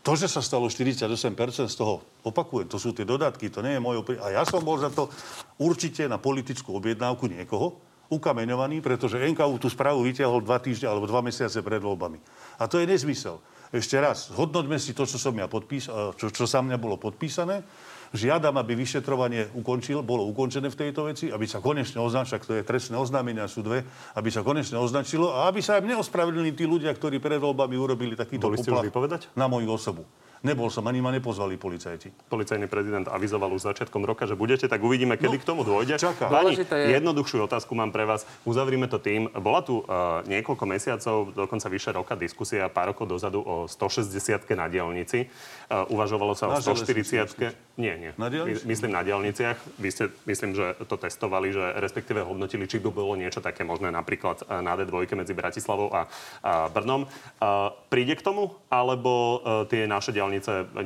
to 0.00 0.16
že 0.16 0.32
sa 0.32 0.40
stalo 0.40 0.68
48% 0.68 1.68
z 1.68 1.76
toho, 1.76 2.00
opakujem, 2.24 2.68
to 2.68 2.80
sú 2.80 2.96
tie 2.96 3.04
dodatky, 3.04 3.52
to 3.52 3.60
nie 3.60 3.76
je 3.76 3.80
môj... 3.80 4.00
A 4.24 4.32
ja 4.40 4.42
som 4.48 4.64
bol 4.64 4.80
za 4.80 4.88
to 4.88 5.12
určite 5.60 6.08
na 6.08 6.16
politickú 6.16 6.80
objednávku 6.80 7.28
niekoho, 7.28 7.76
ukameňovaný, 8.10 8.82
pretože 8.82 9.22
NKU 9.22 9.62
tú 9.62 9.70
správu 9.70 10.02
vyťahol 10.02 10.42
dva 10.42 10.58
týždne 10.58 10.90
alebo 10.90 11.06
dva 11.06 11.22
mesiace 11.22 11.62
pred 11.62 11.78
voľbami. 11.78 12.18
A 12.58 12.66
to 12.66 12.82
je 12.82 12.88
nezmysel. 12.90 13.38
Ešte 13.70 13.94
raz, 14.02 14.34
hodnoťme 14.34 14.82
si 14.82 14.90
to, 14.90 15.06
čo, 15.06 15.14
som 15.14 15.30
ja 15.38 15.46
podpísal, 15.46 16.18
čo, 16.18 16.26
čo 16.34 16.42
sa 16.42 16.58
mňa 16.58 16.74
bolo 16.74 16.98
podpísané. 16.98 17.62
Žiadam, 18.10 18.58
aby 18.58 18.74
vyšetrovanie 18.74 19.54
ukončil, 19.54 20.02
bolo 20.02 20.26
ukončené 20.26 20.66
v 20.66 20.74
tejto 20.74 21.06
veci, 21.06 21.30
aby 21.30 21.46
sa 21.46 21.62
konečne 21.62 22.02
označilo, 22.02 22.42
to 22.42 22.58
je 22.58 22.66
trestné 22.66 22.98
oznámenia 22.98 23.46
sú 23.46 23.62
dve, 23.62 23.86
aby 24.18 24.28
sa 24.34 24.42
konečne 24.42 24.82
označilo 24.82 25.30
a 25.30 25.46
aby 25.46 25.62
sa 25.62 25.78
aj 25.78 25.86
mne 25.86 26.02
ospravedlnili 26.02 26.50
tí 26.58 26.66
ľudia, 26.66 26.90
ktorí 26.90 27.22
pred 27.22 27.38
voľbami 27.38 27.78
urobili 27.78 28.18
takýto 28.18 28.50
Boli 28.50 28.58
ste 28.58 28.74
už 28.74 28.90
vypovedať? 28.90 29.30
na 29.38 29.46
moju 29.46 29.70
osobu. 29.70 30.02
Nebol 30.40 30.66
som, 30.66 30.80
ani 30.82 30.98
ma 30.98 31.12
nepozvali 31.12 31.54
policajti. 31.54 32.08
Policajný 32.26 32.64
prezident 32.64 33.04
avizoval 33.06 33.52
už 33.52 33.60
začiatkom 33.62 34.00
roka, 34.02 34.24
že 34.24 34.32
budete, 34.32 34.64
tak 34.64 34.80
uvidíme, 34.80 35.14
kedy 35.14 35.36
No, 35.36 35.36
k 35.36 35.44
tomu 35.44 35.60
dôjde. 35.62 36.00
čaká. 36.00 36.32
Pani, 36.32 36.56
je- 36.56 36.64
jednoduchšiu 36.96 37.44
otázku 37.44 37.76
mám 37.76 37.92
pre 37.92 38.02
vás. 38.02 38.24
Uzavrime 38.42 38.88
to 38.88 38.96
tým. 38.96 39.28
Bola 39.34 39.60
tu 39.60 39.78
uh, 39.78 40.24
niekoľko 40.24 40.64
mesiacov, 40.64 41.36
dokonca 41.36 41.66
vyše 41.66 41.92
roka 41.92 42.16
diskusia 42.16 42.64
pár 42.66 42.88
rokov 42.90 43.04
dozadu 43.06 43.36
o 43.38 43.68
160 43.68 44.16
na 44.54 44.64
dielnici. 44.66 45.28
Uh, 45.68 45.84
uvažovalo 45.90 46.32
sa 46.32 46.48
o 46.48 46.56
Na 46.56 46.64
železnici, 46.64 47.20
140 47.20 47.76
Nie, 47.76 47.94
nie. 47.94 48.10
Na 48.14 48.26
diaľnici? 48.26 48.64
My- 48.64 48.68
Myslím 48.70 48.90
na 48.92 49.02
dielniciach. 49.02 49.60
Vy 49.76 49.88
ste, 49.88 50.04
myslím, 50.24 50.50
že 50.52 50.72
to 50.82 50.96
testovali, 50.96 51.50
že 51.50 51.76
respektíve 51.76 52.22
hodnotili, 52.22 52.64
či 52.64 52.78
by 52.78 52.88
bolo 52.88 53.12
niečo 53.12 53.40
také 53.40 53.60
možné 53.60 53.88
napríklad 53.88 54.40
uh, 54.42 54.60
na 54.60 54.72
D2 54.72 54.88
medzi 55.14 55.32
Bratislavou 55.32 55.92
a, 55.92 56.08
a 56.40 56.52
Brnom. 56.66 57.04
Uh, 57.36 57.76
príde 57.88 58.16
k 58.16 58.24
tomu, 58.24 58.56
alebo 58.66 59.10
uh, 59.36 59.68
tie 59.68 59.84
naše 59.84 60.10
dielnice 60.10 60.28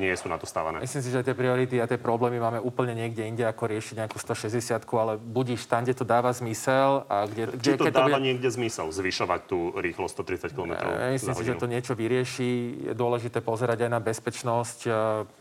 nie 0.01 0.15
sú 0.17 0.27
na 0.33 0.41
to 0.41 0.49
stávané? 0.49 0.81
Myslím 0.81 1.05
si, 1.05 1.11
že 1.13 1.21
tie 1.21 1.37
priority 1.37 1.77
a 1.79 1.87
tie 1.87 2.01
problémy 2.01 2.41
máme 2.41 2.59
úplne 2.65 2.97
niekde 2.97 3.29
inde, 3.29 3.45
ako 3.45 3.69
riešiť 3.69 3.95
nejakú 4.01 4.17
160 4.17 4.81
ale 4.97 5.21
budíš 5.21 5.69
tam, 5.69 5.85
kde 5.85 5.95
to 5.95 6.05
dáva 6.09 6.33
zmysel 6.33 7.05
a 7.07 7.29
kde... 7.29 7.53
Či 7.55 7.59
kde, 7.61 7.73
to 7.77 7.85
keď 7.91 7.95
dáva 7.95 8.17
bude... 8.17 8.27
niekde 8.27 8.49
zmysel 8.49 8.89
zvyšovať 8.89 9.41
tú 9.45 9.77
rýchlosť 9.77 10.13
130 10.49 10.57
km 10.57 10.73
za 10.81 11.13
Myslím 11.13 11.35
si, 11.37 11.45
že 11.45 11.55
to 11.61 11.67
niečo 11.69 11.93
vyrieši. 11.93 12.51
Je 12.91 12.95
dôležité 12.97 13.45
pozerať 13.45 13.85
aj 13.87 13.91
na 13.93 14.01
bezpečnosť. 14.01 14.79
e, 14.87 14.91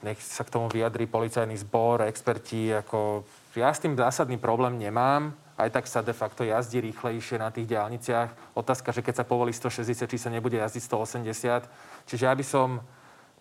Nech 0.04 0.20
sa 0.20 0.44
k 0.44 0.54
tomu 0.54 0.68
vyjadrí 0.68 1.08
policajný 1.08 1.56
zbor, 1.64 2.04
experti. 2.04 2.74
Ako... 2.74 3.24
Ja 3.56 3.72
s 3.72 3.80
tým 3.80 3.96
zásadný 3.96 4.36
problém 4.42 4.76
nemám. 4.76 5.32
Aj 5.54 5.70
tak 5.70 5.86
sa 5.86 6.02
de 6.02 6.18
facto 6.18 6.42
jazdí 6.42 6.82
rýchlejšie 6.82 7.38
na 7.38 7.54
tých 7.54 7.70
diálniciach. 7.70 8.58
Otázka, 8.58 8.90
že 8.90 9.06
keď 9.06 9.22
sa 9.22 9.26
povolí 9.26 9.54
160, 9.54 10.10
či 10.10 10.18
sa 10.18 10.34
nebude 10.34 10.58
jazdiť 10.58 10.82
180. 10.82 12.10
Čiže 12.10 12.24
ja 12.26 12.34
by 12.34 12.42
som 12.42 12.82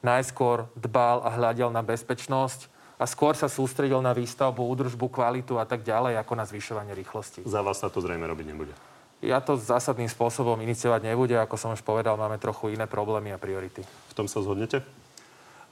najskôr 0.02 0.68
dbal 0.76 1.22
a 1.22 1.30
hľadel 1.32 1.70
na 1.70 1.80
bezpečnosť 1.80 2.68
a 2.98 3.04
skôr 3.06 3.34
sa 3.34 3.50
sústredil 3.50 3.98
na 3.98 4.14
výstavbu, 4.14 4.62
údržbu, 4.62 5.10
kvalitu 5.10 5.58
a 5.58 5.66
tak 5.66 5.82
ďalej, 5.82 6.18
ako 6.22 6.32
na 6.38 6.44
zvyšovanie 6.46 6.94
rýchlosti. 6.94 7.42
Za 7.42 7.62
vás 7.62 7.82
sa 7.82 7.90
to 7.90 7.98
zrejme 7.98 8.22
robiť 8.26 8.46
nebude. 8.46 8.74
Ja 9.22 9.38
to 9.38 9.54
zásadným 9.54 10.10
spôsobom 10.10 10.58
iniciovať 10.58 11.06
nebude, 11.06 11.38
ako 11.38 11.54
som 11.54 11.70
už 11.70 11.82
povedal, 11.86 12.18
máme 12.18 12.42
trochu 12.42 12.74
iné 12.74 12.90
problémy 12.90 13.30
a 13.30 13.38
priority. 13.38 13.86
V 14.10 14.14
tom 14.18 14.26
sa 14.26 14.42
zhodnete? 14.42 14.82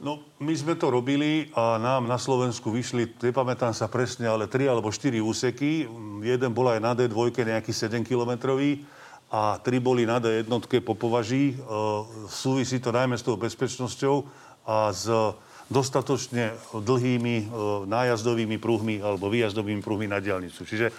No, 0.01 0.25
my 0.41 0.55
sme 0.57 0.79
to 0.81 0.89
robili 0.89 1.53
a 1.53 1.77
nám 1.77 2.09
na 2.09 2.17
Slovensku 2.17 2.73
vyšli, 2.73 3.21
nepamätám 3.21 3.77
sa 3.77 3.85
presne, 3.85 4.31
ale 4.31 4.49
3 4.49 4.71
alebo 4.71 4.89
4 4.89 5.21
úseky. 5.21 5.85
Jeden 6.25 6.51
bol 6.57 6.73
aj 6.73 6.81
na 6.81 6.97
D2 6.97 7.37
nejaký 7.37 7.69
7-kilometrový 7.69 8.81
a 9.31 9.63
tri 9.63 9.79
boli 9.79 10.03
na 10.03 10.19
D1 10.19 10.51
po 10.83 10.99
považí. 10.99 11.55
E, 11.55 11.57
súvisí 12.27 12.83
to 12.83 12.91
najmä 12.91 13.15
s 13.15 13.23
tou 13.23 13.39
bezpečnosťou 13.39 14.27
a 14.67 14.91
s 14.91 15.07
dostatočne 15.71 16.59
dlhými 16.75 17.35
e, 17.39 17.45
nájazdovými 17.87 18.59
pruhmi 18.59 18.99
alebo 18.99 19.31
výjazdovými 19.31 19.79
pruhmi 19.79 20.11
na 20.11 20.19
diálnicu. 20.19 20.67
Čiže 20.67 20.91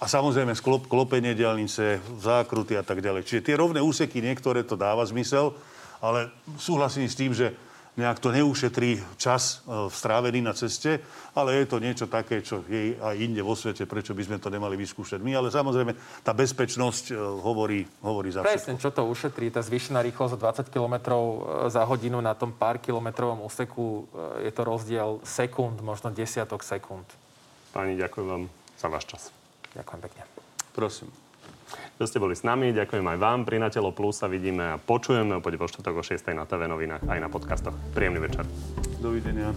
a 0.00 0.08
samozrejme 0.08 0.52
sklop, 0.56 0.88
klopenie 0.90 1.36
diálnice, 1.36 2.02
zákruty 2.20 2.76
a 2.76 2.84
tak 2.84 3.00
ďalej. 3.00 3.24
Čiže 3.24 3.44
tie 3.46 3.56
rovné 3.56 3.80
úseky, 3.80 4.20
niektoré 4.20 4.66
to 4.66 4.76
dáva 4.76 5.04
zmysel, 5.06 5.54
ale 6.02 6.28
súhlasím 6.60 7.08
s 7.08 7.16
tým, 7.16 7.32
že 7.32 7.56
nejak 7.94 8.18
to 8.18 8.34
neušetrí 8.34 8.98
čas 9.14 9.62
e, 9.62 9.86
strávený 9.86 10.42
na 10.42 10.50
ceste, 10.54 10.98
ale 11.34 11.62
je 11.62 11.66
to 11.70 11.78
niečo 11.78 12.06
také, 12.10 12.42
čo 12.42 12.66
je 12.66 12.98
aj 12.98 13.14
inde 13.18 13.38
vo 13.38 13.54
svete, 13.54 13.86
prečo 13.86 14.14
by 14.14 14.22
sme 14.26 14.36
to 14.42 14.50
nemali 14.50 14.74
vyskúšať 14.74 15.22
my. 15.22 15.38
Ale 15.38 15.48
samozrejme, 15.54 15.94
tá 16.26 16.34
bezpečnosť 16.34 17.14
e, 17.14 17.18
hovorí, 17.18 17.86
hovorí 18.02 18.34
za 18.34 18.42
všetko. 18.42 18.50
Presne, 18.50 18.74
čo 18.82 18.90
to 18.90 19.06
ušetrí, 19.06 19.54
tá 19.54 19.62
zvýšená 19.62 20.02
rýchlosť 20.10 20.32
o 20.34 20.42
20 20.42 20.74
km 20.74 20.96
za 21.70 21.82
hodinu 21.86 22.18
na 22.18 22.34
tom 22.34 22.50
pár 22.50 22.82
kilometrovom 22.82 23.46
úseku, 23.46 24.10
e, 24.42 24.50
je 24.50 24.52
to 24.52 24.62
rozdiel 24.66 25.22
sekúnd, 25.22 25.78
možno 25.78 26.10
desiatok 26.10 26.66
sekúnd. 26.66 27.06
Páni, 27.70 27.94
ďakujem 27.94 28.26
vám 28.26 28.44
za 28.78 28.86
váš 28.90 29.04
čas. 29.06 29.22
Ďakujem 29.74 30.00
pekne. 30.02 30.22
Prosím. 30.74 31.23
Že 32.00 32.06
ste 32.10 32.18
boli 32.18 32.34
s 32.34 32.42
nami, 32.42 32.74
ďakujem 32.74 33.06
aj 33.06 33.18
vám. 33.18 33.46
Pri 33.46 33.62
Natelo 33.62 33.94
Plus 33.94 34.18
sa 34.18 34.26
vidíme 34.26 34.74
a 34.74 34.80
počujeme 34.80 35.38
opäť 35.38 35.60
vo 35.60 35.70
štvrtok 35.70 35.94
o 35.98 36.02
6. 36.02 36.34
na 36.34 36.44
TV 36.44 36.66
novinách 36.66 37.06
aj 37.06 37.18
na 37.22 37.28
podcastoch. 37.30 37.76
Príjemný 37.94 38.20
večer. 38.24 38.44
Dovidenia. 38.98 39.54